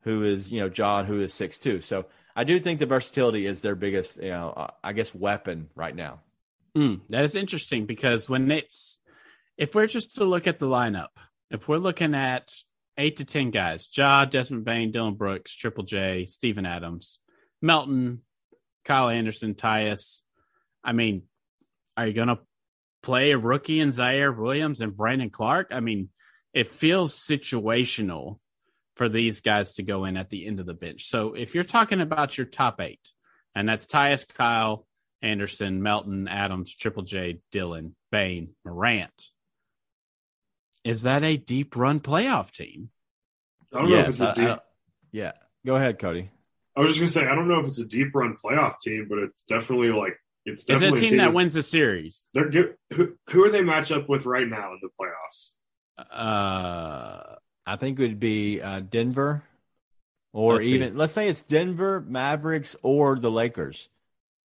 who 0.00 0.24
is, 0.24 0.50
you 0.50 0.60
know, 0.60 0.70
John, 0.70 1.04
who 1.04 1.20
is 1.20 1.34
six 1.34 1.58
two. 1.58 1.82
So 1.82 2.06
I 2.34 2.44
do 2.44 2.58
think 2.58 2.78
the 2.78 2.86
versatility 2.86 3.44
is 3.44 3.60
their 3.60 3.74
biggest, 3.74 4.16
you 4.16 4.30
know, 4.30 4.70
I 4.82 4.94
guess 4.94 5.14
weapon 5.14 5.68
right 5.74 5.94
now. 5.94 6.20
Mm, 6.74 7.02
that 7.10 7.22
is 7.24 7.34
interesting 7.34 7.84
because 7.84 8.26
when 8.26 8.50
it's, 8.50 8.98
if 9.58 9.74
we're 9.74 9.86
just 9.88 10.14
to 10.14 10.24
look 10.24 10.46
at 10.46 10.58
the 10.58 10.68
lineup, 10.68 11.10
if 11.50 11.68
we're 11.68 11.76
looking 11.76 12.14
at 12.14 12.50
eight 12.96 13.18
to 13.18 13.26
10 13.26 13.50
guys, 13.50 13.90
Ja, 13.92 14.24
Desmond 14.24 14.64
Bane, 14.64 14.90
Dillon 14.90 15.16
Brooks, 15.16 15.54
Triple 15.54 15.84
J, 15.84 16.24
Steven 16.24 16.64
Adams, 16.64 17.18
Melton, 17.60 18.22
Kyle 18.86 19.10
Anderson, 19.10 19.54
Tyus. 19.54 20.22
I 20.82 20.92
mean, 20.92 21.24
are 21.94 22.06
you 22.06 22.14
to 22.28 22.38
play 23.04 23.32
a 23.32 23.38
rookie 23.38 23.80
in 23.80 23.90
Ziaire 23.90 24.36
Williams 24.36 24.80
and 24.80 24.96
Brandon 24.96 25.30
Clarke. 25.30 25.72
I 25.72 25.80
mean, 25.80 26.08
it 26.54 26.68
feels 26.68 27.14
situational 27.14 28.38
for 28.96 29.08
these 29.08 29.40
guys 29.42 29.74
to 29.74 29.82
go 29.82 30.06
in 30.06 30.16
at 30.16 30.30
the 30.30 30.46
end 30.46 30.58
of 30.58 30.66
the 30.66 30.74
bench. 30.74 31.08
So 31.08 31.34
if 31.34 31.54
you're 31.54 31.64
talking 31.64 32.00
about 32.00 32.38
your 32.38 32.46
top 32.46 32.80
eight, 32.80 33.06
and 33.54 33.68
that's 33.68 33.86
Tyus, 33.86 34.26
Kyle, 34.26 34.86
Anderson, 35.20 35.82
Melton, 35.82 36.28
Adams, 36.28 36.74
Triple 36.74 37.02
J, 37.02 37.40
Dillon, 37.52 37.94
Bane, 38.10 38.54
Morant. 38.64 39.30
Is 40.82 41.02
that 41.02 41.24
a 41.24 41.36
deep 41.36 41.76
run 41.76 42.00
playoff 42.00 42.52
team? 42.52 42.90
I 43.72 43.80
don't 43.80 43.90
know 43.90 43.98
if 43.98 44.08
it's 44.08 44.20
a 44.20 44.34
deep. 44.34 44.58
yeah. 45.12 45.32
Go 45.66 45.76
ahead, 45.76 45.98
Cody. 45.98 46.30
I 46.76 46.80
was 46.80 46.96
just 46.96 47.00
gonna 47.00 47.26
say 47.26 47.30
I 47.30 47.34
don't 47.34 47.48
know 47.48 47.60
if 47.60 47.66
it's 47.66 47.78
a 47.78 47.86
deep 47.86 48.14
run 48.14 48.36
playoff 48.42 48.80
team, 48.80 49.06
but 49.08 49.18
it's 49.18 49.42
definitely 49.44 49.92
like 49.92 50.18
it's 50.46 50.64
Is 50.64 50.70
it 50.70 50.72
a 50.76 50.80
definitely 50.90 51.08
team 51.08 51.18
that 51.18 51.32
wins 51.34 51.54
the 51.54 51.62
series? 51.62 52.28
They're 52.34 52.50
good. 52.50 52.76
Who, 52.94 53.14
who 53.30 53.44
are 53.44 53.50
they 53.50 53.62
match 53.62 53.90
up 53.92 54.08
with 54.08 54.26
right 54.26 54.48
now 54.48 54.72
in 54.72 54.80
the 54.82 54.88
playoffs? 55.00 55.52
Uh, 55.98 57.36
I 57.66 57.76
think 57.76 57.98
it 57.98 58.02
would 58.02 58.20
be 58.20 58.60
uh, 58.60 58.80
Denver, 58.80 59.42
or 60.32 60.54
Let's 60.54 60.64
see. 60.64 60.74
even 60.74 60.96
let's 60.96 61.12
say 61.12 61.28
it's 61.28 61.42
Denver, 61.42 62.00
Mavericks, 62.06 62.76
or 62.82 63.18
the 63.18 63.30
Lakers. 63.30 63.88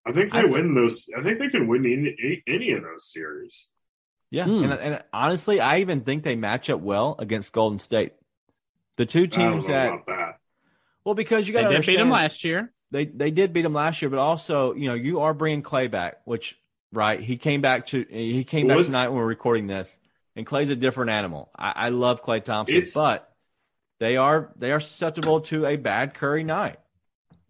I 0.06 0.12
think 0.12 0.32
they 0.32 0.40
I- 0.40 0.46
win 0.46 0.74
those. 0.76 1.10
I 1.18 1.22
think 1.22 1.40
they 1.40 1.50
can 1.50 1.68
win 1.68 1.86
any, 1.86 2.16
any, 2.24 2.44
any 2.48 2.72
of 2.74 2.84
those 2.84 3.12
series. 3.12 3.68
Yeah, 4.32 4.46
Hmm. 4.46 4.64
and, 4.66 4.74
and 4.74 5.04
honestly, 5.12 5.60
I 5.60 5.80
even 5.80 6.02
think 6.02 6.24
they 6.24 6.36
match 6.36 6.70
up 6.70 6.82
well 6.82 7.16
against 7.18 7.52
Golden 7.52 7.80
State. 7.80 8.14
The 8.98 9.06
two 9.08 9.24
I 9.24 9.26
don't 9.26 9.40
know 9.40 9.52
teams 9.56 9.68
that 9.68 9.88
about 9.88 10.06
that. 10.08 10.36
well, 11.04 11.16
because 11.16 11.48
you 11.48 11.54
they 11.54 11.64
got 11.64 11.70
to 11.72 11.82
beat 11.82 11.98
them 11.98 12.10
last 12.12 12.44
year. 12.44 12.72
They 12.92 13.06
they 13.06 13.32
did 13.32 13.54
beat 13.54 13.62
them 13.64 13.74
last 13.74 14.02
year, 14.02 14.10
but 14.10 14.20
also 14.20 14.74
you 14.74 14.90
know 14.90 14.96
you 14.96 15.22
are 15.22 15.34
bringing 15.34 15.64
Klay 15.64 15.90
back, 15.92 16.22
which 16.26 16.58
right 16.92 17.20
he 17.20 17.38
came 17.38 17.62
back 17.62 17.88
to 17.88 18.04
he 18.10 18.44
came 18.44 18.68
Well, 18.68 18.78
back 18.78 18.82
it's- 18.88 18.94
tonight 18.94 19.10
when 19.10 19.18
we're 19.18 19.26
recording 19.28 19.68
this, 19.68 19.98
and 20.36 20.46
Klay's 20.46 20.72
a 20.72 20.76
different 20.76 21.12
animal. 21.12 21.52
I, 21.58 21.74
I 21.76 21.90
love 21.90 22.24
Klay 22.24 22.44
Thompson, 22.44 22.84
but 22.96 23.32
they 24.00 24.18
are 24.18 24.52
they 24.58 24.72
are 24.72 24.80
susceptible 24.80 25.42
to 25.42 25.66
a 25.66 25.76
bad 25.76 26.14
Curry 26.16 26.44
night. 26.44 26.80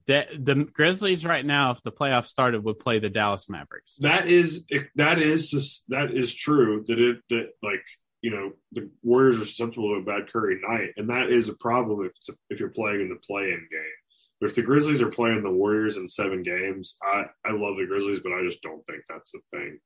The, 0.08 0.26
the 0.40 0.56
Grizzlies 0.56 1.24
right 1.24 1.46
now, 1.46 1.70
if 1.70 1.84
the 1.84 1.92
playoffs 1.92 2.26
started, 2.26 2.64
would 2.64 2.80
play 2.80 2.98
the 2.98 3.12
Dallas 3.12 3.48
Mavericks. 3.48 3.98
That 3.98 4.26
is 4.28 4.66
that 4.96 5.20
is 5.20 5.84
that 5.90 6.12
is 6.12 6.34
true. 6.34 6.84
That 6.88 7.00
it 7.00 7.18
that 7.30 7.52
like 7.62 7.84
you 8.22 8.32
know 8.32 8.54
the 8.72 8.90
Warriors 9.04 9.40
are 9.40 9.46
susceptible 9.46 9.94
to 9.94 10.02
a 10.02 10.04
bad 10.04 10.32
Curry 10.34 10.60
night, 10.68 10.94
and 10.98 11.10
that 11.12 11.30
is 11.30 11.48
a 11.48 11.54
problem 11.54 12.06
if 12.06 12.12
it's 12.18 12.30
a, 12.30 12.34
if 12.50 12.60
you're 12.60 12.70
playing 12.70 13.02
in 13.02 13.10
the 13.10 13.18
play-in 13.18 13.68
game. 13.72 13.98
But 14.40 14.50
if 14.50 14.56
the 14.56 14.62
Grizzlies 14.62 15.02
are 15.02 15.10
playing 15.12 15.44
the 15.44 15.52
Warriors 15.52 15.98
in 15.98 16.08
seven 16.08 16.44
games, 16.44 16.96
I 17.04 17.26
I 17.46 17.52
love 17.52 17.76
the 17.78 17.86
Grizzlies, 17.86 18.22
but 18.22 18.32
I 18.34 18.44
just 18.44 18.62
don't 18.62 18.86
think 18.86 19.04
that's 19.10 19.34
a 19.36 19.40
thing. 19.52 19.80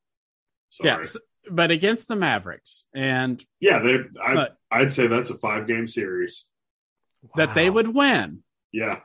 Sorry. 0.69 0.89
Yes, 0.89 1.17
but 1.49 1.71
against 1.71 2.07
the 2.07 2.15
Mavericks, 2.15 2.85
and 2.93 3.43
Yeah, 3.59 3.79
they. 3.79 3.95
I, 4.21 4.33
But- 4.35 4.57
I'd 4.71 4.91
say 4.91 5.07
that's 5.07 5.29
a 5.31 5.37
five 5.37 5.67
game 5.67 5.87
series. 5.87 6.45
that 7.35 7.55
they 7.55 7.69
would 7.69 7.87
win. 7.95 8.43
Yeah, 8.71 8.99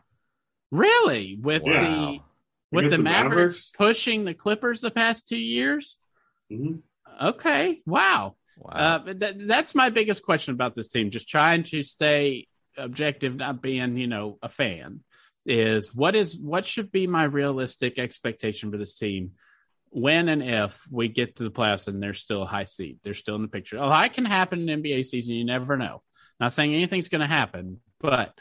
Really, 0.71 1.39
with 1.41 1.63
Wow. 1.63 1.73
the 2.13 2.19
with 2.71 2.85
Against 2.85 2.97
the 2.99 3.03
the 3.03 3.03
Mavericks, 3.05 3.31
Mavericks? 3.35 3.73
pushing 3.79 4.25
the 4.25 4.35
Clippers 4.35 4.81
the 4.83 4.91
past 4.91 5.27
two 5.29 5.39
years. 5.39 5.99
hmm 6.51 6.77
Okay, 7.23 7.81
wow. 7.87 8.37
Wow. 8.59 8.71
Uh, 8.73 9.13
that, 9.15 9.39
that's 9.47 9.75
my 9.75 9.89
biggest 9.91 10.23
question 10.23 10.53
about 10.55 10.75
this 10.75 10.89
team. 10.89 11.11
Just 11.11 11.29
trying 11.29 11.63
to 11.65 11.83
stay 11.83 12.47
objective, 12.77 13.37
not 13.37 13.63
being, 13.63 13.97
you 13.97 14.07
know, 14.07 14.39
a 14.43 14.49
fan. 14.49 15.03
Is 15.51 15.95
what 15.95 16.15
is 16.15 16.39
what 16.39 16.67
should 16.67 16.93
be 16.93 17.07
my 17.07 17.25
realistic 17.25 17.99
expectation 17.99 18.71
for 18.71 18.77
this 18.77 18.95
team 18.95 19.33
when 19.91 20.29
and 20.29 20.43
if 20.43 20.87
we 20.91 21.09
get 21.09 21.37
to 21.37 21.43
the 21.43 21.51
playoffs 21.51 21.89
and 21.89 22.03
they're 22.03 22.15
still 22.15 22.43
a 22.43 22.47
high 22.47 22.65
seed, 22.65 22.99
they're 23.03 23.15
still 23.15 23.37
in 23.37 23.43
the 23.43 23.49
picture. 23.49 23.79
Oh, 23.79 23.89
that 23.89 24.13
can 24.13 24.25
happen 24.25 24.69
in 24.69 24.83
NBA 24.83 25.05
season. 25.07 25.35
You 25.35 25.45
never 25.45 25.77
know. 25.77 26.03
Not 26.41 26.53
saying 26.53 26.75
anything's 26.75 27.09
going 27.09 27.23
to 27.23 27.27
happen, 27.27 27.81
but 28.01 28.39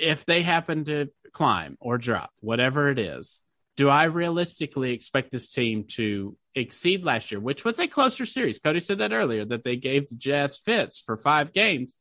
if 0.00 0.24
they 0.26 0.42
happen 0.42 0.84
to 0.84 1.10
climb 1.32 1.76
or 1.80 1.98
drop, 1.98 2.30
whatever 2.40 2.88
it 2.90 2.98
is, 2.98 3.42
do 3.76 3.88
I 3.88 4.04
realistically 4.04 4.92
expect 4.92 5.30
this 5.30 5.50
team 5.50 5.84
to 5.92 6.36
exceed 6.54 7.04
last 7.04 7.30
year, 7.30 7.40
which 7.40 7.64
was 7.64 7.78
a 7.78 7.86
closer 7.86 8.24
series? 8.24 8.58
Cody 8.58 8.80
said 8.80 8.98
that 8.98 9.12
earlier 9.12 9.44
that 9.44 9.64
they 9.64 9.76
gave 9.76 10.08
the 10.08 10.14
Jazz 10.14 10.56
fits 10.58 11.00
for 11.00 11.16
five 11.16 11.52
games. 11.52 11.96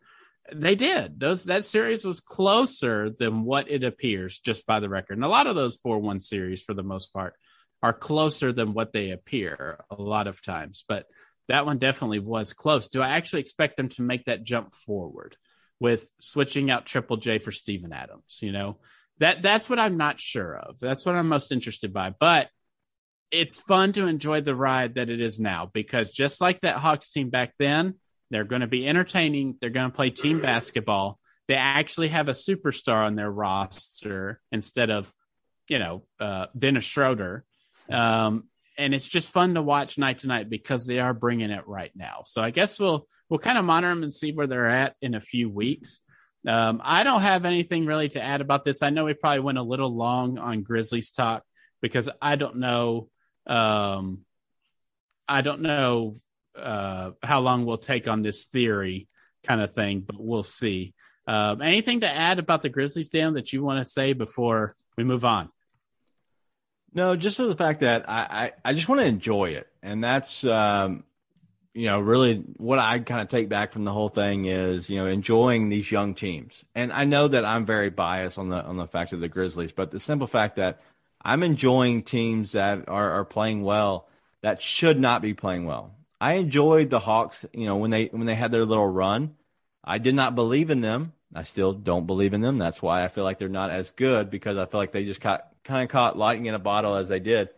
They 0.53 0.75
did. 0.75 1.19
Those 1.19 1.45
that 1.45 1.65
series 1.65 2.05
was 2.05 2.19
closer 2.19 3.09
than 3.09 3.43
what 3.43 3.69
it 3.69 3.83
appears 3.83 4.39
just 4.39 4.65
by 4.65 4.79
the 4.79 4.89
record. 4.89 5.17
And 5.17 5.25
a 5.25 5.29
lot 5.29 5.47
of 5.47 5.55
those 5.55 5.79
4-1 5.79 6.21
series 6.21 6.61
for 6.61 6.73
the 6.73 6.83
most 6.83 7.11
part 7.13 7.33
are 7.81 7.93
closer 7.93 8.51
than 8.51 8.73
what 8.73 8.93
they 8.93 9.11
appear 9.11 9.83
a 9.89 10.01
lot 10.01 10.27
of 10.27 10.43
times. 10.43 10.83
But 10.87 11.07
that 11.47 11.65
one 11.65 11.77
definitely 11.77 12.19
was 12.19 12.53
close. 12.53 12.87
Do 12.87 13.01
I 13.01 13.09
actually 13.09 13.41
expect 13.41 13.77
them 13.77 13.89
to 13.89 14.01
make 14.01 14.25
that 14.25 14.43
jump 14.43 14.73
forward 14.73 15.35
with 15.79 16.11
switching 16.19 16.71
out 16.71 16.85
Triple 16.85 17.17
J 17.17 17.39
for 17.39 17.51
Steven 17.51 17.93
Adams? 17.93 18.39
You 18.41 18.51
know, 18.51 18.77
that 19.19 19.41
that's 19.41 19.69
what 19.69 19.79
I'm 19.79 19.97
not 19.97 20.19
sure 20.19 20.55
of. 20.55 20.79
That's 20.79 21.05
what 21.05 21.15
I'm 21.15 21.27
most 21.27 21.51
interested 21.51 21.93
by. 21.93 22.13
But 22.19 22.49
it's 23.31 23.59
fun 23.59 23.93
to 23.93 24.07
enjoy 24.07 24.41
the 24.41 24.55
ride 24.55 24.95
that 24.95 25.09
it 25.09 25.21
is 25.21 25.39
now 25.39 25.69
because 25.73 26.13
just 26.13 26.39
like 26.39 26.61
that 26.61 26.77
Hawks 26.77 27.09
team 27.09 27.29
back 27.29 27.53
then, 27.59 27.95
they're 28.31 28.43
going 28.43 28.61
to 28.61 28.67
be 28.67 28.87
entertaining. 28.87 29.57
They're 29.59 29.69
going 29.69 29.89
to 29.89 29.95
play 29.95 30.09
team 30.09 30.41
basketball. 30.41 31.19
They 31.47 31.55
actually 31.55 32.07
have 32.09 32.27
a 32.27 32.33
superstar 32.33 33.05
on 33.05 33.15
their 33.15 33.29
roster 33.29 34.41
instead 34.51 34.89
of, 34.89 35.13
you 35.69 35.79
know, 35.79 36.03
uh, 36.19 36.47
Dennis 36.57 36.83
Schroeder. 36.83 37.45
Um, 37.89 38.45
and 38.77 38.93
it's 38.93 39.07
just 39.07 39.31
fun 39.31 39.53
to 39.53 39.61
watch 39.61 39.97
night 39.97 40.19
to 40.19 40.27
night 40.27 40.49
because 40.49 40.85
they 40.85 40.99
are 40.99 41.13
bringing 41.13 41.51
it 41.51 41.67
right 41.67 41.91
now. 41.95 42.23
So 42.25 42.41
I 42.41 42.49
guess 42.49 42.79
we'll 42.79 43.07
we'll 43.29 43.39
kind 43.39 43.57
of 43.57 43.65
monitor 43.65 43.93
them 43.93 44.03
and 44.03 44.13
see 44.13 44.31
where 44.31 44.47
they're 44.47 44.67
at 44.67 44.95
in 45.01 45.15
a 45.15 45.19
few 45.19 45.49
weeks. 45.49 46.01
Um, 46.47 46.81
I 46.83 47.03
don't 47.03 47.21
have 47.21 47.45
anything 47.45 47.85
really 47.85 48.09
to 48.09 48.21
add 48.21 48.41
about 48.41 48.65
this. 48.65 48.83
I 48.83 48.89
know 48.89 49.05
we 49.05 49.13
probably 49.13 49.39
went 49.39 49.57
a 49.57 49.63
little 49.63 49.95
long 49.95 50.37
on 50.37 50.63
Grizzlies 50.63 51.11
talk 51.11 51.43
because 51.81 52.09
I 52.21 52.35
don't 52.35 52.57
know. 52.57 53.09
Um, 53.47 54.25
I 55.27 55.41
don't 55.41 55.61
know 55.61 56.17
uh, 56.57 57.11
how 57.21 57.39
long 57.39 57.65
we'll 57.65 57.77
take 57.77 58.07
on 58.07 58.21
this 58.21 58.45
theory 58.45 59.07
kind 59.43 59.61
of 59.61 59.73
thing, 59.73 60.01
but 60.01 60.15
we'll 60.19 60.43
see. 60.43 60.93
Um, 61.27 61.61
anything 61.61 62.01
to 62.01 62.11
add 62.11 62.39
about 62.39 62.61
the 62.61 62.69
Grizzlies, 62.69 63.09
Dan, 63.09 63.33
that 63.33 63.51
you 63.51 63.63
want 63.63 63.83
to 63.83 63.89
say 63.89 64.13
before 64.13 64.75
we 64.97 65.03
move 65.03 65.25
on? 65.25 65.49
No, 66.93 67.15
just 67.15 67.37
for 67.37 67.45
the 67.45 67.55
fact 67.55 67.81
that 67.81 68.09
I, 68.09 68.51
I, 68.63 68.69
I 68.69 68.73
just 68.73 68.87
want 68.87 69.01
to 69.01 69.07
enjoy 69.07 69.51
it. 69.51 69.67
And 69.83 70.03
that's, 70.03 70.43
um, 70.45 71.03
you 71.73 71.87
know, 71.87 71.99
really 71.99 72.37
what 72.57 72.79
I 72.79 72.99
kind 72.99 73.21
of 73.21 73.27
take 73.27 73.49
back 73.49 73.73
from 73.73 73.83
the 73.83 73.91
whole 73.91 74.07
thing 74.07 74.45
is, 74.45 74.89
you 74.89 74.97
know, 74.97 75.07
enjoying 75.07 75.67
these 75.67 75.91
young 75.91 76.15
teams. 76.15 76.63
And 76.73 76.93
I 76.93 77.03
know 77.03 77.27
that 77.27 77.43
I'm 77.43 77.65
very 77.65 77.89
biased 77.89 78.39
on 78.39 78.47
the, 78.49 78.63
on 78.63 78.77
the 78.77 78.87
fact 78.87 79.11
of 79.11 79.19
the 79.19 79.27
Grizzlies, 79.27 79.73
but 79.73 79.91
the 79.91 79.99
simple 79.99 80.27
fact 80.27 80.55
that 80.55 80.81
I'm 81.21 81.43
enjoying 81.43 82.03
teams 82.03 82.53
that 82.53 82.87
are, 82.87 83.11
are 83.11 83.25
playing 83.25 83.61
well 83.63 84.07
that 84.41 84.61
should 84.61 84.99
not 84.99 85.21
be 85.21 85.33
playing 85.33 85.65
well. 85.65 85.95
I 86.19 86.33
enjoyed 86.33 86.89
the 86.89 86.99
Hawks, 86.99 87.45
you 87.53 87.65
know, 87.65 87.77
when 87.77 87.91
they, 87.91 88.05
when 88.07 88.25
they 88.25 88.35
had 88.35 88.51
their 88.51 88.65
little 88.65 88.87
run. 88.87 89.35
I 89.83 89.97
did 89.99 90.15
not 90.15 90.35
believe 90.35 90.69
in 90.69 90.81
them. 90.81 91.13
I 91.33 91.43
still 91.43 91.73
don't 91.73 92.07
believe 92.07 92.33
in 92.33 92.41
them. 92.41 92.57
That's 92.57 92.81
why 92.81 93.03
I 93.03 93.07
feel 93.07 93.23
like 93.23 93.39
they're 93.39 93.49
not 93.49 93.69
as 93.69 93.91
good 93.91 94.29
because 94.29 94.57
I 94.57 94.65
feel 94.65 94.79
like 94.79 94.91
they 94.91 95.05
just 95.05 95.21
caught 95.21 95.47
kind 95.63 95.83
of 95.83 95.89
caught 95.89 96.17
lightning 96.17 96.45
in 96.45 96.55
a 96.55 96.59
bottle 96.59 96.95
as 96.95 97.09
they 97.09 97.19
did. 97.19 97.49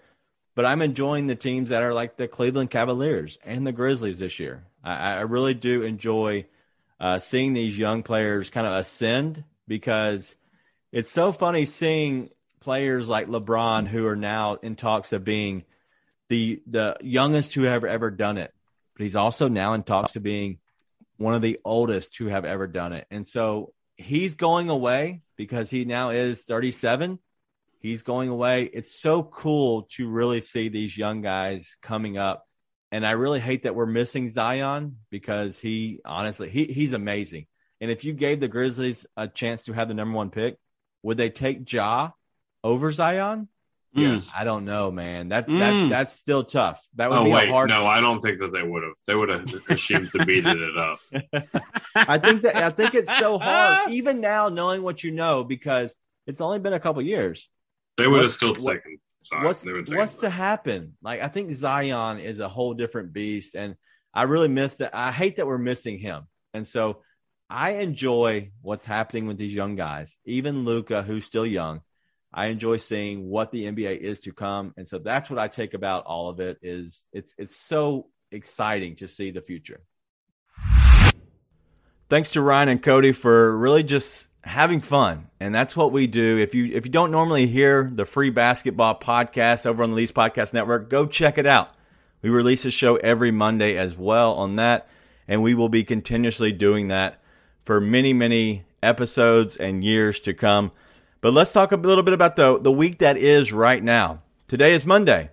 But 0.55 0.65
I'm 0.65 0.81
enjoying 0.81 1.27
the 1.27 1.35
teams 1.35 1.69
that 1.69 1.83
are 1.83 1.93
like 1.93 2.17
the 2.17 2.27
Cleveland 2.27 2.71
Cavaliers 2.71 3.37
and 3.43 3.65
the 3.65 3.71
Grizzlies 3.71 4.17
this 4.17 4.39
year. 4.39 4.63
I, 4.83 5.13
I 5.13 5.21
really 5.21 5.53
do 5.53 5.83
enjoy 5.83 6.47
uh, 6.99 7.19
seeing 7.19 7.53
these 7.53 7.77
young 7.77 8.01
players 8.01 8.49
kind 8.49 8.65
of 8.65 8.73
ascend 8.73 9.43
because 9.67 10.35
it's 10.91 11.11
so 11.11 11.31
funny 11.31 11.65
seeing 11.65 12.31
players 12.59 13.07
like 13.07 13.27
LeBron 13.27 13.87
who 13.87 14.07
are 14.07 14.15
now 14.15 14.55
in 14.55 14.75
talks 14.75 15.13
of 15.13 15.23
being 15.23 15.63
the 16.29 16.61
the 16.67 16.97
youngest 17.01 17.53
who 17.53 17.63
have 17.63 17.83
ever 17.83 18.11
done 18.11 18.37
it. 18.37 18.53
But 18.95 19.03
he's 19.03 19.15
also 19.15 19.47
now 19.47 19.73
in 19.73 19.83
talks 19.83 20.13
to 20.13 20.19
being 20.19 20.59
one 21.17 21.33
of 21.33 21.41
the 21.41 21.59
oldest 21.63 22.17
who 22.17 22.27
have 22.27 22.45
ever 22.45 22.67
done 22.67 22.93
it. 22.93 23.05
And 23.11 23.27
so 23.27 23.73
he's 23.95 24.35
going 24.35 24.69
away 24.69 25.21
because 25.35 25.69
he 25.69 25.85
now 25.85 26.09
is 26.11 26.43
37. 26.43 27.19
He's 27.79 28.03
going 28.03 28.29
away. 28.29 28.63
It's 28.63 28.99
so 28.99 29.23
cool 29.23 29.83
to 29.93 30.07
really 30.07 30.41
see 30.41 30.69
these 30.69 30.97
young 30.97 31.21
guys 31.21 31.77
coming 31.81 32.17
up. 32.17 32.45
And 32.91 33.05
I 33.05 33.11
really 33.11 33.39
hate 33.39 33.63
that 33.63 33.75
we're 33.75 33.85
missing 33.85 34.31
Zion 34.31 34.97
because 35.09 35.59
he 35.59 35.99
honestly 36.05 36.49
he 36.49 36.65
he's 36.65 36.93
amazing. 36.93 37.47
And 37.79 37.91
if 37.91 38.03
you 38.03 38.13
gave 38.13 38.39
the 38.39 38.47
Grizzlies 38.47 39.05
a 39.15 39.27
chance 39.27 39.63
to 39.63 39.73
have 39.73 39.87
the 39.87 39.93
number 39.93 40.15
one 40.15 40.31
pick, 40.31 40.57
would 41.03 41.17
they 41.17 41.29
take 41.29 41.71
Ja 41.71 42.11
over 42.63 42.91
Zion? 42.91 43.49
Yes. 43.97 44.31
I 44.35 44.43
don't 44.43 44.65
know, 44.65 44.91
man. 44.91 45.29
That 45.29 45.47
Mm. 45.47 45.59
that 45.59 45.89
that's 45.89 46.13
still 46.13 46.43
tough. 46.43 46.85
That 46.95 47.09
would 47.09 47.17
Oh 47.19 47.23
be 47.25 47.31
wait, 47.31 47.49
a 47.49 47.51
hard. 47.51 47.69
no, 47.69 47.85
I 47.85 47.99
don't 47.99 48.21
think 48.21 48.39
that 48.39 48.51
they 48.53 48.63
would 48.63 48.83
have. 48.83 48.93
They 49.07 49.15
would 49.15 49.29
have 49.29 49.51
assumed 49.69 50.11
to 50.11 50.25
beat 50.25 50.45
it 50.45 50.77
up. 50.77 50.99
I 51.95 52.17
think 52.19 52.43
that 52.43 52.55
I 52.55 52.69
think 52.69 52.93
it's 52.95 53.15
so 53.17 53.37
hard, 53.39 53.89
even 53.91 54.21
now, 54.21 54.49
knowing 54.49 54.83
what 54.83 55.03
you 55.03 55.11
know, 55.11 55.43
because 55.43 55.95
it's 56.27 56.41
only 56.41 56.59
been 56.59 56.73
a 56.73 56.79
couple 56.79 57.01
years. 57.01 57.49
They 57.97 58.07
would 58.07 58.21
have 58.21 58.31
still 58.31 58.53
what- 58.55 58.75
taken. 58.75 58.99
Sorry, 59.21 59.45
what's 59.45 59.65
what's 59.89 60.15
to 60.17 60.29
happen? 60.29 60.95
Like 61.01 61.21
I 61.21 61.27
think 61.27 61.51
Zion 61.51 62.19
is 62.19 62.39
a 62.39 62.47
whole 62.47 62.75
different 62.75 63.11
beast, 63.13 63.55
and 63.55 63.75
I 64.13 64.23
really 64.23 64.47
miss 64.47 64.75
that. 64.77 64.91
I 64.95 65.11
hate 65.11 65.37
that 65.37 65.47
we're 65.47 65.57
missing 65.57 65.97
him, 65.97 66.27
and 66.53 66.67
so 66.67 67.01
I 67.49 67.71
enjoy 67.81 68.51
what's 68.61 68.85
happening 68.85 69.25
with 69.25 69.37
these 69.37 69.53
young 69.53 69.75
guys, 69.75 70.17
even 70.23 70.65
Luka, 70.65 71.01
who's 71.01 71.25
still 71.25 71.45
young. 71.47 71.81
I 72.33 72.47
enjoy 72.47 72.77
seeing 72.77 73.29
what 73.29 73.51
the 73.51 73.65
NBA 73.65 73.97
is 73.97 74.19
to 74.21 74.33
come, 74.33 74.73
and 74.77 74.87
so 74.87 74.99
that's 74.99 75.29
what 75.29 75.39
I 75.39 75.47
take 75.47 75.73
about 75.73 76.05
all 76.05 76.29
of 76.29 76.39
it. 76.39 76.57
Is 76.61 77.05
it's 77.13 77.33
it's 77.37 77.55
so 77.55 78.07
exciting 78.31 78.97
to 78.97 79.07
see 79.07 79.31
the 79.31 79.41
future. 79.41 79.81
Thanks 82.09 82.31
to 82.31 82.41
Ryan 82.41 82.69
and 82.69 82.81
Cody 82.81 83.11
for 83.11 83.57
really 83.57 83.83
just 83.83 84.29
having 84.43 84.81
fun, 84.81 85.27
and 85.39 85.53
that's 85.53 85.75
what 85.75 85.91
we 85.91 86.07
do. 86.07 86.37
If 86.37 86.55
you 86.55 86.65
if 86.73 86.85
you 86.85 86.91
don't 86.91 87.11
normally 87.11 87.47
hear 87.47 87.89
the 87.93 88.05
free 88.05 88.29
basketball 88.29 88.99
podcast 88.99 89.65
over 89.65 89.83
on 89.83 89.89
the 89.91 89.95
Leafs 89.95 90.11
Podcast 90.11 90.53
Network, 90.53 90.89
go 90.89 91.05
check 91.05 91.37
it 91.37 91.45
out. 91.45 91.71
We 92.21 92.29
release 92.29 92.65
a 92.65 92.71
show 92.71 92.95
every 92.97 93.31
Monday 93.31 93.77
as 93.77 93.97
well 93.97 94.33
on 94.33 94.55
that, 94.55 94.87
and 95.27 95.43
we 95.43 95.53
will 95.53 95.69
be 95.69 95.83
continuously 95.83 96.51
doing 96.51 96.87
that 96.87 97.21
for 97.61 97.81
many 97.81 98.13
many 98.13 98.65
episodes 98.81 99.57
and 99.57 99.83
years 99.83 100.19
to 100.21 100.33
come. 100.33 100.71
But 101.19 101.33
let's 101.33 101.51
talk 101.51 101.71
a 101.71 101.77
little 101.77 102.03
bit 102.03 102.13
about 102.13 102.35
the 102.35 102.59
the 102.59 102.71
week 102.71 102.99
that 102.99 103.17
is 103.17 103.51
right 103.51 103.83
now. 103.83 104.19
Today 104.47 104.73
is 104.73 104.85
Monday. 104.85 105.31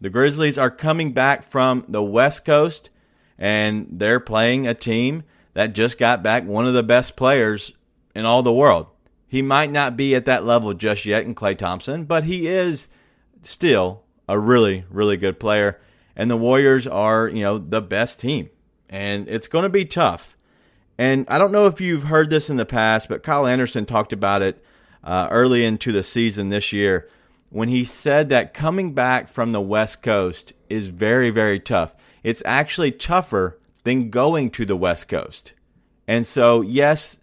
The 0.00 0.10
Grizzlies 0.10 0.56
are 0.56 0.70
coming 0.70 1.12
back 1.12 1.42
from 1.42 1.84
the 1.88 2.02
West 2.02 2.44
Coast, 2.44 2.88
and 3.36 3.86
they're 3.90 4.20
playing 4.20 4.66
a 4.66 4.74
team 4.74 5.24
that 5.54 5.74
just 5.74 5.98
got 5.98 6.22
back 6.22 6.44
one 6.44 6.66
of 6.66 6.74
the 6.74 6.82
best 6.82 7.14
players 7.14 7.72
in 8.14 8.24
all 8.24 8.42
the 8.42 8.52
world. 8.52 8.86
He 9.26 9.42
might 9.42 9.70
not 9.70 9.96
be 9.96 10.14
at 10.14 10.24
that 10.24 10.46
level 10.46 10.72
just 10.72 11.04
yet 11.04 11.24
in 11.24 11.34
Klay 11.34 11.58
Thompson, 11.58 12.04
but 12.04 12.24
he 12.24 12.46
is 12.46 12.88
still 13.42 14.04
a 14.28 14.38
really, 14.38 14.84
really 14.88 15.16
good 15.16 15.38
player. 15.38 15.78
And 16.16 16.30
the 16.30 16.36
Warriors 16.36 16.86
are, 16.86 17.28
you 17.28 17.42
know, 17.42 17.58
the 17.58 17.82
best 17.82 18.18
team. 18.18 18.48
And 18.88 19.28
it's 19.28 19.48
going 19.48 19.64
to 19.64 19.68
be 19.68 19.84
tough. 19.84 20.36
And 20.96 21.26
I 21.28 21.38
don't 21.38 21.52
know 21.52 21.66
if 21.66 21.80
you've 21.80 22.04
heard 22.04 22.30
this 22.30 22.48
in 22.48 22.56
the 22.56 22.64
past, 22.64 23.08
but 23.08 23.22
Kyle 23.22 23.46
Anderson 23.46 23.84
talked 23.84 24.12
about 24.12 24.42
it 24.42 24.64
uh, 25.04 25.28
early 25.30 25.64
into 25.64 25.92
the 25.92 26.02
season 26.02 26.48
this 26.48 26.72
year 26.72 27.08
when 27.50 27.68
he 27.68 27.84
said 27.84 28.28
that 28.28 28.54
coming 28.54 28.92
back 28.92 29.28
from 29.28 29.52
the 29.52 29.60
West 29.60 30.02
Coast 30.02 30.52
is 30.68 30.88
very, 30.88 31.30
very 31.30 31.58
tough. 31.58 31.94
It's 32.22 32.42
actually 32.44 32.92
tougher 32.92 33.58
than 33.84 34.10
going 34.10 34.50
to 34.50 34.64
the 34.64 34.76
West 34.76 35.08
Coast. 35.08 35.52
And 36.06 36.26
so, 36.26 36.60
yes, 36.60 37.18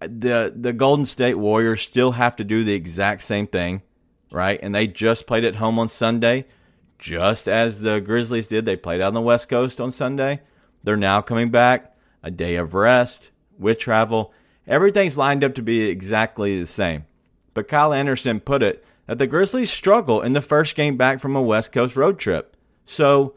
the 0.00 0.52
the 0.54 0.72
Golden 0.72 1.06
State 1.06 1.34
Warriors 1.34 1.82
still 1.82 2.12
have 2.12 2.36
to 2.36 2.44
do 2.44 2.64
the 2.64 2.74
exact 2.74 3.22
same 3.22 3.46
thing, 3.46 3.82
right? 4.30 4.58
And 4.62 4.74
they 4.74 4.86
just 4.86 5.26
played 5.26 5.44
at 5.44 5.56
home 5.56 5.78
on 5.78 5.88
Sunday, 5.88 6.46
just 6.98 7.48
as 7.48 7.80
the 7.80 8.00
Grizzlies 8.00 8.48
did. 8.48 8.64
They 8.66 8.76
played 8.76 9.00
out 9.00 9.08
on 9.08 9.14
the 9.14 9.20
West 9.20 9.48
Coast 9.48 9.80
on 9.80 9.92
Sunday. 9.92 10.40
They're 10.82 10.96
now 10.96 11.20
coming 11.20 11.50
back, 11.50 11.94
a 12.22 12.30
day 12.30 12.56
of 12.56 12.74
rest 12.74 13.30
with 13.58 13.78
travel. 13.78 14.32
Everything's 14.66 15.18
lined 15.18 15.44
up 15.44 15.54
to 15.56 15.62
be 15.62 15.88
exactly 15.88 16.58
the 16.58 16.66
same. 16.66 17.04
But 17.60 17.68
Kyle 17.68 17.92
Anderson 17.92 18.40
put 18.40 18.62
it 18.62 18.82
that 19.04 19.18
the 19.18 19.26
Grizzlies 19.26 19.70
struggle 19.70 20.22
in 20.22 20.32
the 20.32 20.40
first 20.40 20.74
game 20.74 20.96
back 20.96 21.20
from 21.20 21.36
a 21.36 21.42
West 21.42 21.72
Coast 21.72 21.94
road 21.94 22.18
trip. 22.18 22.56
So 22.86 23.34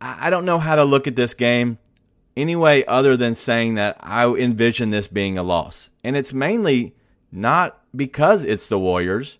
I 0.00 0.30
don't 0.30 0.44
know 0.44 0.58
how 0.58 0.74
to 0.74 0.82
look 0.82 1.06
at 1.06 1.14
this 1.14 1.32
game 1.32 1.78
anyway 2.36 2.82
other 2.86 3.16
than 3.16 3.36
saying 3.36 3.76
that 3.76 3.98
I 4.00 4.26
envision 4.26 4.90
this 4.90 5.06
being 5.06 5.38
a 5.38 5.44
loss. 5.44 5.90
And 6.02 6.16
it's 6.16 6.32
mainly 6.32 6.96
not 7.30 7.80
because 7.94 8.42
it's 8.42 8.66
the 8.66 8.80
Warriors, 8.80 9.38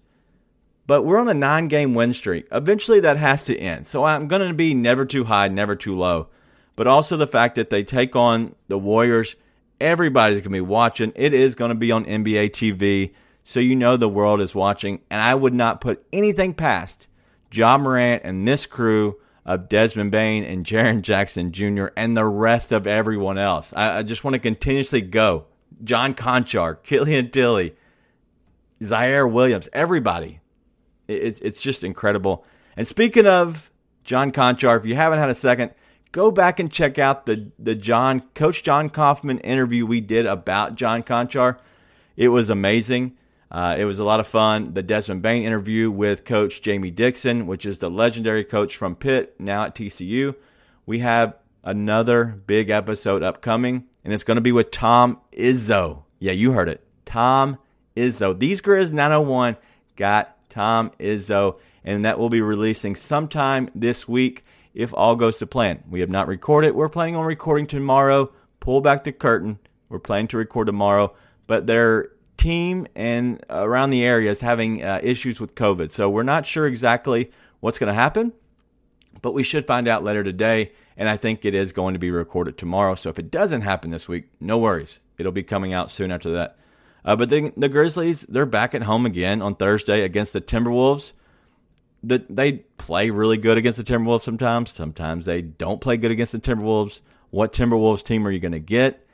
but 0.86 1.02
we're 1.02 1.18
on 1.18 1.28
a 1.28 1.34
nine 1.34 1.66
game 1.66 1.92
win 1.92 2.14
streak. 2.14 2.46
Eventually 2.52 3.00
that 3.00 3.16
has 3.16 3.42
to 3.46 3.59
end. 3.59 3.88
So 3.88 4.04
I'm 4.04 4.28
going 4.28 4.46
to 4.46 4.54
be 4.54 4.72
never 4.72 5.04
too 5.04 5.24
high, 5.24 5.48
never 5.48 5.74
too 5.74 5.98
low. 5.98 6.28
But 6.76 6.86
also 6.86 7.16
the 7.16 7.26
fact 7.26 7.57
that 7.57 7.70
they 7.70 7.82
take 7.82 8.14
on 8.14 8.54
the 8.68 8.78
Warriors, 8.78 9.34
everybody's 9.80 10.42
going 10.42 10.52
to 10.52 10.59
be 10.59 10.61
watching. 10.61 11.11
It 11.16 11.34
is 11.34 11.57
going 11.57 11.70
to 11.70 11.74
be 11.74 11.90
on 11.90 12.04
NBA 12.04 12.50
TV. 12.50 13.12
So 13.49 13.61
you 13.61 13.76
know 13.76 13.97
the 13.97 14.09
world 14.09 14.40
is 14.40 14.57
watching. 14.57 15.03
And 15.09 15.22
I 15.22 15.32
would 15.32 15.55
not 15.55 15.80
put 15.80 16.05
anything 16.12 16.53
past 16.53 17.07
Ja 17.53 17.78
Morant 17.78 18.22
and 18.24 18.47
this 18.47 18.66
crew 18.66 19.20
of 19.44 19.68
Desmond 19.68 20.11
Bane 20.11 20.42
and 20.42 20.66
Jaren 20.66 21.01
Jackson 21.01 21.53
Jr. 21.53 21.86
and 21.97 22.16
the 22.16 22.24
rest 22.24 22.72
of 22.72 22.88
everyone 22.88 23.38
else. 23.38 23.72
I, 23.76 23.99
I 23.99 24.03
just 24.03 24.24
want 24.24 24.34
to 24.34 24.40
continuously 24.40 25.01
go. 25.01 25.44
John 25.84 26.12
Konchar, 26.12 26.82
Killian 26.82 27.30
Tillie, 27.30 27.76
Ziaire 28.80 29.30
Williams, 29.30 29.68
everybody. 29.72 30.40
It, 31.07 31.38
it's 31.40 31.62
just 31.62 31.84
incredible. 31.84 32.44
And 32.76 32.88
speaking 32.88 33.28
of 33.28 33.70
John 34.03 34.32
Konchar, 34.32 34.76
if 34.76 34.84
you 34.84 34.97
haven't 34.97 35.20
had 35.20 35.30
a 35.30 35.36
second, 35.36 35.70
go 36.11 36.32
back 36.32 36.59
and 36.59 36.72
check 36.72 36.99
out 36.99 37.26
the 37.26 37.53
the 37.61 37.76
John 37.76 38.22
Coach 38.34 38.64
John 38.64 38.90
Kaufman 38.90 39.38
interview 39.38 39.86
we 39.86 40.01
did 40.01 40.26
about 40.26 40.74
John 40.74 41.05
Konchar. 41.05 41.59
It 42.16 42.30
was 42.30 42.51
amazing. 42.51 43.16
Uh, 43.51 43.76
it 43.78 43.84
was 43.84 43.99
a 43.99 44.05
lot 44.05 44.20
of 44.20 44.26
fun. 44.26 44.74
The 44.74 44.82
Desmond 44.82 45.22
Bane 45.22 45.42
interview 45.44 45.90
with 45.90 46.24
Coach 46.24 46.62
Jamie 46.62 46.90
Dixon, 46.90 47.47
which 47.47 47.64
is 47.64 47.78
the 47.78 47.90
legendary 47.90 48.44
coach 48.44 48.76
from 48.76 48.97
Pitt, 48.97 49.36
now 49.38 49.64
at 49.64 49.74
TCU. 49.74 50.34
We 50.84 50.99
have 51.01 51.36
another 51.62 52.24
big 52.24 52.70
episode 52.70 53.22
upcoming, 53.22 53.84
and 54.05 54.12
it's 54.12 54.24
going 54.24 54.36
to 54.36 54.40
be 54.40 54.53
with 54.53 54.70
Tom 54.70 55.20
Izzo. 55.32 56.05
Yeah, 56.18 56.32
you 56.32 56.53
heard 56.53 56.68
it. 56.68 56.84
Tom 57.05 57.59
Izzo. 57.97 58.38
These 58.38 58.61
Grizz 58.62 58.92
901 58.92 59.57
got 59.97 60.36
Tom 60.51 60.90
Izzo, 60.99 61.59
and 61.84 62.05
that 62.05 62.18
will 62.18 62.30
be 62.30 62.40
releasing 62.40 62.97
sometime 62.97 63.70
this 63.74 64.09
week 64.09 64.44
if 64.74 64.92
all 64.92 65.16
goes 65.16 65.38
to 65.38 65.47
plan. 65.47 65.82
We 65.88 66.01
have 66.01 66.11
not 66.11 66.28
recorded. 66.28 66.74
We're 66.74 66.88
planning 66.88 67.16
on 67.16 67.24
recording 67.24 67.66
tomorrow. 67.66 68.32
Pull 68.61 68.80
back 68.80 69.05
the 69.05 69.12
curtain. 69.12 69.59
We're 69.88 69.99
planning 70.01 70.28
to 70.28 70.36
record 70.36 70.66
tomorrow, 70.66 71.14
but 71.47 71.66
there 71.66 72.11
team 72.37 72.87
and 72.95 73.45
around 73.49 73.91
the 73.91 74.05
area 74.05 74.30
is 74.30 74.41
having 74.41 74.82
uh, 74.82 75.01
issues 75.03 75.41
with 75.41 75.55
COVID. 75.55 75.93
So 75.93 76.09
we're 76.09 76.22
not 76.22 76.47
sure 76.47 76.66
exactly 76.66 77.30
what's 77.61 77.78
going 77.78 77.89
to 77.89 77.95
happen, 77.95 78.32
but 79.22 79.34
we 79.34 79.43
should 79.43 79.66
find 79.66 79.89
out 79.89 80.05
later 80.05 80.22
today. 80.22 80.72
And 80.97 81.09
I 81.09 81.16
think 81.16 81.45
it 81.45 81.55
is 81.55 81.72
going 81.72 81.95
to 81.95 82.01
be 82.01 82.11
recorded 82.11 82.57
tomorrow. 82.57 82.95
So 82.95 83.11
if 83.11 83.18
it 83.18 83.30
doesn't 83.30 83.62
happen 83.62 83.91
this 83.91 84.09
week, 84.09 84.28
no 84.41 84.59
worries. 84.59 85.01
It'll 85.18 85.32
be 85.32 85.43
coming 85.43 85.72
out 85.72 85.91
soon 85.91 86.11
after 86.11 86.30
that. 86.32 86.59
Uh, 87.05 87.16
but 87.16 87.30
then 87.30 87.53
the 87.57 87.68
Grizzlies, 87.68 88.22
they're 88.22 88.47
back 88.47 88.74
at 88.74 88.82
home 88.82 89.07
again 89.07 89.41
on 89.41 89.55
Thursday 89.55 90.03
against 90.03 90.32
the 90.32 90.41
Timberwolves. 90.41 91.12
The, 92.03 92.24
they 92.28 92.53
play 92.53 93.11
really 93.11 93.37
good 93.37 93.59
against 93.59 93.78
the 93.78 93.84
Timberwolves 93.84 94.22
sometimes. 94.22 94.72
Sometimes 94.72 95.26
they 95.26 95.43
don't 95.43 95.80
play 95.80 95.97
good 95.97 96.11
against 96.11 96.32
the 96.32 96.39
Timberwolves. 96.39 97.01
What 97.30 97.53
Timberwolves 97.53 98.03
team 98.03 98.26
are 98.26 98.30
you 98.30 98.41
going 98.41 98.53
to 98.53 98.59
get? 98.59 99.05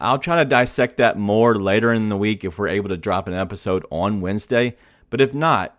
I'll 0.00 0.18
try 0.18 0.38
to 0.38 0.48
dissect 0.48 0.96
that 0.96 1.18
more 1.18 1.54
later 1.56 1.92
in 1.92 2.08
the 2.08 2.16
week 2.16 2.44
if 2.44 2.58
we're 2.58 2.68
able 2.68 2.88
to 2.88 2.96
drop 2.96 3.28
an 3.28 3.34
episode 3.34 3.84
on 3.90 4.20
Wednesday. 4.20 4.76
But 5.10 5.20
if 5.20 5.34
not, 5.34 5.76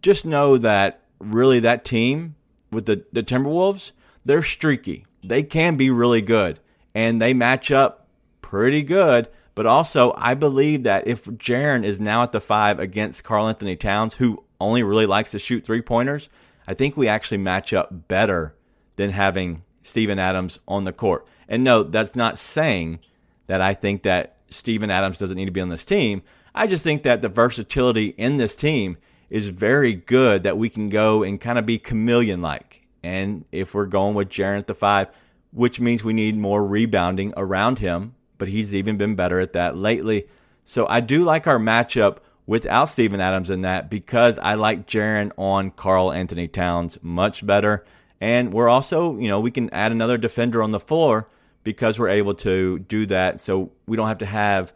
just 0.00 0.24
know 0.24 0.56
that 0.58 1.02
really 1.18 1.60
that 1.60 1.84
team 1.84 2.36
with 2.70 2.86
the, 2.86 3.04
the 3.12 3.22
Timberwolves, 3.22 3.92
they're 4.24 4.42
streaky. 4.42 5.06
They 5.22 5.42
can 5.42 5.76
be 5.76 5.90
really 5.90 6.22
good 6.22 6.60
and 6.94 7.20
they 7.20 7.34
match 7.34 7.70
up 7.70 8.08
pretty 8.40 8.82
good. 8.82 9.28
But 9.54 9.66
also, 9.66 10.14
I 10.16 10.34
believe 10.34 10.84
that 10.84 11.06
if 11.08 11.24
Jaren 11.24 11.84
is 11.84 11.98
now 11.98 12.22
at 12.22 12.32
the 12.32 12.40
five 12.40 12.78
against 12.78 13.24
Karl-Anthony 13.24 13.74
Towns, 13.74 14.14
who 14.14 14.44
only 14.60 14.84
really 14.84 15.06
likes 15.06 15.32
to 15.32 15.38
shoot 15.38 15.64
three 15.64 15.82
pointers, 15.82 16.28
I 16.66 16.74
think 16.74 16.96
we 16.96 17.08
actually 17.08 17.38
match 17.38 17.72
up 17.72 18.08
better 18.08 18.54
than 18.96 19.10
having 19.10 19.64
Steven 19.82 20.18
Adams 20.18 20.60
on 20.68 20.84
the 20.84 20.92
court. 20.92 21.26
And 21.48 21.64
no, 21.64 21.82
that's 21.82 22.14
not 22.14 22.38
saying 22.38 23.00
that 23.48 23.60
I 23.60 23.74
think 23.74 24.04
that 24.04 24.36
Steven 24.50 24.90
Adams 24.90 25.18
doesn't 25.18 25.36
need 25.36 25.46
to 25.46 25.50
be 25.50 25.60
on 25.60 25.68
this 25.68 25.84
team. 25.84 26.22
I 26.54 26.66
just 26.66 26.84
think 26.84 27.02
that 27.02 27.20
the 27.20 27.28
versatility 27.28 28.14
in 28.16 28.36
this 28.36 28.54
team 28.54 28.96
is 29.28 29.48
very 29.48 29.92
good 29.92 30.44
that 30.44 30.56
we 30.56 30.70
can 30.70 30.88
go 30.88 31.22
and 31.22 31.40
kind 31.40 31.58
of 31.58 31.66
be 31.66 31.78
chameleon 31.78 32.40
like. 32.40 32.86
And 33.02 33.44
if 33.52 33.74
we're 33.74 33.86
going 33.86 34.14
with 34.14 34.28
Jaren 34.28 34.58
at 34.58 34.66
the 34.66 34.74
five, 34.74 35.08
which 35.52 35.80
means 35.80 36.04
we 36.04 36.12
need 36.12 36.36
more 36.36 36.64
rebounding 36.64 37.32
around 37.36 37.78
him, 37.78 38.14
but 38.38 38.48
he's 38.48 38.74
even 38.74 38.96
been 38.96 39.14
better 39.14 39.40
at 39.40 39.52
that 39.52 39.76
lately. 39.76 40.28
So 40.64 40.86
I 40.88 41.00
do 41.00 41.24
like 41.24 41.46
our 41.46 41.58
matchup 41.58 42.18
without 42.46 42.86
Steven 42.86 43.20
Adams 43.20 43.50
in 43.50 43.62
that 43.62 43.90
because 43.90 44.38
I 44.38 44.54
like 44.54 44.86
Jaren 44.86 45.32
on 45.36 45.70
Karl-Anthony 45.70 46.48
Towns 46.48 46.98
much 47.02 47.44
better. 47.44 47.84
And 48.20 48.52
we're 48.52 48.68
also, 48.68 49.16
you 49.18 49.28
know, 49.28 49.40
we 49.40 49.50
can 49.50 49.70
add 49.70 49.92
another 49.92 50.16
defender 50.18 50.62
on 50.62 50.70
the 50.70 50.80
floor 50.80 51.26
because 51.64 51.98
we're 51.98 52.08
able 52.08 52.34
to 52.34 52.78
do 52.78 53.06
that. 53.06 53.40
So 53.40 53.72
we 53.86 53.96
don't 53.96 54.08
have 54.08 54.18
to 54.18 54.26
have 54.26 54.72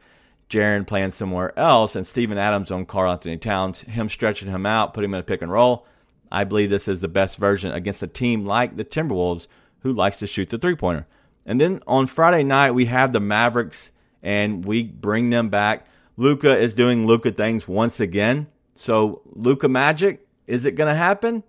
Jaren 0.49 0.87
playing 0.87 1.13
somewhere 1.13 1.59
else 1.59 1.97
and 1.97 2.07
Steven 2.07 2.39
Adams 2.39 2.71
on 2.71 2.85
Karl-Anthony 2.85 3.39
Towns, 3.39 3.81
him 3.81 4.09
stretching 4.09 4.51
him 4.51 4.67
out, 4.67 4.93
putting 4.93 5.11
him 5.11 5.15
in 5.15 5.21
a 5.21 5.25
pick 5.25 5.43
and 5.43 5.51
roll. 5.51 5.87
I 6.31 6.45
believe 6.45 6.71
this 6.71 6.89
is 6.89 7.01
the 7.01 7.09
best 7.09 7.39
version 7.39 7.73
against 7.73 8.03
a 8.03 8.07
team 8.07 8.45
like 8.45 8.77
the 8.77 8.85
Timberwolves 8.85 9.49
who 9.81 9.93
likes 9.93 10.19
to 10.19 10.27
shoot 10.27 10.51
the 10.51 10.59
three 10.59 10.77
pointer. 10.77 11.07
And 11.45 11.61
then 11.61 11.83
on 11.87 12.07
Friday 12.07 12.43
night, 12.43 12.73
we 12.73 12.87
have 12.87 13.13
the 13.13 13.21
Mavericks 13.21 13.91
and 14.23 14.65
we 14.65 14.85
bring 14.85 15.31
them 15.31 15.49
back. 15.49 15.87
Luka 16.17 16.57
is 16.59 16.75
doing 16.75 17.07
Luka 17.07 17.33
things 17.33 17.67
once 17.67 17.99
again. 18.01 18.47
So, 18.77 19.23
Luka 19.33 19.69
Magic, 19.69 20.27
is 20.47 20.65
it 20.65 20.73
going 20.73 20.89
to 20.89 20.95
happen? 20.95 21.43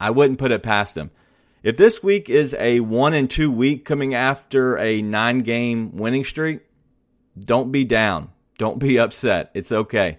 I 0.00 0.10
wouldn't 0.10 0.38
put 0.38 0.52
it 0.52 0.62
past 0.62 0.96
him. 0.96 1.10
If 1.68 1.76
this 1.76 2.02
week 2.02 2.30
is 2.30 2.54
a 2.54 2.80
one 2.80 3.12
and 3.12 3.28
two 3.28 3.52
week 3.52 3.84
coming 3.84 4.14
after 4.14 4.78
a 4.78 5.02
nine 5.02 5.40
game 5.40 5.98
winning 5.98 6.24
streak, 6.24 6.62
don't 7.38 7.70
be 7.70 7.84
down. 7.84 8.30
Don't 8.56 8.78
be 8.78 8.98
upset. 8.98 9.50
It's 9.52 9.70
okay. 9.70 10.18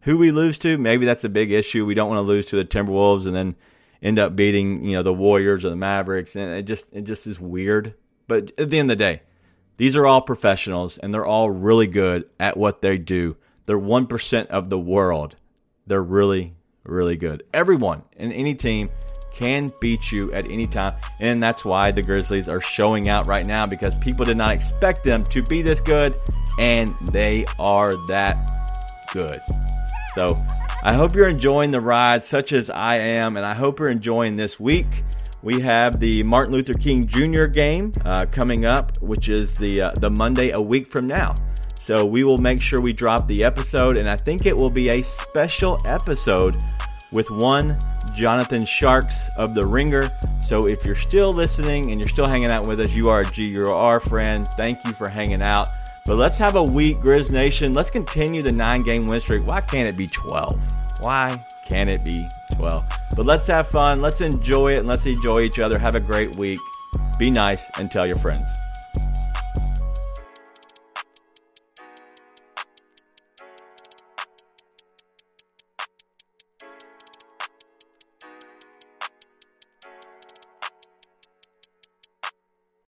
Who 0.00 0.18
we 0.18 0.32
lose 0.32 0.58
to, 0.58 0.76
maybe 0.76 1.06
that's 1.06 1.22
a 1.22 1.28
big 1.28 1.52
issue. 1.52 1.86
We 1.86 1.94
don't 1.94 2.08
want 2.08 2.18
to 2.18 2.22
lose 2.22 2.46
to 2.46 2.56
the 2.56 2.64
Timberwolves 2.64 3.28
and 3.28 3.36
then 3.36 3.54
end 4.02 4.18
up 4.18 4.34
beating, 4.34 4.84
you 4.84 4.96
know, 4.96 5.04
the 5.04 5.14
Warriors 5.14 5.64
or 5.64 5.70
the 5.70 5.76
Mavericks. 5.76 6.34
And 6.34 6.50
it 6.50 6.64
just 6.64 6.86
it 6.90 7.02
just 7.02 7.28
is 7.28 7.38
weird. 7.38 7.94
But 8.26 8.50
at 8.58 8.68
the 8.68 8.80
end 8.80 8.90
of 8.90 8.98
the 8.98 9.04
day, 9.04 9.22
these 9.76 9.96
are 9.96 10.04
all 10.04 10.20
professionals 10.20 10.98
and 10.98 11.14
they're 11.14 11.24
all 11.24 11.48
really 11.48 11.86
good 11.86 12.28
at 12.40 12.56
what 12.56 12.82
they 12.82 12.98
do. 12.98 13.36
They're 13.66 13.78
1% 13.78 14.46
of 14.48 14.68
the 14.68 14.80
world. 14.80 15.36
They're 15.86 16.02
really, 16.02 16.56
really 16.82 17.16
good. 17.16 17.44
Everyone 17.54 18.02
in 18.16 18.32
any 18.32 18.56
team 18.56 18.90
can 19.38 19.72
beat 19.78 20.10
you 20.10 20.32
at 20.32 20.50
any 20.50 20.66
time. 20.66 20.94
And 21.20 21.40
that's 21.40 21.64
why 21.64 21.92
the 21.92 22.02
Grizzlies 22.02 22.48
are 22.48 22.60
showing 22.60 23.08
out 23.08 23.28
right 23.28 23.46
now 23.46 23.66
because 23.66 23.94
people 23.96 24.24
did 24.24 24.36
not 24.36 24.50
expect 24.50 25.04
them 25.04 25.22
to 25.24 25.42
be 25.44 25.62
this 25.62 25.80
good, 25.80 26.18
and 26.58 26.92
they 27.12 27.44
are 27.58 27.94
that 28.08 28.50
good. 29.12 29.40
So 30.14 30.44
I 30.82 30.92
hope 30.92 31.14
you're 31.14 31.28
enjoying 31.28 31.70
the 31.70 31.80
ride, 31.80 32.24
such 32.24 32.52
as 32.52 32.68
I 32.68 32.96
am, 32.96 33.36
and 33.36 33.46
I 33.46 33.54
hope 33.54 33.78
you're 33.78 33.88
enjoying 33.88 34.34
this 34.34 34.58
week. 34.58 35.04
We 35.40 35.60
have 35.60 36.00
the 36.00 36.24
Martin 36.24 36.52
Luther 36.54 36.74
King 36.74 37.06
Jr. 37.06 37.44
game 37.44 37.92
uh, 38.04 38.26
coming 38.26 38.64
up, 38.64 39.00
which 39.00 39.28
is 39.28 39.54
the 39.54 39.80
uh, 39.80 39.92
the 40.00 40.10
Monday 40.10 40.50
a 40.50 40.60
week 40.60 40.88
from 40.88 41.06
now. 41.06 41.36
So 41.80 42.04
we 42.04 42.24
will 42.24 42.38
make 42.38 42.60
sure 42.60 42.80
we 42.80 42.92
drop 42.92 43.28
the 43.28 43.44
episode, 43.44 44.00
and 44.00 44.10
I 44.10 44.16
think 44.16 44.46
it 44.46 44.56
will 44.56 44.68
be 44.68 44.88
a 44.90 45.00
special 45.02 45.78
episode 45.84 46.60
with 47.10 47.30
one 47.30 47.78
Jonathan 48.14 48.62
Tjarks 48.62 49.30
of 49.36 49.54
The 49.54 49.66
Ringer. 49.66 50.10
So 50.40 50.66
if 50.66 50.84
you're 50.84 50.94
still 50.94 51.30
listening 51.30 51.90
and 51.90 52.00
you're 52.00 52.08
still 52.08 52.26
hanging 52.26 52.50
out 52.50 52.66
with 52.66 52.80
us, 52.80 52.92
you 52.92 53.08
are 53.08 53.20
a 53.20 53.24
G, 53.24 53.48
you're 53.48 53.72
our 53.72 54.00
friend. 54.00 54.46
Thank 54.56 54.84
you 54.84 54.92
for 54.92 55.08
hanging 55.08 55.42
out. 55.42 55.68
But 56.06 56.16
let's 56.16 56.38
have 56.38 56.56
a 56.56 56.62
week, 56.62 56.98
Grizz 56.98 57.30
Nation. 57.30 57.72
Let's 57.74 57.90
continue 57.90 58.42
the 58.42 58.52
nine 58.52 58.82
game 58.82 59.06
win 59.06 59.20
streak. 59.20 59.46
Why 59.46 59.60
can't 59.60 59.88
it 59.88 59.96
be 59.96 60.06
12? 60.06 60.58
Why 61.02 61.44
can't 61.66 61.92
it 61.92 62.02
be 62.02 62.26
12? 62.54 62.84
But 63.14 63.26
let's 63.26 63.46
have 63.46 63.68
fun. 63.68 64.00
Let's 64.00 64.20
enjoy 64.20 64.70
it 64.70 64.78
and 64.78 64.88
let's 64.88 65.06
enjoy 65.06 65.42
each 65.42 65.58
other. 65.58 65.78
Have 65.78 65.94
a 65.94 66.00
great 66.00 66.36
week. 66.36 66.58
Be 67.18 67.30
nice 67.30 67.70
and 67.78 67.90
tell 67.90 68.06
your 68.06 68.16
friends. 68.16 68.50